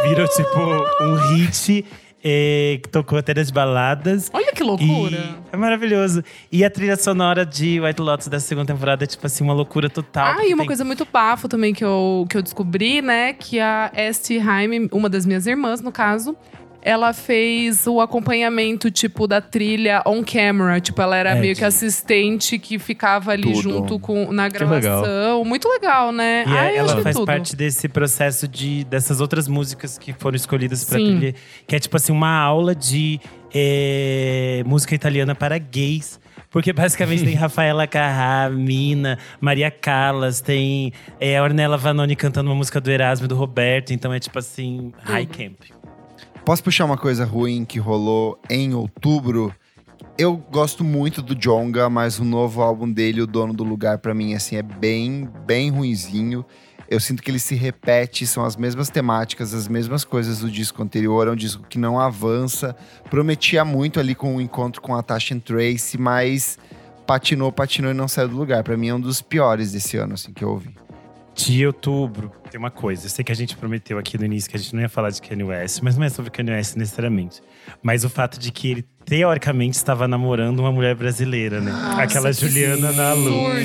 [0.08, 0.60] virou tipo
[1.04, 1.86] um hit
[2.24, 4.30] é, que tocou até nas baladas.
[4.34, 5.18] Olha que loucura.
[5.18, 6.24] E é maravilhoso.
[6.52, 9.90] E a trilha sonora de White Lotus da segunda temporada é tipo assim, uma loucura
[9.90, 10.36] total.
[10.38, 13.34] Ah, e uma tem- coisa muito bafo também que eu, que eu descobri, né?
[13.34, 16.36] Que a Esty Haim, uma das minhas irmãs, no caso,
[16.82, 20.80] ela fez o acompanhamento, tipo, da trilha on camera.
[20.82, 23.62] Tipo, ela era É, meio de- que assistente que ficava ali Tudo.
[23.62, 24.68] junto com na legal.
[24.70, 25.46] gravação.
[25.46, 26.44] Muito legal, né?
[26.48, 27.26] E é- Ai, eu ela achei faz tudo.
[27.26, 31.18] parte desse processo de dessas outras músicas que foram escolhidas pra Sim.
[31.18, 31.36] trilha.
[31.68, 33.20] Que é tipo assim, uma aula de
[33.54, 36.20] é, música italiana para gays.
[36.50, 42.82] Porque basicamente tem Rafaela Carrà, Mina, Maria Callas, tem é, Ornella Vanoni cantando uma música
[42.82, 43.92] do Erasmo e do Roberto.
[43.94, 45.60] Então é tipo assim, high camp.
[46.46, 49.54] Posso puxar uma coisa ruim que rolou em outubro?
[50.18, 54.14] Eu gosto muito do Jonga, mas o novo álbum dele, O Dono do Lugar, pra
[54.14, 56.44] mim, assim, é bem, bem ruinzinho.
[56.90, 60.82] Eu sinto que ele se repete, são as mesmas temáticas, as mesmas coisas do disco
[60.82, 61.28] anterior.
[61.28, 62.76] É um disco que não avança.
[63.10, 66.58] Prometia muito ali com o encontro com a Tasha Trace, mas
[67.06, 68.64] patinou, patinou e não saiu do lugar.
[68.64, 70.76] Pra mim é um dos piores desse ano, assim, que eu ouvi.
[71.46, 73.06] De outubro, tem uma coisa.
[73.06, 75.10] Eu sei que a gente prometeu aqui no início que a gente não ia falar
[75.10, 77.42] de Kanye West, mas não é sobre Kanye West necessariamente.
[77.82, 81.72] Mas o fato de que ele, teoricamente, estava namorando uma mulher brasileira, né?
[81.98, 83.24] Aquela que Juliana Nalu.
[83.24, 83.60] surto.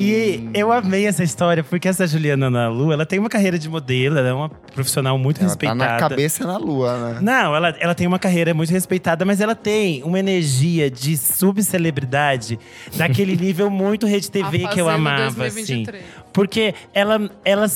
[0.00, 4.18] E eu amei essa história, porque essa Juliana Nalu, ela tem uma carreira de modelo,
[4.18, 5.92] ela é uma profissional muito Ela tá respeitada.
[5.92, 7.18] na cabeça na lua, né?
[7.20, 12.58] Não, ela, ela tem uma carreira muito respeitada, mas ela tem uma energia de subcelebridade
[12.96, 16.02] daquele nível muito Rede TV A que eu amava, 2023.
[16.02, 16.12] assim.
[16.32, 17.66] Porque ela, ela,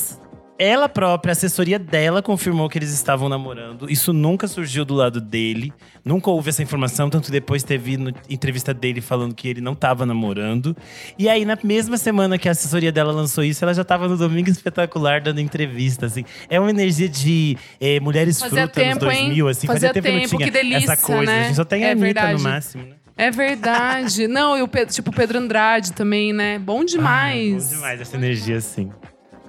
[0.62, 3.90] ela própria, a assessoria dela confirmou que eles estavam namorando.
[3.90, 5.72] Isso nunca surgiu do lado dele.
[6.04, 7.98] Nunca houve essa informação, tanto depois teve
[8.28, 10.76] entrevista dele falando que ele não estava namorando.
[11.18, 14.16] E aí, na mesma semana que a assessoria dela lançou isso, ela já estava no
[14.16, 16.24] Domingo Espetacular dando entrevista, assim.
[16.48, 19.24] É uma energia de eh, mulheres Fazia frutas tempo, nos hein?
[19.26, 19.66] 2000, assim.
[19.66, 21.32] Fazia Fazia, tempo que não tempo, tinha delícia, essa coisa.
[21.32, 21.40] né?
[21.40, 22.34] A gente só tem a É Anitta verdade.
[22.34, 22.94] no máximo, né?
[23.16, 24.26] É verdade.
[24.28, 26.58] Não, e o Pedro, tipo, o Pedro Andrade também, né?
[26.58, 27.64] Bom demais.
[27.64, 28.90] Bom demais essa energia, assim.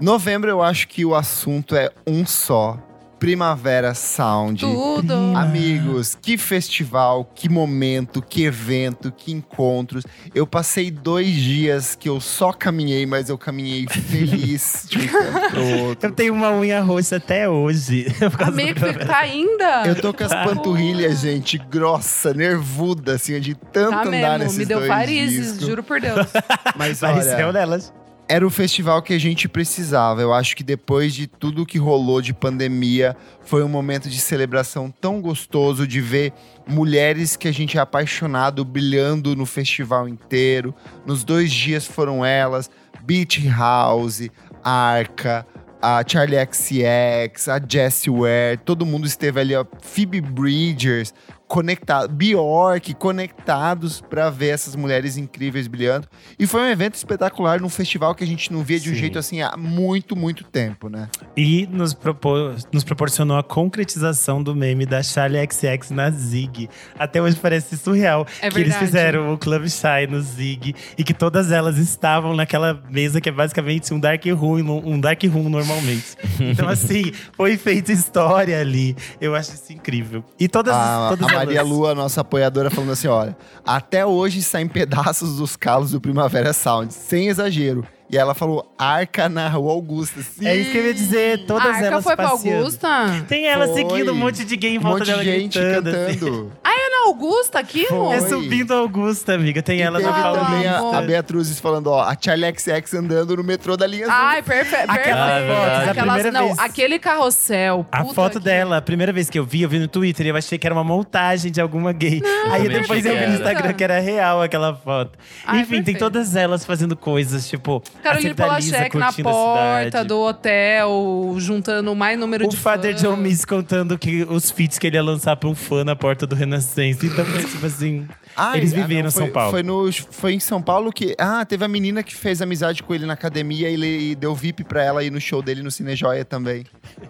[0.04, 2.78] Novembro eu acho que o assunto é um só.
[3.18, 4.60] Primavera Sound.
[4.60, 5.14] Tudo.
[5.34, 10.04] Amigos, que festival, que momento, que evento, que encontros.
[10.36, 15.50] Eu passei dois dias que eu só caminhei, mas eu caminhei feliz de um canto
[15.52, 16.10] pro outro.
[16.10, 18.08] Eu tenho uma unha roxa até hoje.
[18.46, 19.84] Amigo, tá ainda?
[19.88, 24.58] Eu tô com as panturrilhas, gente, grossa, nervuda, assim, de tanto Tá andar mesmo, nesses
[24.58, 25.66] me deu dois varizes, discos.
[25.66, 26.28] juro por Deus.
[26.76, 27.94] Mas Pareceu olha, delas.
[28.28, 30.22] Era o festival que a gente precisava.
[30.22, 34.90] Eu acho que depois de tudo que rolou de pandemia, foi um momento de celebração
[34.90, 36.34] tão gostoso de ver
[36.68, 40.74] mulheres que a gente é apaixonado brilhando no festival inteiro.
[41.06, 42.70] Nos dois dias foram elas,
[43.04, 44.30] Beach House,
[44.64, 45.46] Arca,
[45.82, 51.14] a Charlie XCX, a Jessie Ware, todo mundo esteve ali, ó, Phoebe Bridgers,
[51.54, 56.08] conectado, Bjork, conectados para ver essas mulheres incríveis brilhando.
[56.40, 59.00] E foi um evento espetacular num festival que a gente não via de um Sim.
[59.00, 61.08] jeito assim há muito, muito tempo, né?
[61.38, 66.68] E nos, propô- nos proporcionou a concretização do meme da Charlie XX na Zig.
[66.98, 71.14] Até hoje parece surreal É que eles fizeram o Club Shy no Zig e que
[71.14, 76.16] todas elas estavam naquela mesa que é basicamente um dark room, um dark room normalmente.
[76.54, 78.96] Então assim, foi feita história ali.
[79.22, 80.24] Eu acho isso incrível.
[80.40, 84.68] E todas, A, todas a Maria Lua, nossa apoiadora, falando assim: olha, até hoje saem
[84.68, 87.86] pedaços dos calos do Primavera Sound, sem exagero.
[88.10, 90.22] E ela falou Arca na Rua Augusta.
[90.22, 90.46] Sim.
[90.46, 92.58] É isso que eu ia dizer, todas a Arca elas foi pra passeando.
[92.60, 93.26] Augusta?
[93.28, 93.76] Tem ela Foi.
[93.76, 95.90] seguindo um monte de gay em Um volta monte de dela gente gritando.
[95.90, 96.20] assim.
[96.20, 96.52] cantando.
[96.74, 97.88] É na Augusta aquilo?
[97.88, 98.16] Foi.
[98.16, 99.62] É subindo a Augusta, amiga.
[99.64, 100.46] Tem ela e na teve Paulista.
[100.46, 104.16] também a, a Beatriz falando, ó, a Charlie XX andando no metrô da linha azul.
[104.16, 104.92] Ai, perfe perfeito.
[104.92, 107.86] Aquela foto, a Aquelas- primeira não, vez- aquele carrossel.
[107.92, 110.30] A foto que- dela, a primeira vez que eu vi, eu vi no Twitter e
[110.30, 112.22] eu achei que era uma montagem de alguma gay.
[112.52, 113.34] Aí também depois eu vi no.
[113.36, 115.18] Instagram que era real aquela foto.
[115.46, 116.00] Ai, Enfim, tem perfeito.
[116.00, 122.50] todas elas fazendo coisas, tipo, Caroline Polachek na porta do hotel, juntando mais número O
[122.50, 123.02] de Father fãs.
[123.02, 126.28] John Miss contando que os feats que ele ia lançar pra um fã na porta
[126.28, 127.06] do Renascença.
[127.06, 128.08] Então, foi tipo assim.
[128.36, 129.52] Ai, eles ah, viveram não, em São foi- Paulo.
[129.52, 131.16] Foi, no, foi em São Paulo que.
[131.18, 134.64] Ah, teve a menina que fez amizade com ele na academia e ele deu VIP
[134.64, 136.64] pra ela ir no show dele no Cine Joia também.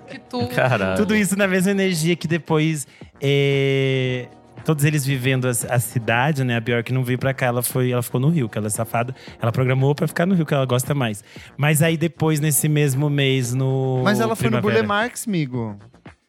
[0.08, 0.50] Que tudo.
[0.50, 0.98] Caralho.
[0.98, 2.86] Tudo isso na mesma energia que depois.
[3.22, 4.28] é,
[4.66, 6.56] Todos eles vivendo a, a cidade, né?
[6.56, 8.70] A Bjork não veio pra cá, ela, foi, ela ficou no Rio, que ela é
[8.70, 9.14] safada.
[9.42, 11.24] Ela programou pra ficar no Rio, que ela gosta mais.
[11.58, 14.02] Mas aí depois, nesse mesmo mês, no.
[14.04, 15.78] Mas ela foi no Burle Marx, amigo.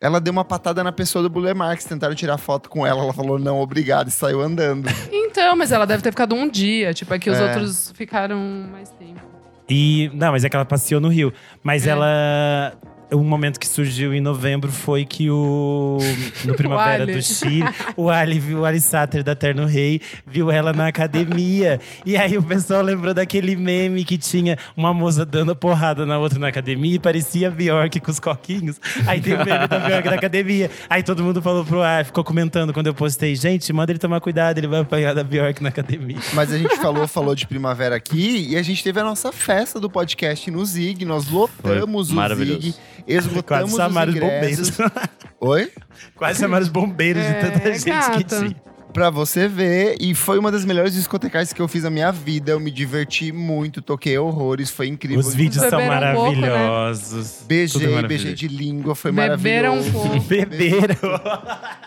[0.01, 3.03] Ela deu uma patada na pessoa do Burle Marx, tentaram tirar foto com ela.
[3.03, 4.87] Ela falou, não, obrigado, e saiu andando.
[5.35, 6.95] Então, mas ela deve ter ficado um dia.
[6.95, 7.43] Tipo, aqui os É.
[7.43, 8.39] outros ficaram
[8.71, 9.21] mais tempo.
[9.69, 10.09] E.
[10.15, 11.33] Não, mas é que ela passeou no Rio.
[11.63, 11.91] Mas É.
[11.91, 12.73] ela.
[13.13, 15.99] Um momento que surgiu em novembro foi que o.
[16.45, 17.15] No Primavera Ali.
[17.15, 17.65] do Chile,
[17.97, 21.81] o Ali viu o Ali Satter da Terno Rei, viu ela na academia.
[22.05, 26.39] e aí o pessoal lembrou daquele meme que tinha uma moça dando porrada na outra
[26.39, 28.81] na academia e parecia Bjork com os coquinhos.
[29.07, 30.71] Aí tem o meme da Bjork na academia.
[30.89, 34.21] Aí todo mundo falou pro Ali, ficou comentando quando eu postei: gente, manda ele tomar
[34.21, 36.19] cuidado, ele vai apanhar da Bjork na academia.
[36.33, 39.79] Mas a gente falou, falou de primavera aqui e a gente teve a nossa festa
[39.79, 41.05] do podcast no Zig.
[41.05, 42.61] Nós lotamos o maravilhoso.
[42.61, 42.75] Zig,
[43.07, 44.71] esgotamos os chamaram os ingressos.
[44.71, 44.93] bombeiros.
[45.41, 45.71] Oi?
[46.17, 48.39] Quase chamaram os bombeiros de tanta É, gente que gata.
[48.41, 48.57] tinha.
[48.95, 52.53] Pra você ver, e foi uma das melhores discotecais que eu fiz na minha vida.
[52.53, 55.19] Eu me diverti muito, toquei horrores, foi incrível.
[55.19, 56.49] Os vídeos são Beberam um pouco, né?
[56.49, 57.45] maravilhosos.
[57.45, 58.07] Beijei, maravilhoso.
[58.09, 60.09] beijei de língua, foi Beberam um maravilhoso.
[60.11, 60.21] pouco.
[60.29, 60.97] Beberam.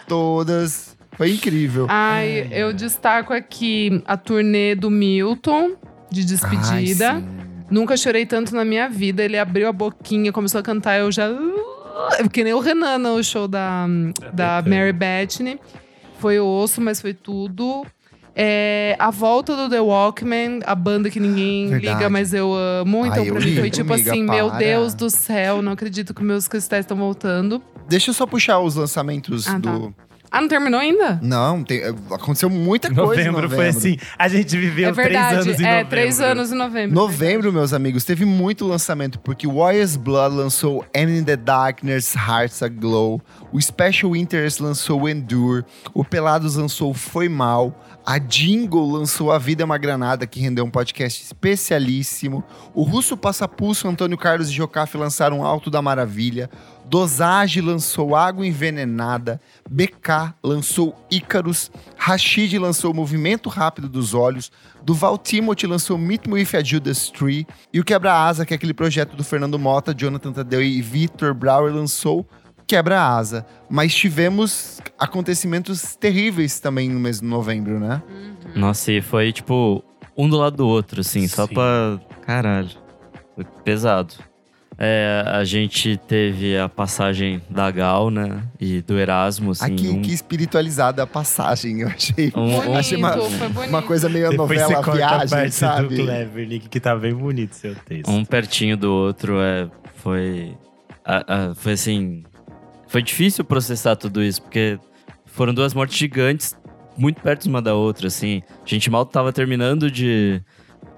[0.07, 0.97] Todas.
[1.15, 1.87] Foi incrível.
[1.89, 5.75] Ai, eu destaco aqui a turnê do Milton,
[6.11, 7.13] de despedida.
[7.13, 7.46] Ai, sim.
[7.69, 9.23] Nunca chorei tanto na minha vida.
[9.23, 11.29] Ele abriu a boquinha, começou a cantar, eu já.
[12.31, 13.85] Que nem o Renan no show da,
[14.33, 14.75] da Bethany.
[14.75, 15.59] Mary Bethany.
[16.19, 17.85] Foi osso, mas foi tudo.
[18.39, 21.95] É, a volta do The Walkman, a banda que ninguém Verdade.
[21.95, 23.03] liga, mas eu amo.
[23.07, 24.59] Então, Ai, pra mim, foi tipo amiga, assim: meu para.
[24.59, 27.59] Deus do céu, não acredito que meus cristais estão voltando.
[27.89, 29.79] Deixa eu só puxar os lançamentos Ah, tá.
[30.29, 31.19] Ah, não terminou ainda?
[31.21, 31.81] Não, tem-
[32.11, 33.21] aconteceu muita coisa.
[33.21, 33.97] em Novembro, foi assim.
[34.17, 35.89] A gente viveu é verdade, três anos em é, novembro.
[35.89, 36.95] três anos em novembro.
[36.95, 42.15] Novembro, meus amigos, teve muito lançamento, porque o Warriors Blood lançou And in the Darkness,
[42.15, 43.21] Hearts Aglow.
[43.51, 45.63] O Special Interest lançou Endure.
[45.93, 47.83] O Pelados lançou Foi Mal.
[48.05, 52.43] A Jingle lançou A Vida é uma Granada, que rendeu um podcast especialíssimo.
[52.73, 56.49] O Russo Passapulso, Antônio Carlos e Jocafe lançaram Alto da Maravilha.
[56.89, 59.41] Dosage lançou Água Envenenada.
[59.69, 61.69] BK lançou Ícaros.
[61.97, 64.51] Rashid lançou Movimento Rápido dos Olhos.
[64.83, 67.45] Duval Timothy lançou Meet Me If a Judas Tree.
[67.73, 71.73] E o Quebra-Asa, que é aquele projeto do Fernando Mota, Jonathan Tadeu e Victor Brauer
[71.73, 72.25] lançou
[72.65, 73.45] Quebra-Asa.
[73.69, 78.01] Mas tivemos acontecimentos terríveis também no mês de novembro, né?
[78.55, 79.83] Nossa, e foi tipo
[80.17, 81.53] um do lado do outro, assim, só Sim.
[81.53, 81.99] pra.
[82.21, 82.69] Caralho.
[83.35, 84.15] Foi pesado.
[84.79, 88.43] É, a gente teve a passagem da Gal, né?
[88.59, 89.65] E do Erasmo, assim.
[89.73, 92.31] Aqui, um- que espiritualizada a passagem, eu achei.
[92.35, 93.15] Um- um- Bonito, achei uma,
[93.67, 95.95] uma coisa meio Depois novela você corta a viagem, parte sabe?
[95.95, 98.09] do Cleverly, que tá bem bonito seu texto.
[98.11, 100.55] um pertinho do outro é, foi.
[101.03, 102.23] a- a- foi assim.
[102.87, 104.77] Foi difícil processar tudo isso, porque
[105.25, 106.55] foram duas mortes gigantes,
[106.95, 108.43] muito perto uma da outra, assim.
[108.63, 110.39] A gente mal tava terminando de.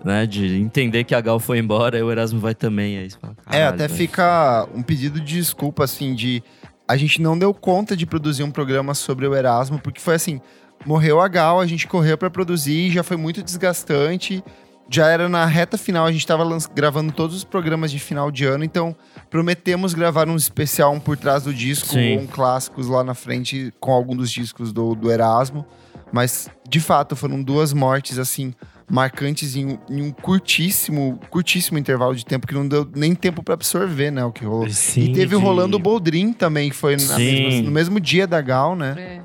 [0.04, 2.98] Né, de entender que a Gal foi embora e o Erasmo vai também.
[2.98, 6.42] Aí fala, É, "Caralho, até velho." fica um pedido de desculpa, assim, de.
[6.88, 10.40] A gente não deu conta de produzir um programa sobre o Erasmo, porque foi assim:
[10.86, 14.42] morreu a Gal, a gente correu pra produzir, já foi muito desgastante.
[14.92, 18.32] Já era na reta final, a gente tava lanç- gravando todos os programas de final
[18.32, 18.96] de ano, então
[19.30, 22.18] prometemos gravar um especial, um por trás do disco, Sim.
[22.20, 25.64] um clássicos lá na frente com algum dos discos do, do Erasmo.
[26.12, 28.52] Mas, de fato, foram duas mortes, assim,
[28.90, 33.44] marcantes em, um- em um curtíssimo, curtíssimo intervalo de tempo, que não deu nem tempo
[33.44, 34.70] pra absorver, né, o que rolou.
[34.70, 38.42] Sim, e teve o de- Rolando Boldrin também, que foi mesma- no mesmo dia da
[38.42, 38.96] Gal, né?
[38.98, 39.22] É.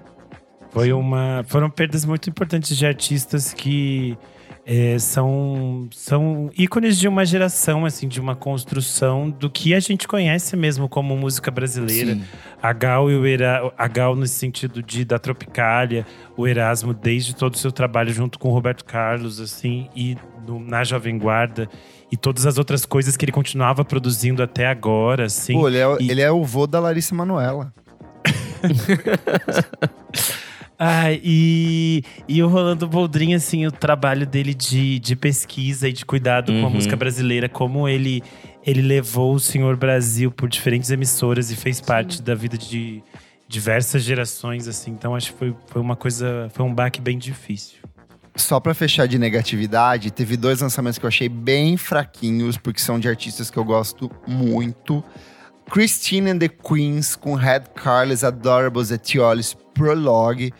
[0.70, 4.18] Foi uma, foram perdas muito importantes de artistas que
[4.66, 10.08] é, são, são ícones de uma geração, assim, de uma construção do que a gente
[10.08, 12.14] conhece mesmo como música brasileira.
[12.14, 12.22] Sim.
[12.62, 17.36] A Gal e o Era, a Gal nesse sentido de da Tropicália, o Erasmo desde
[17.36, 20.16] todo o seu trabalho junto com o Roberto Carlos, assim, e
[20.46, 21.68] no- na Jovem Guarda
[22.10, 25.52] e todas as outras coisas que ele continuava produzindo até agora, assim.
[25.52, 27.70] Pô, ele é, o- E- ele é o vô da Larissa Manoela.
[30.78, 36.04] Ah, e, e o Rolando Boldrin, assim, o trabalho dele de, de pesquisa e de
[36.04, 36.70] cuidado com a Uhum.
[36.70, 38.22] música brasileira, como ele,
[38.66, 43.02] ele levou o Senhor Brasil por diferentes emissoras e fez parte da vida de
[43.46, 44.90] diversas gerações, assim.
[44.90, 47.76] Então, acho que foi, foi uma coisa, foi um baque bem difícil.
[48.36, 52.98] Só pra fechar de negatividade, teve dois lançamentos que eu achei bem fraquinhos, porque são
[52.98, 55.04] de artistas que eu gosto muito.
[55.70, 60.52] Christine and the Queens, com Red Carlos Adorables Etiolis Prologue.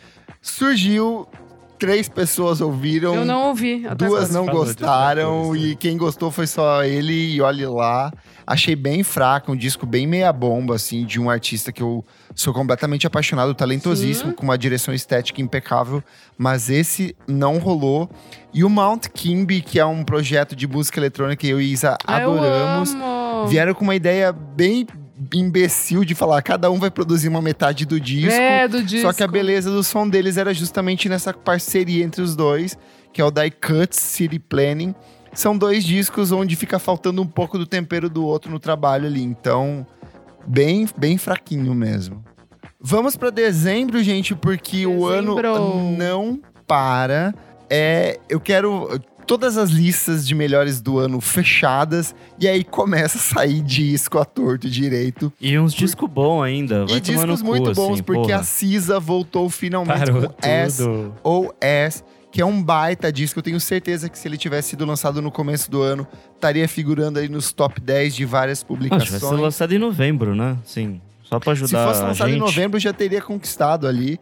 [0.43, 1.27] Surgiu,
[1.85, 3.15] três pessoas ouviram.
[3.15, 3.85] Eu não ouvi.
[3.87, 4.33] até Duas agora.
[4.39, 5.67] não Falou gostaram coisa.
[5.67, 8.13] e quem gostou foi só ele e olhe lá.
[8.47, 12.05] Achei bem fraco, um disco bem meia bomba, assim, de um artista que eu
[12.35, 14.37] sou completamente apaixonado, talentosíssimo, Sim.
[14.37, 16.03] com uma direção estética impecável,
[16.37, 18.11] mas esse não rolou.
[18.53, 21.97] E o Mount Kimby, que é um projeto de música eletrônica que eu e Isa
[22.07, 23.47] adoramos, Eu amo.
[23.49, 24.87] vieram com uma ideia bem
[25.33, 28.33] imbecil de falar, cada um vai produzir uma metade do disco.
[28.33, 29.07] É, do disco.
[29.07, 32.77] Só que a beleza do som deles era justamente nessa parceria entre os dois,
[33.13, 34.95] que é o Die Cuts City Planning.
[35.33, 39.23] São dois discos onde fica faltando um pouco do tempero do outro no trabalho ali.
[39.23, 39.87] Então,
[40.47, 42.25] bem, bem fraquinho mesmo.
[42.81, 45.97] Vamos pra dezembro, gente, porque o ano Dezembro.
[45.97, 47.35] não para.
[47.71, 53.21] É, eu quero todas as listas de melhores do ano fechadas e aí começa a
[53.21, 55.33] sair disco à torto e direito.
[55.41, 56.87] E uns discos bons ainda.
[56.87, 58.37] Vai e discos cu, muito assim, bons, porque porra.
[58.37, 61.15] a Cisa voltou finalmente Parou com S tudo.
[61.23, 63.39] ou S, que é um baita disco.
[63.39, 67.19] Eu tenho certeza que se ele tivesse sido lançado no começo do ano, estaria figurando
[67.19, 69.11] aí nos top 10 de várias Acho publicações.
[69.15, 70.57] que vai ser lançado em novembro, né?
[70.65, 71.01] Sim.
[71.23, 74.21] Só pra se ajudar fosse a lançado em novembro, já teria conquistado ali.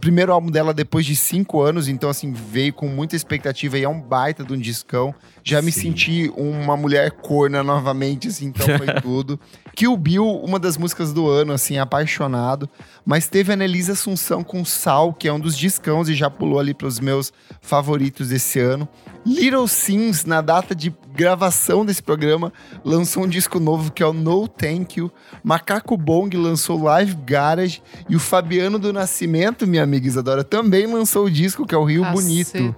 [0.00, 3.88] Primeiro álbum dela depois de cinco anos, então assim, veio com muita expectativa e é
[3.88, 5.14] um baita de um discão.
[5.42, 5.80] Já me Sim.
[5.80, 9.38] senti uma mulher corna novamente, assim, então foi tudo.
[9.74, 12.68] Kill Bill, uma das músicas do ano, assim, apaixonado.
[13.04, 16.58] Mas teve a Annelise Assunção com Sal, que é um dos discãos e já pulou
[16.58, 18.88] ali pros meus favoritos desse ano.
[19.24, 22.52] Little Sims, na data de gravação desse programa,
[22.84, 25.12] lançou um disco novo que é o No Thank You.
[25.44, 27.82] Macaco Bong lançou Live Garage.
[28.08, 31.84] E o Fabiano do Nascimento, minha amiga Isadora, também lançou o disco que é o
[31.84, 32.76] Rio Bonito Caceta.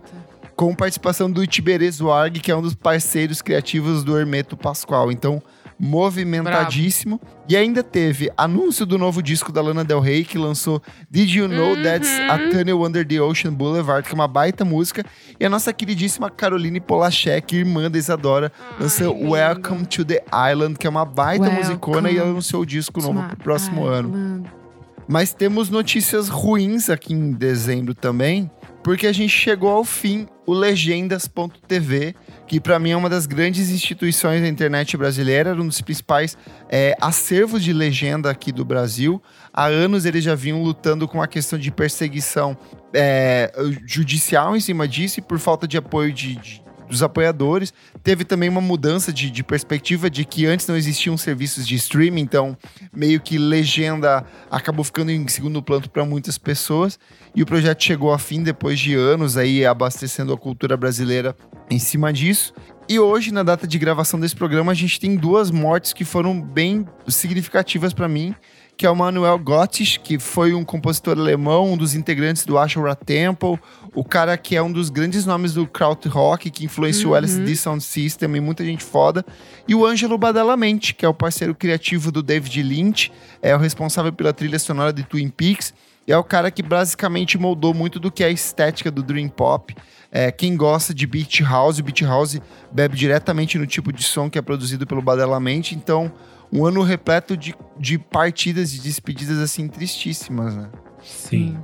[0.56, 5.12] com participação do Itiberê Zuarg, que é um dos parceiros criativos do Hermeto Pascoal.
[5.12, 5.42] Então,
[5.78, 7.20] movimentadíssimo.
[7.48, 10.80] E ainda teve anúncio do novo disco da Lana Del Rey, que lançou
[11.10, 15.04] Did You Know That's a Tunnel Under the Ocean Boulevard, que é uma baita música.
[15.40, 19.30] E a nossa queridíssima Caroline Polachek, irmã da Isadora, lançou.
[19.32, 23.02] Welcome to the Island, que é uma baita Welcome musicona, e ela anunciou o disco
[23.02, 24.61] novo pro próximo ano.
[25.08, 28.50] Mas temos notícias ruins aqui em dezembro também,
[28.82, 32.14] porque a gente chegou ao fim, o Legendas.tv,
[32.46, 36.36] que para mim é uma das grandes instituições da internet brasileira, era um dos principais
[36.68, 39.22] é, acervos de legenda aqui do Brasil.
[39.52, 42.56] Há anos eles já vinham lutando com a questão de perseguição
[42.94, 43.52] é,
[43.86, 46.61] judicial em cima disso e por falta de apoio de- de
[46.92, 47.72] dos apoiadores.
[48.04, 52.20] Teve também uma mudança de, de perspectiva de que antes não existiam serviços de streaming,
[52.20, 52.56] então
[52.94, 56.98] meio que legenda acabou ficando em segundo plano para muitas pessoas.
[57.34, 61.34] E o projeto chegou a fim depois de anos aí abastecendo a cultura brasileira
[61.70, 62.52] em cima disso.
[62.88, 66.40] E hoje, na data de gravação desse programa, a gente tem duas mortes que foram
[66.40, 68.34] bem significativas para mim,
[68.82, 72.96] que é o Manuel Gottes, que foi um compositor alemão, um dos integrantes do Ashura
[72.96, 73.56] Temple,
[73.94, 77.80] o cara que é um dos grandes nomes do krautrock, que influenciou o LSD Sound
[77.80, 79.24] System e muita gente foda,
[79.68, 84.12] e o Ângelo Badalamenti, que é o parceiro criativo do David Lynch, é o responsável
[84.12, 85.72] pela trilha sonora de Twin Peaks,
[86.04, 89.28] e é o cara que basicamente moldou muito do que é a estética do Dream
[89.28, 89.76] Pop.
[90.10, 92.40] É, quem gosta de Beat House, o Beat House
[92.72, 96.12] bebe diretamente no tipo de som que é produzido pelo Badalamenti, então
[96.52, 100.68] um ano repleto de, de partidas e despedidas assim tristíssimas, né?
[101.02, 101.56] Sim.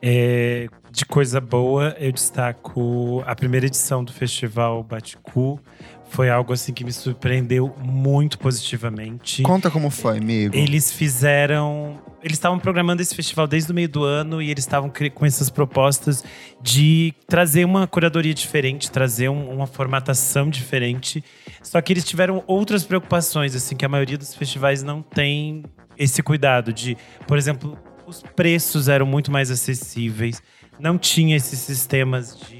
[0.00, 5.58] É, de coisa boa, eu destaco a primeira edição do Festival Baticu.
[6.10, 9.42] Foi algo assim que me surpreendeu muito positivamente.
[9.42, 10.54] Conta como foi, amigo.
[10.54, 11.98] Eles fizeram.
[12.22, 15.48] Eles estavam programando esse festival desde o meio do ano e eles estavam com essas
[15.48, 16.24] propostas
[16.60, 21.22] de trazer uma curadoria diferente, trazer um- uma formatação diferente.
[21.62, 25.62] Só que eles tiveram outras preocupações, assim, que a maioria dos festivais não tem
[25.96, 26.96] esse cuidado de,
[27.26, 30.42] por exemplo, os preços eram muito mais acessíveis,
[30.80, 32.57] não tinha esses sistemas de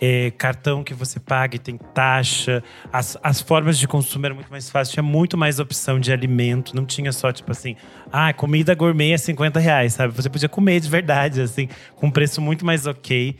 [0.00, 2.62] é, cartão que você paga e tem taxa,
[2.92, 6.74] as, as formas de consumo eram muito mais fáceis, tinha muito mais opção de alimento,
[6.74, 7.76] não tinha só tipo assim,
[8.12, 10.14] ah, comida gourmet é 50 reais, sabe?
[10.14, 13.36] Você podia comer de verdade, assim, com um preço muito mais ok.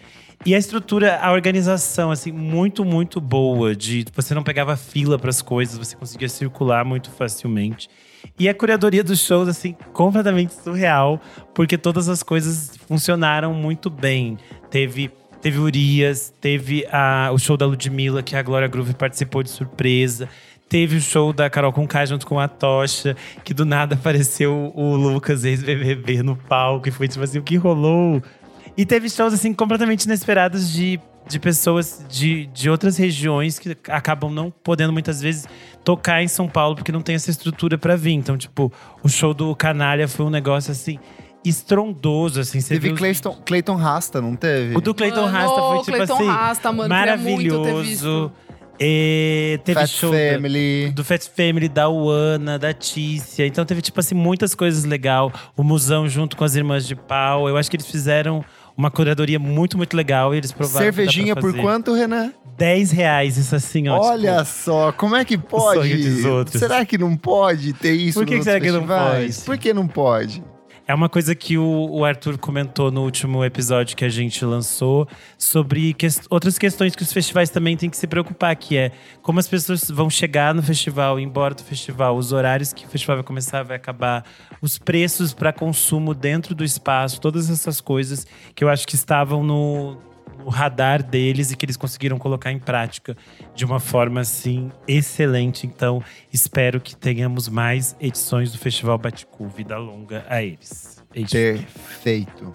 [0.46, 3.74] E a estrutura, a organização, assim, muito, muito boa.
[3.74, 7.88] De você não pegava fila para as coisas, você conseguia circular muito facilmente.
[8.38, 11.20] E a curadoria dos shows, assim, completamente surreal,
[11.54, 14.36] porque todas as coisas funcionaram muito bem.
[14.70, 15.10] Teve,
[15.44, 20.26] teve Urias, teve a, o show da Ludmilla, que a Glória Groove participou de surpresa.
[20.70, 23.14] Teve o show da Carol Conká junto com a Tocha,
[23.44, 26.88] que do nada apareceu o Lucas, ex-BBB, no palco.
[26.88, 28.22] E foi tipo assim, o que rolou?
[28.74, 30.98] E teve shows, assim, completamente inesperados de,
[31.28, 35.46] de pessoas de, de outras regiões que acabam não podendo, muitas vezes,
[35.84, 38.12] tocar em São Paulo porque não tem essa estrutura pra vir.
[38.12, 38.72] Então, tipo,
[39.02, 40.98] o show do Canalha foi um negócio, assim,
[41.44, 42.60] estrondoso, assim.
[42.60, 44.76] Você Teve viu Clayton, Clayton Rasta, não teve?
[44.76, 48.32] O do Clayton Mano, Rasta foi, tipo Clayton assim, Rasta, mano, maravilhoso.
[48.80, 50.90] E teve Fat show Family.
[50.90, 53.46] do Fat Family, da Uana, da Tícia.
[53.46, 55.32] Então teve, tipo assim, muitas coisas legal.
[55.56, 57.48] O Musão junto com as Irmãs de Pau.
[57.48, 58.44] Eu acho que eles fizeram
[58.76, 60.34] uma curadoria muito, muito legal.
[60.34, 62.32] E eles provaram Cervejinha por quanto, Renan?
[62.56, 63.98] 10 reais, isso assim, ó.
[63.98, 65.80] Olha tipo, só, como é que pode?
[65.80, 66.60] sonho dos outros.
[66.60, 69.36] Será que não pode ter isso Por que nos que será que não festivais?
[69.36, 69.46] pode?
[69.46, 70.44] Por que não pode?
[70.86, 75.08] É uma coisa que o, o Arthur comentou no último episódio que a gente lançou
[75.38, 78.92] sobre ques- outras questões que os festivais também têm que se preocupar, que é
[79.22, 83.16] como as pessoas vão chegar no festival, embora do festival, os horários que o festival
[83.16, 84.26] vai começar, vai acabar,
[84.60, 89.42] os preços para consumo dentro do espaço, todas essas coisas que eu acho que estavam
[89.42, 89.96] no,
[90.44, 93.16] no radar deles e que eles conseguiram colocar em prática
[93.54, 95.66] de uma forma assim excelente.
[95.66, 96.02] Então,
[96.32, 99.48] espero que tenhamos mais edições do Festival Baticu.
[99.48, 101.02] Vida longa a eles.
[101.32, 102.54] Perfeito.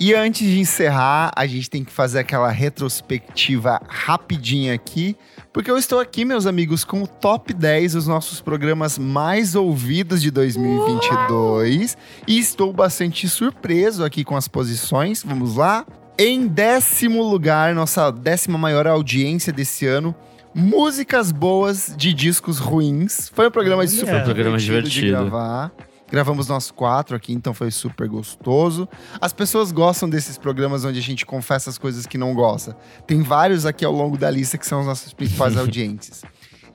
[0.00, 5.16] E antes de encerrar, a gente tem que fazer aquela retrospectiva rapidinha aqui,
[5.52, 10.22] porque eu estou aqui, meus amigos, com o top 10 dos nossos programas mais ouvidos
[10.22, 11.98] de 2022
[12.28, 15.24] e estou bastante surpreso aqui com as posições.
[15.24, 15.84] Vamos lá.
[16.20, 20.12] Em décimo lugar, nossa décima maior audiência desse ano,
[20.52, 23.30] músicas boas de discos ruins.
[23.32, 23.88] Foi um programa Olha.
[23.88, 25.30] super Programa divertido de divertido.
[25.30, 25.72] gravar.
[26.10, 28.88] Gravamos nós quatro aqui, então foi super gostoso.
[29.20, 32.76] As pessoas gostam desses programas onde a gente confessa as coisas que não gosta.
[33.06, 36.24] Tem vários aqui ao longo da lista que são os nossos principais audiências.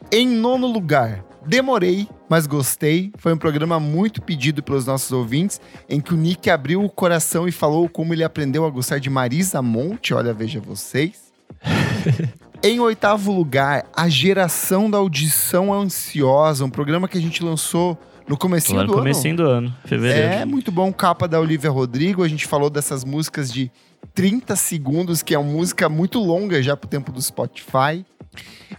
[0.10, 3.12] Em nono lugar, Demorei, mas gostei.
[3.18, 5.60] Foi um programa muito pedido pelos nossos ouvintes,
[5.90, 9.10] em que o Nick abriu o coração e falou como ele aprendeu a gostar de
[9.10, 10.14] Marisa Monte.
[10.14, 11.32] Olha, veja vocês.
[12.66, 18.38] Em oitavo lugar, A Geração da Audição Ansiosa, um programa que a gente lançou no
[18.38, 20.34] comecinho no do comecinho do ano, fevereiro.
[20.34, 20.92] é, muito bom.
[20.94, 22.24] Capa da Olivia Rodrigo.
[22.24, 23.70] A gente falou dessas músicas de
[24.14, 28.06] 30 segundos, que é uma música muito longa já pro tempo do Spotify.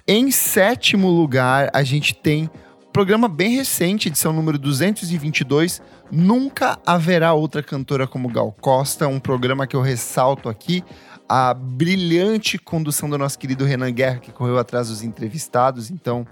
[0.06, 2.50] Em sétimo lugar, a gente tem
[2.86, 5.80] um programa bem recente, edição número 222.
[6.10, 9.08] Nunca haverá outra cantora como Gal Costa.
[9.08, 10.84] Um programa que eu ressalto aqui.
[11.28, 15.90] A brilhante condução do nosso querido Renan Guerra, que correu atrás dos entrevistados.
[15.90, 16.26] Então,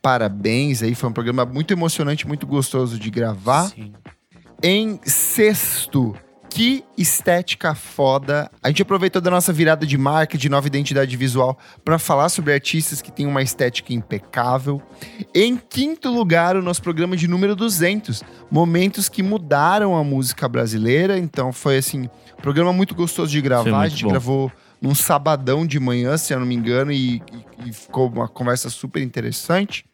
[0.00, 0.94] parabéns aí.
[0.94, 3.68] Foi um programa muito emocionante, muito gostoso de gravar.
[3.68, 3.92] Sim.
[4.62, 6.16] Em sexto,
[6.50, 8.50] que estética foda.
[8.62, 12.52] A gente aproveitou da nossa virada de marca, de nova identidade visual, para falar sobre
[12.52, 14.82] artistas que têm uma estética impecável.
[15.34, 21.18] Em quinto lugar, o nosso programa de número 200, momentos que mudaram a música brasileira.
[21.18, 22.08] Então foi assim,
[22.40, 23.80] programa muito gostoso de gravar.
[23.80, 24.10] A gente bom.
[24.10, 27.22] gravou num sabadão de manhã, se eu não me engano, e, e-
[27.68, 29.84] e ficou uma conversa super interessante.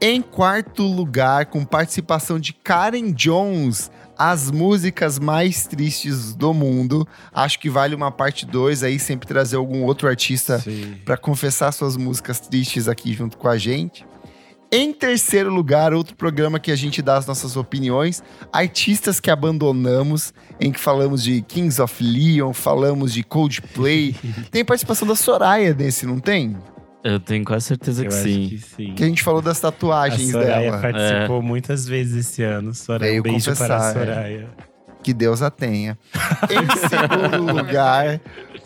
[0.00, 7.06] Em quarto lugar, com participação de Karen Jones, as músicas mais tristes do mundo.
[7.32, 10.62] Acho que vale uma parte 2 aí, sempre trazer algum outro artista
[11.04, 14.06] para confessar suas músicas tristes aqui junto com a gente.
[14.70, 18.22] Em terceiro lugar, outro programa que a gente dá as nossas opiniões,
[18.52, 24.14] artistas que abandonamos, em que falamos de Kings of Leon, falamos de Coldplay.
[24.52, 26.56] tem participação da Soraya nesse, não tem?
[27.04, 28.48] Eu tenho quase certeza que sim.
[28.48, 28.94] que sim.
[28.94, 30.78] Que a gente falou das A tatuagens Soraya dela.
[30.80, 32.74] participou muitas vezes esse ano.
[32.74, 33.92] Soraya, Veio um beijo confessar, para a é.
[33.92, 34.48] Soraya.
[35.02, 35.96] Que Deus a tenha.
[36.50, 38.20] em segundo lugar,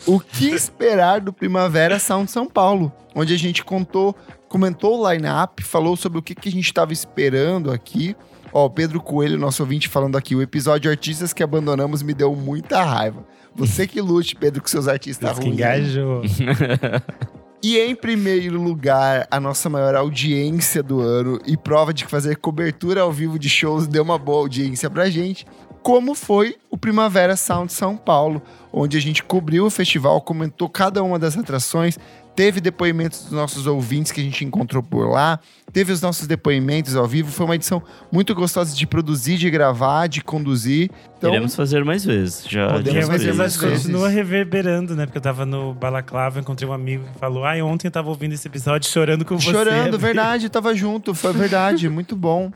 [0.07, 4.17] o que esperar do Primavera Sound São Paulo, onde a gente contou,
[4.49, 8.17] comentou o line-up, falou sobre o que, que a gente estava esperando aqui.
[8.51, 12.35] Ó, o Pedro Coelho, nosso ouvinte, falando aqui, o episódio Artistas que Abandonamos me deu
[12.35, 13.25] muita raiva.
[13.55, 15.55] Você que lute, Pedro, com seus artistas Deus que ruins.
[15.59, 16.23] engajou.
[17.65, 22.39] E em primeiro lugar, a nossa maior audiência do ano e prova de que fazer
[22.39, 25.47] cobertura ao vivo de shows deu uma boa audiência pra gente,
[25.81, 31.05] como foi o Primavera Sound São Paulo, onde a gente cobriu o festival, comentou cada
[31.05, 31.97] uma das atrações,
[32.35, 35.39] teve depoimentos dos nossos ouvintes que a gente encontrou por lá,
[35.73, 40.07] teve os nossos depoimentos ao vivo, foi uma edição muito gostosa de produzir, de gravar,
[40.07, 40.91] de conduzir.
[41.19, 42.45] Então, Iremos fazer mais vezes.
[42.49, 43.61] Já Podemos fazer isso.
[43.61, 43.83] vezes.
[43.83, 45.07] continua reverberando, né?
[45.07, 48.33] Porque eu tava no Balaclava, encontrei um amigo que falou: Ai, ontem eu tava ouvindo
[48.33, 49.51] esse episódio chorando com você.
[49.51, 52.51] Chorando, verdade, tava junto, foi verdade, muito bom.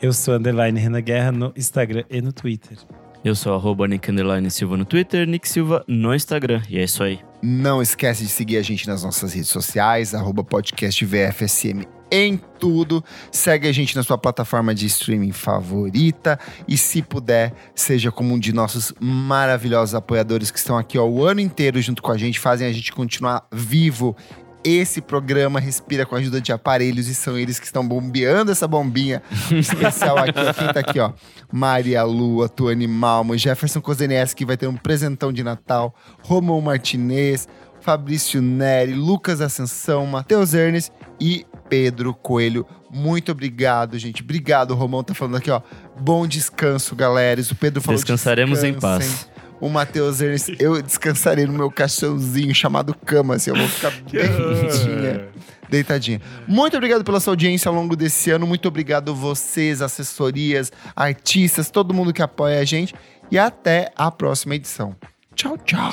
[0.01, 2.75] Eu sou underline Renan Guerra no Instagram e no Twitter.
[3.23, 6.63] Eu sou arroba Nick Underline Silva no Twitter, Nick Silva no Instagram.
[6.67, 7.19] E é isso aí.
[7.43, 13.03] Não esquece de seguir a gente nas nossas redes sociais, arroba podcast VFSM em tudo.
[13.31, 16.39] Segue a gente na sua plataforma de streaming favorita.
[16.67, 21.25] E se puder, seja como um de nossos maravilhosos apoiadores que estão aqui ó, o
[21.25, 24.15] ano inteiro junto com a gente, fazem a gente continuar vivo.
[24.63, 28.67] Esse programa respira com a ajuda de aparelhos e são eles que estão bombeando essa
[28.67, 29.21] bombinha
[29.51, 30.31] especial aqui.
[30.57, 31.11] Quem tá aqui, ó?
[31.51, 37.47] Maria Lua, Tuane Malmo, Jefferson Kozeneski, que vai ter um presentão de Natal, Romão Martinez,
[37.81, 42.67] Fabrício Neri, Lucas Ascensão, Matheus Ernest e Pedro Coelho.
[42.91, 44.21] Muito obrigado, gente.
[44.21, 45.59] Obrigado, o Romão tá falando aqui, ó.
[45.99, 47.41] Bom descanso, galera.
[47.41, 49.27] Isso o Pedro falou Descansaremos em paz.
[49.59, 55.29] O Matheus Ernest, eu descansarei no meu caixãozinho chamado cama, assim, eu vou ficar bem
[55.67, 56.21] deitadinha.
[56.47, 58.45] Muito obrigado pela sua audiência ao longo desse ano.
[58.45, 62.93] Muito obrigado vocês, assessorias, artistas, todo mundo que apoia a gente.
[63.31, 64.95] E até a próxima edição.
[65.33, 65.89] Tchau, tchau.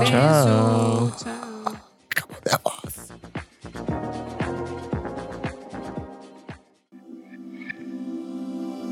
[0.00, 1.12] Beijo.
[1.22, 1.76] Tchau.
[2.10, 2.36] Acabou